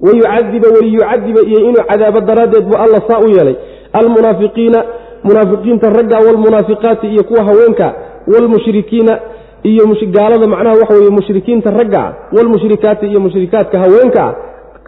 [0.04, 3.54] wayucadiba waliyucadiba iyo inuu cadaabo daraaddeed buu alla saa u yeelay
[3.92, 4.84] almunaafiqiina
[5.24, 7.94] munaafiqiinta ragga walmunaafiqaati iyo kuwa haweenka
[8.32, 9.18] walmushrikiina
[9.62, 14.34] iyo gaalada macnaha waxa weye mushrikiinta ragga walmushrikaati iyo mushrikaadka haweenka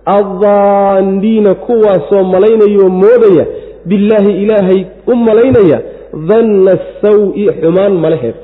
[0.05, 3.47] addaandiina kuwaasoo malaynayoo moodaya
[3.85, 5.81] billaahi ilaahay u malaynaya
[6.29, 8.35] danna sawi xumaan malaheed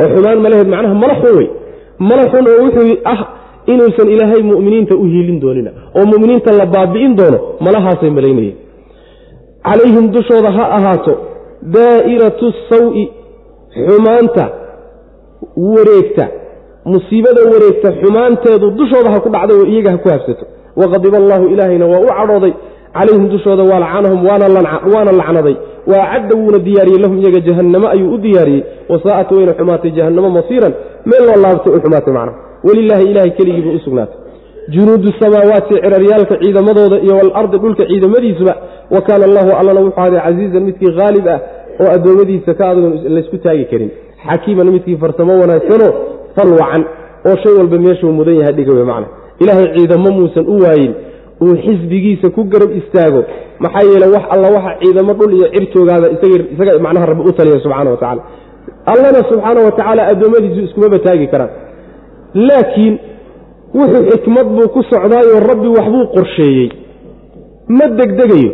[0.00, 1.48] oo xumaan malaheed macnaha mala xun wey
[1.98, 3.37] mala xun oo wuxuu ah
[3.72, 8.56] inuusan ilaahay mu'miniinta u hiilin doonina oo mu'miniinta la baabi'in doono malahaasay malaynayeen
[9.68, 11.12] calayhim dushooda ha ahaato
[11.76, 13.04] daa'iratu sawi
[13.86, 14.44] xumaanta
[15.74, 16.26] wareegta
[16.92, 20.44] musiibada wareegta xumaanteedu dushooda ha ku dhacday oo iyaga ha ku habsato
[20.80, 22.52] waqadiba allaahu ilaahayna waa u cadhooday.
[22.98, 24.20] Calayhim dushooda waa lacanahum
[24.94, 25.56] waana lacnaday.
[25.90, 28.62] Wa acadda wuuna diyaariyey lahum iyaga jahannamo ayuu u diyaariyey.
[28.92, 30.72] Wasaa'at wayna xumaatay jahannamo masiiran
[31.10, 32.32] meel loo laabtay u xumaatay macna
[32.66, 34.16] welilaahi ilahay keligiiba u sugnaatay.
[34.74, 38.54] Junuudu samaawaati ciraryaalka ciidamadooda iyo walardi dhulka ciidamadiisuba
[38.94, 41.38] wa kaana allahu allana wuxuu aday casiizan midkii haalib ah
[41.82, 43.90] oo addoommadiisa ka adugan laysku taagi karin.
[44.28, 45.90] Xakiiman midkii farsamo wanaagsanoo
[46.36, 46.82] falwacan
[47.28, 49.06] oo shay walba meeshuu mudan yahay dhiga wey macna
[49.42, 50.92] ilaahay ciidamo muusan u waayin
[51.44, 53.20] uu xisbigiisa ku garab istaago.
[53.64, 56.06] Maxaa yeele wax alla waxa ciidamo dhul iyo cirtoogaaba
[56.54, 58.22] isaga macnaha rabbi u taliya subxana wa tacala
[58.92, 61.50] allana subxaana wa tacaala addoommadiisu iskumaba taagi karaan
[62.34, 62.98] laakiin
[63.74, 66.68] wuxuu xikmad buu ku socdaayoo rabbi waxbuu qorsheeyey.
[67.68, 68.50] Ma degdegayo.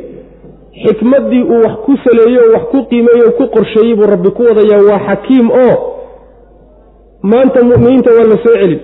[0.85, 4.83] Xikmaddii uu wax ku saleeyo oo wax ku qiimeeyo ku qorsheeyey buu rabbi ku wadayaa
[4.91, 5.75] waa xakiim oo
[7.31, 8.81] maanta mu'miniinta waa la soo celin.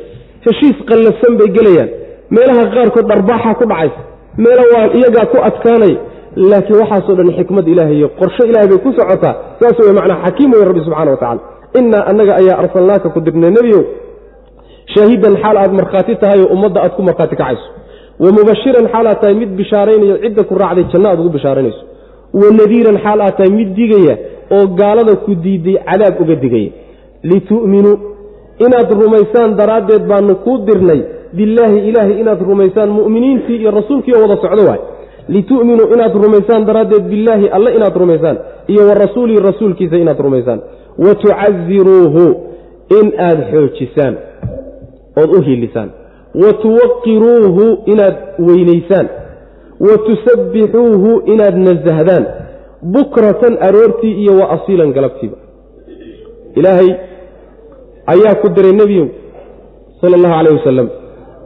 [0.47, 1.91] Heshiis qallafsan bay gelayaan.
[2.35, 4.01] Meelaha qaarkood dharbaaxa ku dhacaysa.
[4.45, 5.99] Meelo waa iyagaa ku adkaanaya
[6.51, 9.35] laakiin waxaasoo dhan xikmad ilaahay iyo qorshe ilahay bay ku socotaa.
[9.61, 11.41] Saas wey macnaa xakiim wey rabbi subxana wa tacala
[11.79, 13.83] innaa annaga ayaa arsalnaaka ku dirnay nebiyow
[14.95, 17.67] shaahidan xaal aad markhaati tahay oo ummadda aad ku markhaati kacayso.
[18.23, 21.83] Wa mubashiran xaal aad tahay mid bishaaraynayo cidda ku raacday janno aad ugu bishaaraynayso
[22.41, 24.15] wa nadiiran xaal aad tahay mid digaya
[24.57, 26.71] oo gaalada ku diiday cadaab uga digaya.
[27.31, 27.97] Litu'minuu
[28.65, 31.01] inaad rumaysaan daraaddeed baanu kuu dirnay.
[31.39, 34.81] Billaahi ilaahay inaad rumaysaan mu'miniintii iyo rasuulkii oo wada socdo waay.
[35.35, 38.37] Litu'minuu inaad rumaysaan daraaddeed billaahi alle inaad rumaysaan
[38.73, 40.61] iyo wa rasuulihi rasuulkiisa inaad rumaysaan.
[41.05, 42.25] Wa tucaziruuhu
[42.99, 44.15] in aad xoojisaan
[45.23, 45.91] ood u hiilisaan.
[46.43, 48.17] Wa tuwaqiruuhu inaad
[48.49, 49.07] weynaysaan.
[49.87, 52.25] Wa tusabbixuuhu inaad nasahdaan
[52.95, 55.37] bukratan aroortii iyo wa asiilan galabtiiba.
[56.59, 56.91] Ilaahay
[58.13, 59.07] ayaa ku diray nebiyow
[60.01, 60.89] sala allahu calayh wasalam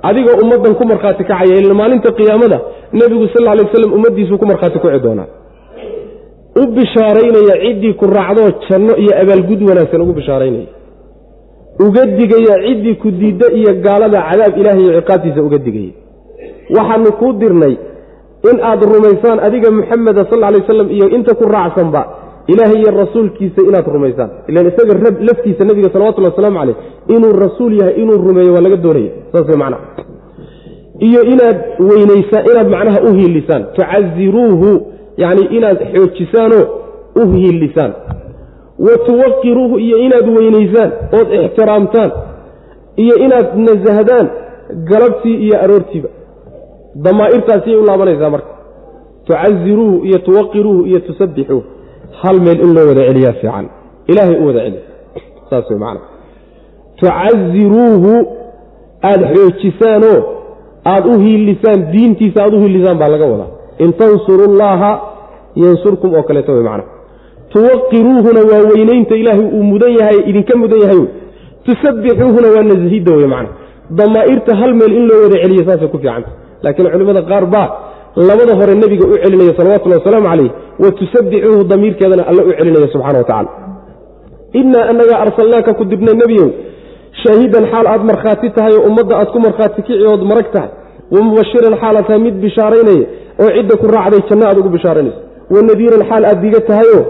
[0.09, 2.59] adigoo ummaddan ku markhaati kacaya ila maalinta qiyaamada
[3.01, 5.29] nebigu sal alay waslam ummaddiisuu ku markhaati kuci doonaa
[6.61, 10.67] u bishaaraynaya ciddii ku raacdoo janno iyo abaalgud wanaagsan ugu bishaaraynaya
[11.81, 15.93] uga digaya ciddii ku diidda iyo gaalada cadaab ilaahay iyo ciqaabtiisa uga digaya.
[16.77, 17.75] Waxaanu kuu dirnay
[18.51, 22.03] in aad rumaysaan adiga muxameda sal alay waslam iyo inta ku raacsanba
[22.53, 24.31] ilaahay iyo rasuulkiisa inaad rumaysaan.
[24.49, 24.95] Ilan isaga
[25.29, 26.77] laftiisa nebiga salawatullhi wasalaamu caleyh
[27.17, 29.85] inuu rasuul yahay inuu rumeeyo waa laga doonaya saas way macnaha.
[31.09, 33.63] Iyo inaad weynaysaan inaad macnaha u hiilisaan.
[33.77, 34.71] Tucaziruuhu
[35.23, 36.65] yacni inaad xoojisaanoo
[37.21, 37.93] u hiilisaan
[38.79, 42.11] wa tuwaqiruuhu iyo inaad weynaysaan ood ixtiraamtaan
[42.97, 44.27] iyo inaad nasahdaan
[44.91, 46.09] galabtii iyo aroortiiba
[47.05, 48.51] damaa'irtaasiyay u laabanaysaa marka
[49.27, 51.63] tucaziruuhu iyo tuwaqiruuhu iyo tusabbixuuh
[52.23, 53.67] hal meel in loo wada celiyaa fiican
[54.11, 54.79] ilaahay u wada celi
[55.51, 56.01] saas way macana
[57.01, 58.13] tucaziruuhu
[59.11, 60.19] aada xoojisaanoo
[60.93, 63.51] aada u hiilisaan diintiisa aada u hiilisaan baa laga wadaa
[63.85, 64.93] in tansuru llaha
[65.63, 66.85] yansurkum oo kaleeto way macana
[67.55, 71.03] tuwaqiruuhuna waa weynaynta ilaahay uu mudan yahay idinka mudan yahay.
[71.67, 73.51] Wey waa nasahidda wey macana
[73.99, 76.31] damaa'irta hal meel in loo wada celiya saasay ku fiicanta.
[76.65, 77.69] Laakiin culimmada qaar baa
[78.17, 80.51] labada hore nebiga u celinaya salawatullhi wasalaamu calayh
[80.83, 83.51] wa tusabbixuuhu damiirkeedana alla u celinaya subxana wa tacala
[84.61, 86.49] innaa annagaa arsalnaaka ku dirnay nebiyow
[87.23, 90.71] shaahidan xaal aad markhaati tahay oo ummadda aad ku markhaati kici ood marag tahay
[91.15, 93.05] wa xaal aad tahay mid bishaaraynaya
[93.43, 95.21] oo cidda ku raacday janno aad ugu bishaaraynayso.
[95.55, 97.03] Wa nadiiran xaal aad diga tahayoo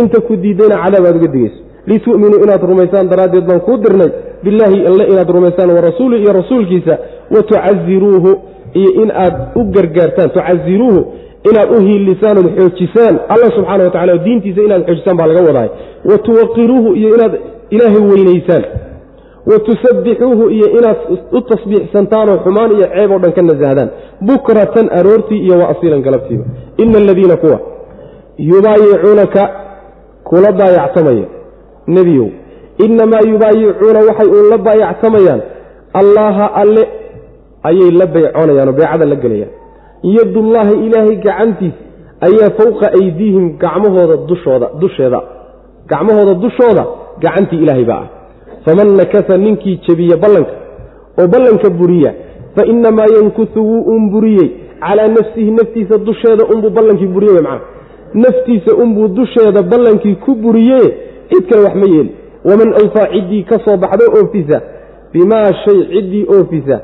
[0.00, 1.58] inta ku diidayna cadaab aad uga digayso.
[1.90, 4.10] Litu'minuu inaad rumaysaan daraaddeed baan kuu dirnay.
[4.44, 6.94] Billaahi alle inaad rumaysaan wa rasuuli iyo rasuulkiisa
[7.34, 8.30] wa tucaziruuhu
[8.80, 10.30] iyo in aad u gargaartaan.
[10.36, 11.00] Tucaziruuhu
[11.50, 13.14] inaad u hiilisaan ood xoojisaan.
[13.34, 15.68] Alla subxaana wa tacala oo diintiisa inaad xoojisaan baa laga wadaay
[16.10, 17.34] wa tuwaqiruuhu iyo inaad
[17.74, 18.64] ilaahay weynaysaan.
[19.50, 20.98] Wa tusabbixuuhu iyo inaad
[21.32, 23.88] u tasbiixsantaanoo xumaan iyo ceeb oo dhan ka nasahdaan
[24.28, 26.44] bukratan aroortii iyo wa asiilan galabtiiba.
[26.82, 27.58] Ina aladiina kuwa.
[28.38, 29.42] Yubaayicuunaka
[30.24, 31.26] kula baayactamaya
[31.86, 32.30] nebiyow
[32.78, 35.40] innamaa yubaayicuuna waxay uun la baayactamayaan.
[35.94, 36.88] Allaaha alle
[37.62, 39.52] ayay la baycoonayaan oo beecada la gelayaan.
[40.02, 41.76] Yadullaahi ilaahay gacantiis
[42.20, 45.20] ayaa fowqa aydiihim gacmahooda dushooda dusheeda.
[45.88, 46.86] Gacmahooda dushooda
[47.20, 48.08] gacantii ilaahay baa ah.
[48.64, 50.54] Faman nakasa ninkii jebiya ballanka
[51.18, 52.14] oo ballanka buriya
[52.54, 54.50] fa innamaa yankusu wuu un buriyey.
[54.80, 57.71] Calaa nafsihi naftiisa dusheeda unbuu ballankii buriye wey macana
[58.14, 60.80] naftiisa unbuu dusheeda ballankii ku buriye
[61.30, 62.10] cid kale wax ma yeeli
[62.44, 64.60] waman awfaa ciddii ka soo baxdo oofisa
[65.12, 66.80] bimaa shay ciddii oofisa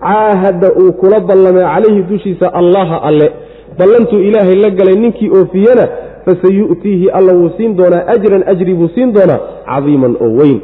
[0.00, 3.32] caahada uu kula ballamay calayhi dushiisa allaha alle.
[3.78, 5.88] Ballantuu ilaahay la galay ninkii oofiyana
[6.26, 10.60] fasayu'tiihi alla wuu siin doonaa ajran ajri buu siin doonaa cadiiman oo weyn.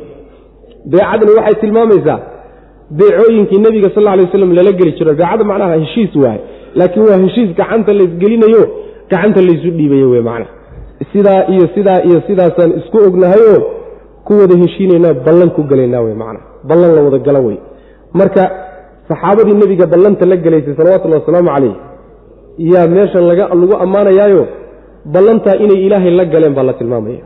[0.90, 2.18] Beecadani waxay tilmaamaysaa
[2.98, 5.14] beecooyinkii nebiga sal alay waslam lala geli jiro.
[5.14, 6.40] Beecada macnaha heshiis waaye
[6.74, 8.62] laakiin waa heshiis gacanta laysgelinayo
[9.10, 10.46] gacanta laysu dhiibayo wey macna.
[11.12, 13.60] Sidaa iyo sidaa iyo sidaasaan isku ognahayoo
[14.26, 16.40] ku wada heshiinaynaa ballan ku gelaynaa wey macna.
[16.68, 17.58] Ballan la wada gala wey
[18.18, 18.42] marka
[19.08, 21.74] saxaabadii nebiga ballanta la gelaysay salawatullahi wasalaamu calayh
[22.72, 24.42] yaa meeshan lagu ammaanayaayo
[25.14, 27.24] ballantaa inay ilaahay la galeen baa la tilmaamaya.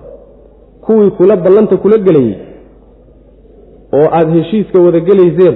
[0.84, 2.34] Kuwii kula ballanta kula gelayey
[3.98, 5.54] oo aada heshiiska wada gelayseen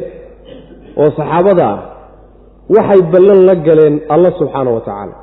[1.01, 1.79] oo saxaabada ah
[2.77, 5.15] waxay ballan la galeen alla subxaana wa tacaala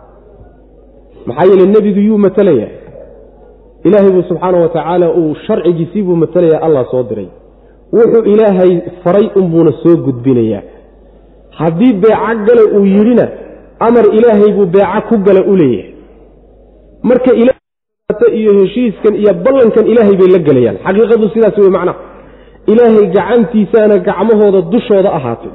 [1.30, 2.68] maxaa yeele nebigu yuu matalaya
[3.88, 7.28] ilaahay buu subxaana wa tacaala uu sharcigiisii buu matalaya allah soo diray.
[7.98, 8.72] Wuxuu ilaahay
[9.04, 10.62] faray unbuuna soo gudbinayaa.
[11.60, 13.26] Haddii beeco gala uu yidhina
[13.88, 15.94] amar ilaahay buu beeco ku gala u leeyahay.
[17.10, 17.32] Marka
[18.40, 21.98] iyo heshiiskan iyo ballankan ilaahay bay la gelayaan xaqiiqadu sidaas wey macnaha
[22.72, 25.52] ilaahay gacantiisaana gacmahooda dushooda ahaatay.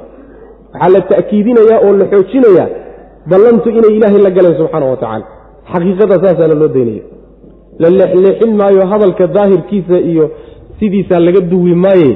[0.73, 2.67] Waxaa la ta'kiidinayaa oo la xoojinayaa
[3.31, 5.25] ballantu inay ilaahay la galeen subxaana wa tacaala
[5.73, 7.03] xaqiiqada saasaana loo daynaya
[7.81, 10.25] la leexleexin maayo hadalka daahirkiisa iyo
[10.79, 12.11] sidiisaa laga duwi maaye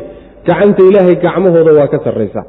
[0.47, 2.41] gacanta ilaahay gacmahooda waa ka sarraysa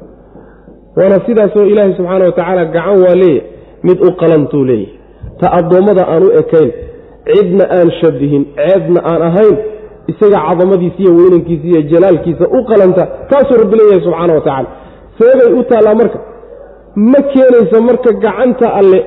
[0.97, 3.41] waana sidaasoo ilaahay subxaana wa tacaala gacan waa leeyahy
[3.87, 4.93] mid u qalantuu leeyahy
[5.39, 6.69] ta addoommada aan u ekayn
[7.33, 9.55] cidna aan shabihin ceebna aan ahayn
[10.11, 14.69] isaga cadamadiisa iyo weynankiisa iyo jalaalkiisa u qalanta taasuu rabbi leeyahay subxaana wa tacaala.
[15.17, 16.19] Seebay u taallaa marka
[17.11, 18.99] ma keenayso marka gacanta alle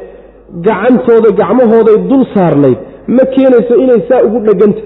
[0.67, 2.79] gacantooda gacmahooday dul saarnayd.
[3.17, 4.83] Ma keenayso inay saa ugu dheganta?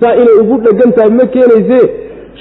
[0.00, 1.78] Saa inay ugu dhegan tahay ma keenayse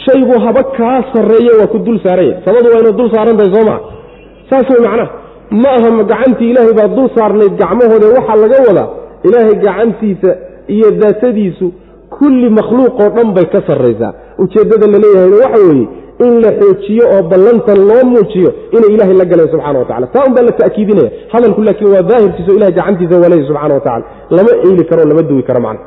[0.06, 3.66] shaygu haba kaa sarreeye waa ku dul saaranya sabadu waa inay dul saaran tahay soo
[3.70, 3.80] maa
[4.50, 5.08] saas way macnaha.
[5.62, 8.06] Ma aha gacantii ilaahay baa dul saarnayd gacmahooda.
[8.18, 8.88] Waxaa laga wadaa
[9.28, 10.32] ilaahay gacantiisa
[10.76, 11.68] iyo daatadiisu
[12.18, 14.14] kulli makhluuqoo dhan bay ka sarraysaa.
[14.44, 15.88] Ujeeddada la leeyahayna waxa weeye
[16.26, 20.24] in la xoojiyo oo ballantan loo muujiyo inay ilaahay la galeen subxana wa tacala taa
[20.28, 21.10] un baa la ta'kiidinaya.
[21.34, 25.44] Hadalku laakiin waa daahirkiisa ilahay gacantiisa waleeya subxana wa tacala lama eeli karo lama duwi
[25.50, 25.82] karo macna.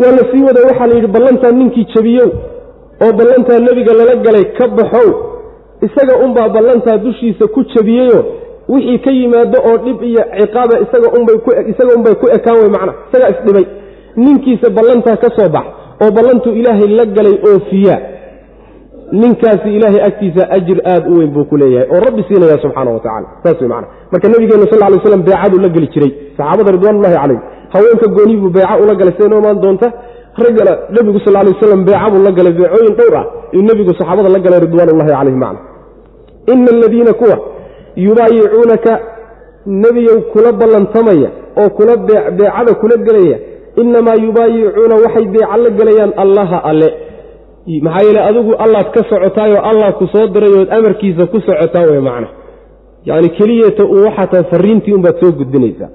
[0.00, 2.28] Waa la sii wada waxaa la yidhi ballantaa ninkii jabiyow
[3.04, 5.08] oo ballantaa nebiga lala galay ka baxow.
[5.86, 8.24] Isaga unbaa ballantaa dushiisa ku jabiyeyo.
[8.68, 11.08] Wixii ka yimaado oo dhib iyo ciqaaba isaga
[11.96, 12.92] unbay ku ekaan wey macna.
[13.08, 13.66] Isagaa isdhibay
[14.16, 15.66] ninkiisa ballantaa ka soo bax
[16.02, 17.96] oo ballantuu ilaahay la galay oofiya
[19.12, 23.00] ninkaasi ilaahay agtiisa ajir aad u weyn buu ku leeyahay oo rabbi siinaya subxaana wa
[23.00, 26.12] tacala saas wey macna marka nabigeena sal ly slam beecaduu la geli jiray.
[26.36, 27.40] Saxaabada ridwanullahi calayh
[27.74, 29.12] haweenka gooni buu beeca ula galay.
[29.16, 29.88] Siday noo imaan doonta?
[30.44, 33.24] Raggana nebigu sal lay waslam beeca la galay beecooyin dhowr ah.
[33.52, 35.60] Iyuu nebigu saxaabada la galay ridwaanullahi calayhi macna.
[36.52, 37.36] Ina aladiina kuwa
[38.06, 38.92] yubaayicuunaka
[39.66, 41.30] nebiyow kula ballantamaya
[41.60, 43.38] oo kula beecada kula gelaya
[43.82, 46.88] inamaa yubaayicuuna waxay beeca la gelayaan allaha alle
[47.86, 52.00] maxaa yeele adigu allaad ka socotaayoo allah ku soo diray ood amarkiisa ku socotaa wey
[52.08, 52.28] macna.
[53.08, 55.90] Yacni keliyata uu waxaa tahay fariintii unbaad soo gudbinaysaa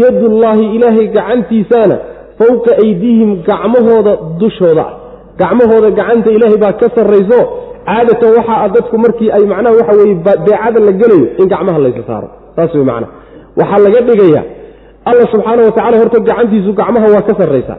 [0.00, 1.96] yadullaahi ilaahay gacantiisaana
[2.38, 4.92] fowqa aydiihim gacmahooda dushooda ah.
[5.40, 7.40] Gacmahooda gacanta ilaahay baa ka sarrayso
[7.88, 12.02] caadatan waxaa a dadku markii ay macnaha waxa weye beecada la gelayo in gacmaha laysa
[12.10, 12.28] saaro.
[12.56, 13.06] Saas wey macna.
[13.60, 14.44] Waxaa laga dhigayaa.
[15.10, 17.78] Alla subxaana wa tacala horta gacantiisu gacmaha waa ka sarraysaa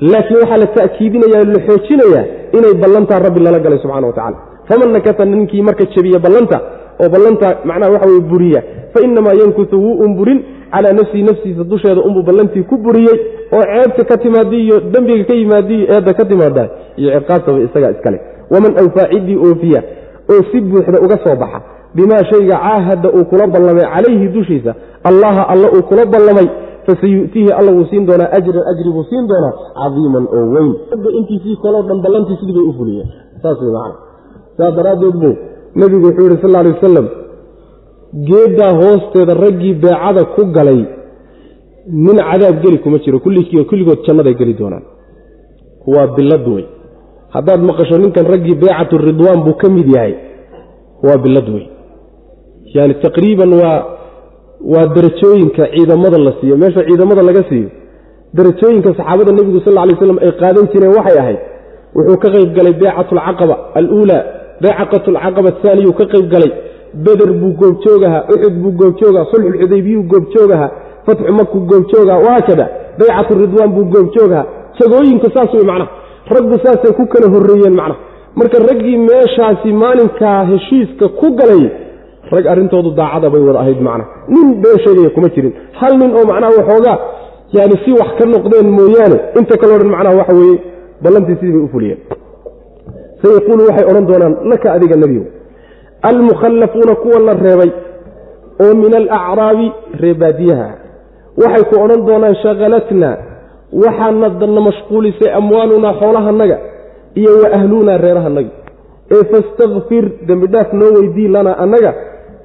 [0.00, 2.24] laakiin waxaa la ta'kiidinaya la xoojinayaa
[2.58, 4.36] inay ballantaa rabbi lala galay subxana wa tacala
[4.68, 6.60] faman nakata ninkii marka jebiya ballanta
[7.02, 8.62] oo ballanta macnaha waxa weye buriya
[8.94, 10.40] fa inamaa yankutu wuu unburin
[10.72, 13.18] calaa nafsihi nafsiisa dusheeda unbuu ballantii ku buriyey
[13.52, 17.90] oo ceebta ka timaadi iyo dembiga ka yimaadi iyo eedda ka timaada iyo ciqaabtaba isagaa
[17.90, 19.82] iskale waman awfaa ciddii oofiya
[20.32, 21.60] oo si buuxda uga soo baxa
[21.94, 26.48] bimaa shayga caahadda uu kula ballamay calayhi dushiisa allaha alla uu kula ballamay
[26.86, 30.70] fasayu'tiihi alla wuu siin doonaa ajran ajri buu siin doonaa cadiiman oo weyn.
[31.20, 33.08] Intiisii kaloo dhan ballantii sidii bay u fuliyeen.
[33.42, 33.94] Saas wey macana
[34.58, 35.34] saas daraaddeed buu
[35.80, 37.06] nebigu wuxuu yihi sal alay wasalam
[38.28, 40.80] geeddaa hoosteeda raggii beecada ku galay
[42.04, 43.18] nin cadaab geli kuma jiro.
[43.24, 44.84] Kulligiiba kulligood jannaday geli doonaan.
[45.92, 46.64] Waa billad wey
[47.34, 50.14] haddaad maqasho ninkan raggii beecatu ridwaan buu ka mid yahay.
[51.06, 51.64] Waa billad wey
[52.74, 53.78] yaani taqriiban waa
[54.72, 56.56] waa darajooyinka ciidamada la siiyo.
[56.56, 57.68] Meesha ciidamada laga siiyo
[58.36, 61.38] darajooyinka saxaabada nebigu sal lay slam ay qaadan jireen waxay ahayd
[61.96, 64.22] wuxuu ka qayb galay beecatu alcaqaba aluulaa.
[64.62, 66.52] Beecaqatu alcaqaba ahaaniyuu ka qayb galay.
[67.04, 70.70] Beder buu goobjoogahaa uxud buu goobjoogaha sulxulxudaybiyuu goobjoogahaa
[71.06, 72.64] fatxu makuu goobjoogaha wahaakada
[72.98, 74.46] baycatu ridwaan buu goobjoogahaa.
[74.78, 75.90] Jagooyinku saas wey macnaha
[76.34, 78.00] raggu saasay ku kala horreeyeen macnaha
[78.38, 81.64] marka raggii meeshaasi maalinkaa heshiiska ku galay
[82.30, 85.52] rag arrintoodu daacada bay wada ahayd macnaha nin been sheegaya kuma jirin.
[85.80, 86.98] Hal nin oo macnaha waxoogaa
[87.56, 90.58] yaani si wax ka noqdeen mooyaane inta kaleo dhan macnaha waxa weeye
[91.02, 91.98] ballantii sidii bay u fuliyeen.
[93.22, 95.24] Sayaquulu waxay odhan doonaan laka adiga nebiyow
[96.08, 97.70] almukhallafuuna kuwa la reebay
[98.64, 99.72] oo min alacraabi
[100.02, 100.68] reebaadiyaha
[101.42, 103.10] waxay ku odhan doonaan shaqalatna
[103.82, 106.58] waxaana na mashquulisay amwaalunaa xoolahanaga
[107.20, 108.52] iyo wa ahlunaa reerahanaga
[109.14, 111.94] ee fastakfir dembidhaaf noo weydii lanaa annaga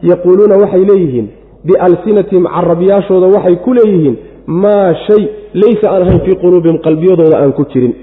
[0.01, 1.27] yaquuluuna waxay leeyihiin
[1.67, 4.15] bialsinatihim carabyaashooda waxay ku leeyihiin
[4.47, 5.23] maa shay
[5.53, 7.93] laysa aan ahayn fii quluubihim qalbiyadooda aan ku jirin.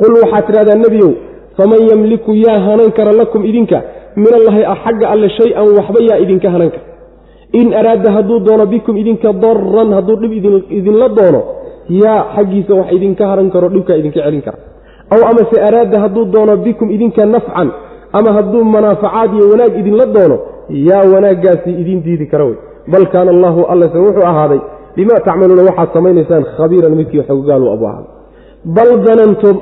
[0.00, 1.12] Qul waxaad tidhahdaa nebiyow
[1.56, 3.78] faman yamliku yaa hanan kara lakum idinka?
[4.16, 6.84] Min allahi xagga alle shay-an waxba yaa idinka hanan kara
[7.60, 10.32] in araada hadduu doono bikum idinka daran hadduu dhib
[10.78, 11.40] idinla doono
[12.02, 14.58] yaa xaggiisa wax idinka haran karo dhibkaa idinka celin kara.
[15.14, 17.68] Aw amase araada hadduu doono bikum idinka nafcan
[18.12, 20.36] ama hadduu manaafacaad iyo wanaag idinla doono
[20.88, 22.56] yaa wanaaggaasi idin diidi kara wey.
[22.92, 24.60] Bal kaana allaahu allase wuxuu ahaaday
[24.96, 28.10] bimaa tacmaluuna waxaad samaynaysaan khabiiran midkii xoggaal abu ahaaday
[28.76, 29.56] bal danantum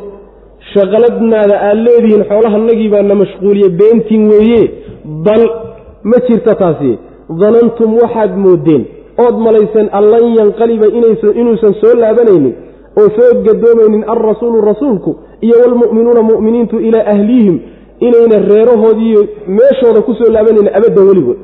[0.75, 4.63] shaqaladnaada aad leedihiin xoolahanagii baa na mashquuliye beentiin weeye.
[5.27, 5.43] Bal
[6.11, 6.93] ma jirta taasi
[7.43, 8.83] danantum waxaad moodeen
[9.25, 10.87] ood malayseen an lan yanqaliba
[11.41, 12.55] inuusan soo laabanaynin
[13.01, 15.11] oo soo gadoomaynin alrasuulu rasuulku
[15.47, 17.57] iyo waalmu'minuuna mu'miniintu ilaa ahlihim
[18.07, 19.23] inayna reerahoodiiyo
[19.59, 21.39] meeshooda ku soo laabanaynin abaddan weligood.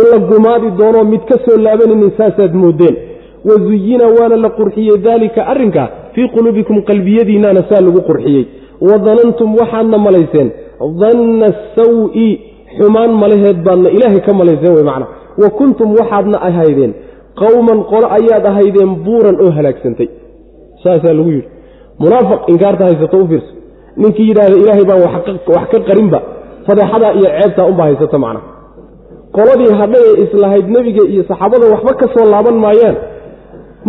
[0.00, 2.96] In la gumaadi doonoo mid ka soo laabanaynin saasaad moodeen
[3.48, 8.44] wazuyina waana la qurxiyey daalika arrinkaa fii quluubikum qalbiyadiinnaana saa lagu qurxiyey.
[8.88, 10.48] Wadanantum waxaadna malayseen.
[11.00, 12.28] Danna sawi
[12.78, 15.06] xumaan malaheed baadna ilaahay ka malayseen wey macna.
[15.42, 16.92] Wa kuntum waxaadna ahaydeen.
[17.40, 20.08] Qowman qolo ayaad ahaydeen buuran oo halaagsantay.
[20.82, 21.48] Saasaa lagu yidhi.
[22.02, 23.52] Munaafiq inkaarta haysato u fiirso
[23.96, 26.18] ninkii yidhaahda ilaahay baan wax ka qarinba
[26.66, 28.40] fadeexadaa iyo ceebtaa unbaa haysato macna.
[29.36, 32.96] Qoladii hadhay islahayd nebiga iyo saxaabada waxba ka soo laaban maayaan.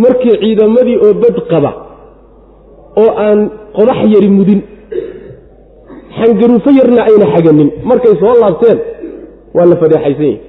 [0.02, 1.70] Markii ciidamadii oo bad qaba
[3.02, 3.38] oo aan
[3.76, 4.60] qodax yari mudin
[6.18, 8.78] xangaruufo yarna ayna xaganin markay soo laabteen
[9.56, 10.40] waa la fadeexaysan yahi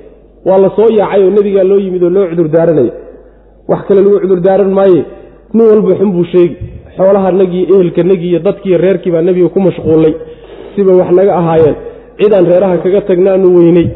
[0.48, 2.94] waa la soo yaacay oo nebigaa loo yimid oo loo cudur daaranaya
[3.72, 5.02] wax kale lagu cudur daaran maaye?
[5.56, 6.56] Nin walba xun buu sheegi
[6.98, 10.14] xoolahanagii ehelkanagii iyo dadkiiyo reerkii baa nebiga ku mashquullay
[10.76, 11.76] sibay wax naga ahaayeen.
[12.20, 13.88] Cidaan reeraha kaga tagnaanu weynay.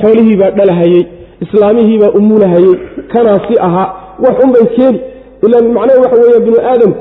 [0.00, 1.02] Xoolihii baa dhalahayey
[1.44, 2.74] islaamihiibaa umulahayey
[3.12, 3.88] kanaa si ahaa
[4.24, 4.98] wax unbay keeni
[5.46, 6.98] ilaan macnaha waxa weeye binu aadamku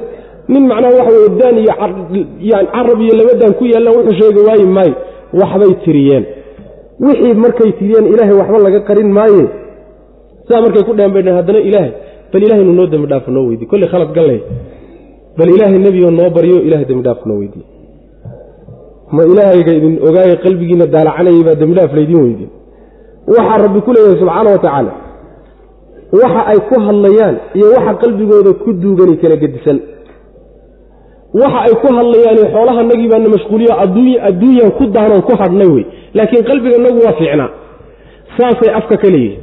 [0.53, 1.73] nin macnaha waxa weye daan iyo
[2.51, 4.95] yani carab iyo labadaan ku yaallaan wuxuu sheega waayi maayo
[5.41, 6.23] waxbay tiriyeen.
[7.05, 9.43] Wixii markay tiriyeen ilaahay waxba laga qarin maaye.
[10.47, 11.91] Saa markay ku dheen bay dheen haddana ilaahay
[12.33, 14.39] bal ilahay inuu noo dembi dhaafo noo weydiye kolley khalad gallay
[15.37, 17.65] bal ilaahay nebigo noo baryo ilahay dembi dhaaf noo weydiye
[19.15, 22.49] ma ilaahayga idin ogaaya qalbigiina daalacanayay baa dembi dhaaf laydin weydiye
[23.33, 24.91] waxaa rabbi ku leeyahay subxaana wa tacaala
[26.21, 29.77] waxa ay ku hadlayaan iyo waxa qalbigooda ku duugani kala gedisan.
[31.41, 33.73] Waxa ay ku hadlayaane xoolahanagii baana mashquuliyo
[34.29, 35.85] adduunyan ku daanoon ku hadhnay wey.
[36.17, 37.49] Laakiin qalbiganagu waa fiicnaa.
[38.37, 39.41] Saasay afka ka leeyihiin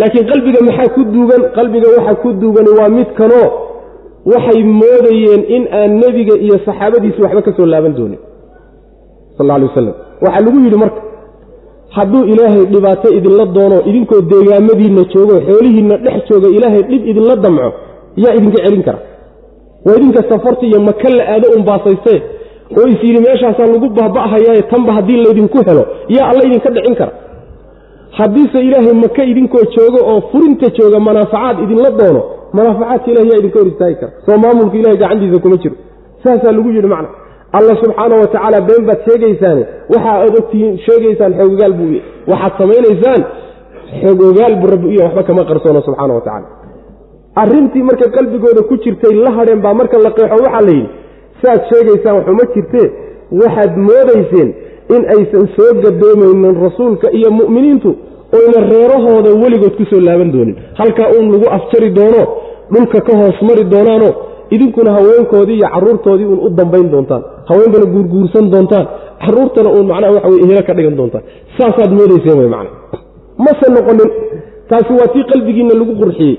[0.00, 1.42] laakiin qalbiga maxaa ku duugan?
[1.56, 3.46] Qalbiga waxa ku duugani waa mid kanoo
[4.32, 8.18] waxay moodayeen in aan nebiga iyo saxaabadiisi waxba ka soo laaban doonin.
[9.36, 9.94] Sal alay wasalam
[10.24, 11.00] waxaa lagu yidhi marka
[11.96, 17.68] hadduu ilaahay dhibaato idinla doono idinkoo deegaamadiinna joogo xoolihiinna dhex jooga ilaahay dhib idinla damco
[18.22, 18.98] yaa idinka celin kara.
[19.86, 22.18] Waa idinka safarta iyo maka la aado un baasaystee
[22.78, 25.84] oo is yidhi meeshaasaa lagu baaba'hayaaye tanba haddii laydinku helo
[26.16, 27.12] yaa alla idinka dhicin kara.
[28.18, 33.58] Haddiise ilaahay maka idinkoo joogo oo furinta jooga manaafacaad idinla doono manaafacaadka ilahay yaa idinka
[33.58, 34.12] hor istaagi kara.
[34.26, 35.74] Soo maamulka ilahay gacantiisa kuma jiro.
[36.24, 37.08] Saasaa lagu yidhi macna.
[37.52, 39.62] Alla subxaana wa tacaala been baad sheegaysaane
[39.92, 43.22] waxa aad ogtihiin sheegaysaan xoog ogaal buu uya waxaad samaynaysaan
[44.02, 46.46] xoog ogaal buu rabbi uya waxba kama qarsoono subxaana wa tacala
[47.42, 50.88] arrintii marka qalbigooda ku jirtay la hadheen baa marka la qeexo waxaa la yidhi
[51.42, 52.86] saaad sheegaysaan waxuma jirtee
[53.40, 54.48] waxaad moodayseen
[54.94, 57.90] in aysan soo gadoomaynin rasuulka iyo mu'miniintu
[58.38, 60.56] oyna reerahooda weligood ku soo laaban doonin.
[60.78, 62.22] Halkaa uun lagu afjari doono
[62.72, 64.08] dhulka ka hoos mari doonaano
[64.50, 68.86] idinkuna haweenkoodii iyo carruurtoodii uun u dambayn doontaan haweenkana guurguursan doontaan
[69.24, 71.24] carruurtana uun macnaha waxa weye ehelo ka dhigan doontaan.
[71.58, 72.70] Saasaad moodayseen wey macna
[73.44, 74.10] mase noqonin
[74.70, 76.36] taasi waa tii qalbigiinna lagu qurxiyey.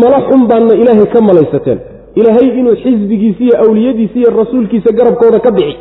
[0.00, 1.78] Mala xun baadna ilaahay ka malaysateen.
[2.20, 5.76] Ilaahay inuu xisbigiisa iyo awliyadiisa iyo rasuulkiisa garabkooda ka bixi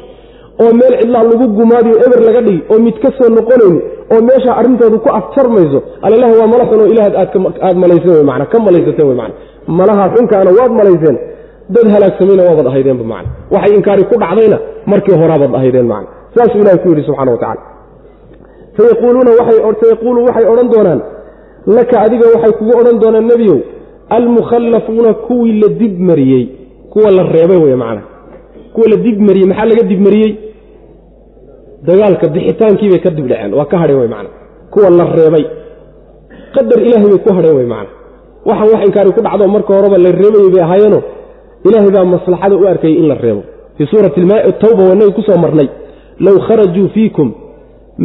[0.63, 3.75] oo meel cidlaa lagu gumaadiyo eber laga dhigi oo mid ka soo noqonayn
[4.13, 7.07] oo meesha arrintoodu ku afjarmayso alalahi waa mala xun oo ilaah
[7.67, 9.33] aad malayseen ka malaysateen wey mana
[9.79, 11.17] malaha xunkaana waad malayseen
[11.75, 13.29] dad halaagsamayna waabaad ahaydeenba macna.
[13.53, 14.57] Waxay inkaari ku dhacdayna
[14.91, 16.09] markii horaabaad ahaydeen macna.
[16.35, 17.61] Saasuu ilahi ku yidhi subxana wa tacala
[19.81, 21.01] sayaquulu waxay odhan doonaan
[21.77, 23.57] laka adiga waxay kugu odhan doonaan nebiyow
[24.17, 26.43] almukhallafuuna kuwii la dibmariyey
[26.93, 28.01] kuwa la reebay wey macna
[28.75, 30.31] kuwa la dibmariyey maxaa laga dibmariyey
[31.87, 34.29] dagaalka bixitaankiibay ka dibdhaceen waa ka hadheen wey macna.
[34.73, 35.45] Kuwa la reebay.
[36.55, 37.91] Qadar ilaahay bay ku hadheen wey macna.
[38.47, 40.99] Waxaan wax inkaari ku dhacdo marka horeba la reebayey bay ahaayeeno
[41.67, 43.41] ilaahay baa maslaxada u arkayay in la reebo.
[43.77, 44.21] Fii suurati
[44.61, 45.69] tawba wanagi ku soo marnay.
[46.25, 47.27] Low kharajuu fiikum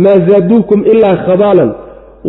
[0.02, 1.70] maa zaaduukum ilaa khabaalan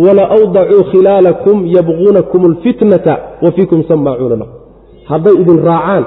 [0.03, 3.13] wala awdacuu khilaalakum yabquunakum alfitnata
[3.43, 4.51] wa fiikum samaacuuna lahu.
[5.09, 6.03] Hadday idin raacaan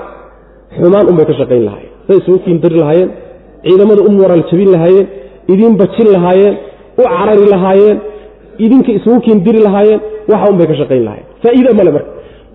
[0.79, 3.11] xumaan unbay ka shaqayn lahaayeen say isugu kiindari lahaayeen
[3.67, 5.07] ciidamada u moraal jabin lahaayeen
[5.53, 6.55] idiin bajin lahaayeen
[7.01, 7.99] u carari lahaayeen
[8.65, 10.01] idinka isugu kiindiri lahaayeen
[10.33, 12.11] waxa unbay ka shaqayn lahayen faa'iida male marka.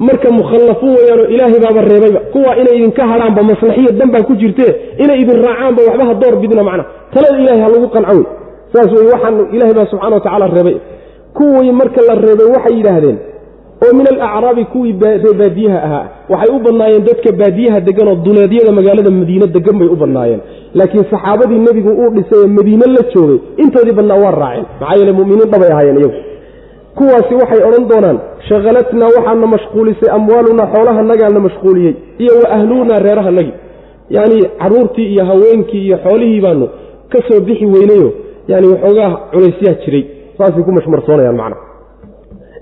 [0.07, 4.71] Marka mukhallafuun weyaanoo ilaahay baaba reebayba kuwaa inay idinka hadhaanba maslaxiya dan baa ku jirtee
[5.03, 6.84] inay idin raacaanba waxba ha door bidna macna.
[7.13, 8.23] Talada ilahay ha lagu qanco wey
[8.73, 10.76] saas wey waxaan ilaahay baa subxana wa tacala reebay.
[11.38, 13.17] Kuwii marka la reebay waxay yidhaahdeen
[13.85, 14.93] oo min alacraabi kuwii
[15.23, 16.06] ree baadiyaha ahaa.
[16.31, 20.41] Waxay u badnaayeen dadka baadiyaha degan oo duleedyada magaalada madiine degan bay u badnaayeen.
[20.77, 24.65] Laakiin saxaabadii nebigu uu dhisay ee madiine la joogay intoodii badnaa waa raaceen.
[24.80, 26.18] Maxaa yeele muminiin dhabay ahaayeen iyagu.
[26.97, 28.18] Kuwaasi waxay odhan doonaan
[28.49, 31.93] shaqalatnaa waxaana mashquulisay amwaalunaa xoolahanagaana mashquuliyey
[32.23, 33.53] iyo wa ahluunaa reerahanagii
[34.15, 36.65] yacnii carruurtii iyo haweenkii iyo xoolihii baanu
[37.11, 38.10] ka soo bixi weynayo.
[38.51, 40.03] Yani waxoogaa culaysyaa jiray.
[40.38, 41.57] Saasay ku mashmarsoonayaan macna.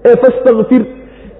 [0.08, 0.82] Ee fastakfir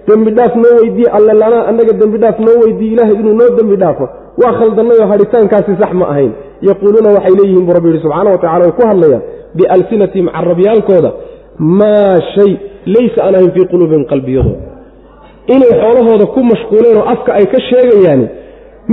[0.08, 3.76] dembi dhaaf noo weydiiye alle lanaa annaga dembi dhaaf noo weydiiye ilaahay inuu noo dembi
[3.82, 4.04] dhaafo
[4.42, 6.32] waa khaldannay oo hadhitaankaasi sax ma ahayn.
[6.68, 9.22] Yaquuluuna waxay leeyihiin buu rabbi yihi subxana wa tacala way ku hadlayaan
[9.58, 11.10] bialsinatihim carabyaalkooda
[11.80, 12.50] maa shay
[12.94, 14.60] laysa aan fii quluubihim qalbiyadooda.
[15.54, 18.26] Inay xoolahooda ku mashquuleen oo afka ay ka sheegayaani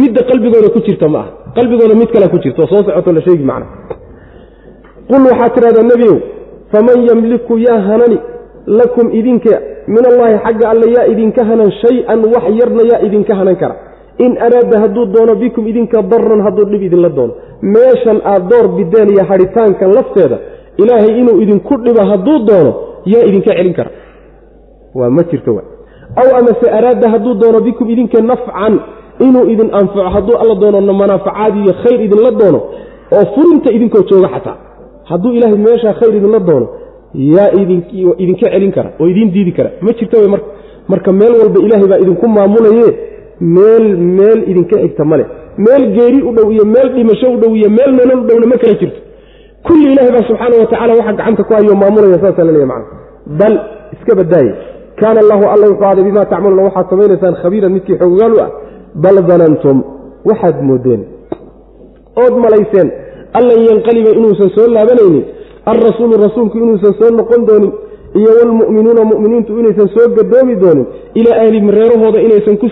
[0.02, 1.30] midda qalbigooda ku jirta ma aha.
[1.58, 3.68] Qalbigooda mid kale ku jirto soo socoto la sheegi macna.
[5.10, 6.18] Qul waxaad tidhahdaa nebiyow
[6.72, 8.18] faman yamliku yaa hanani
[8.68, 13.56] lakum idinka min allaahi xagga alle yaa idinka hanan shay-an wax yarna yaa idinka hanan
[13.56, 13.76] kara.
[14.18, 17.34] In araada hadduu doono bikum idinka daran hadduu dhib idinla doono.
[17.62, 20.38] Meeshan aad door bideen iyo hadhitaankan lafteeda
[20.78, 22.72] ilaahay inuu idinku dhibo hadduu doono
[23.06, 23.92] yaa idinka celin kara.
[24.96, 25.62] Waa ma jirto
[26.22, 28.80] aw amase araada hadduu doono bikum idinka nafcan
[29.20, 32.60] inuu idin anfaco hadduu alla doono manaafacaad iyo khayr idinla doono
[33.16, 34.58] oo furinta idinkoo jooga xataa.
[35.10, 36.68] Hadduu ilaahay meeshaa khayr idinla doono
[37.36, 37.50] yaa
[38.22, 39.70] idinka celin kara oo idiin diidi kara.
[39.82, 40.46] Ma jirto w marka
[40.92, 42.88] marka meel walba ilaahay baa idinku maamulaye
[43.56, 43.86] meel
[44.18, 45.26] meel idinka xigta male
[45.66, 48.58] meel geeri u dhow iyo meel dhimasho u dhow iyo meel nolol u dhowna ma
[48.62, 49.00] kala jirto.
[49.68, 52.88] Kulli ilahay baa subxaana wa tacala waxa gacanta ku hayo maamulaya saasa laleeya macana
[53.40, 53.54] bal
[53.96, 54.52] iska badaaye.
[55.00, 56.64] Kaana allahu alla wuxuu aaday bimaa tacmaluuna?
[56.68, 58.50] Waxaad samaynaysaan khabiiran midkii xoogaal u ah.
[59.04, 59.78] Bal danantum
[60.30, 61.02] waxaad moodeen.
[62.24, 62.88] Ood malayseen
[63.40, 65.24] allan yanqaliba inuusan soo laabanaynin
[65.66, 67.72] alrasuulu rasuulku inuusan soo noqon doonin
[68.20, 70.86] iyo wlmu'minuuna mu'miniintu inaysan soo gadoomi doonin
[71.20, 72.70] ilaa ahlihim reerahooda inaysan ku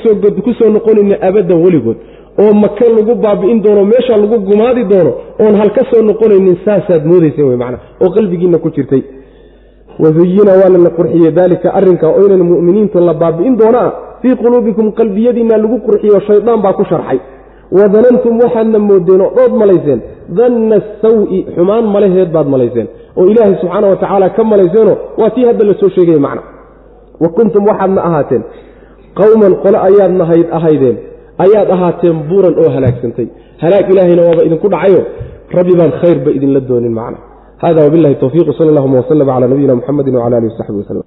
[0.60, 1.98] soo noqonaynin abadan weligood
[2.44, 7.48] oo maka lagu baabi'in doono meesha lagu gumaadi doono oon halka soo noqonaynin saasaad moodayseen
[7.50, 9.02] wey macna oo qalbigiinna ku jirtay
[10.00, 13.90] wazuyina waana la qurxiyey daalika arrinka oo inan mu'miniintu la baabi'in doonaa
[14.22, 17.20] fii quluubikum qalbiyadiinna lagu qurxiyo shaydaan baa ku sharxay
[17.80, 20.00] wadanantum waxaadna moodeen oo dhood malayseen
[20.40, 22.88] danna sawi xumaan malaheed baad malayseen
[23.20, 26.42] oo ilaahay subxaana wa tacaala ka malayseenoo waa tii hadda la soo sheegaya macna
[27.24, 28.44] wa kuntum waxaadna ahaateen
[29.20, 30.98] qowman qole ayaad nahayd ahaydeen
[31.46, 33.28] ayaad ahaateen buuran oo halaagsantay.
[33.64, 35.02] Halaag ilaahayna waaba idinku dhacayo
[35.58, 37.18] rabbi baan khayrba idinla doonin macna
[37.64, 41.04] hada wabilahi towfiiq sal allahuma waslm cala nabiyina muxamedi wcala alihi wasaxbi waslm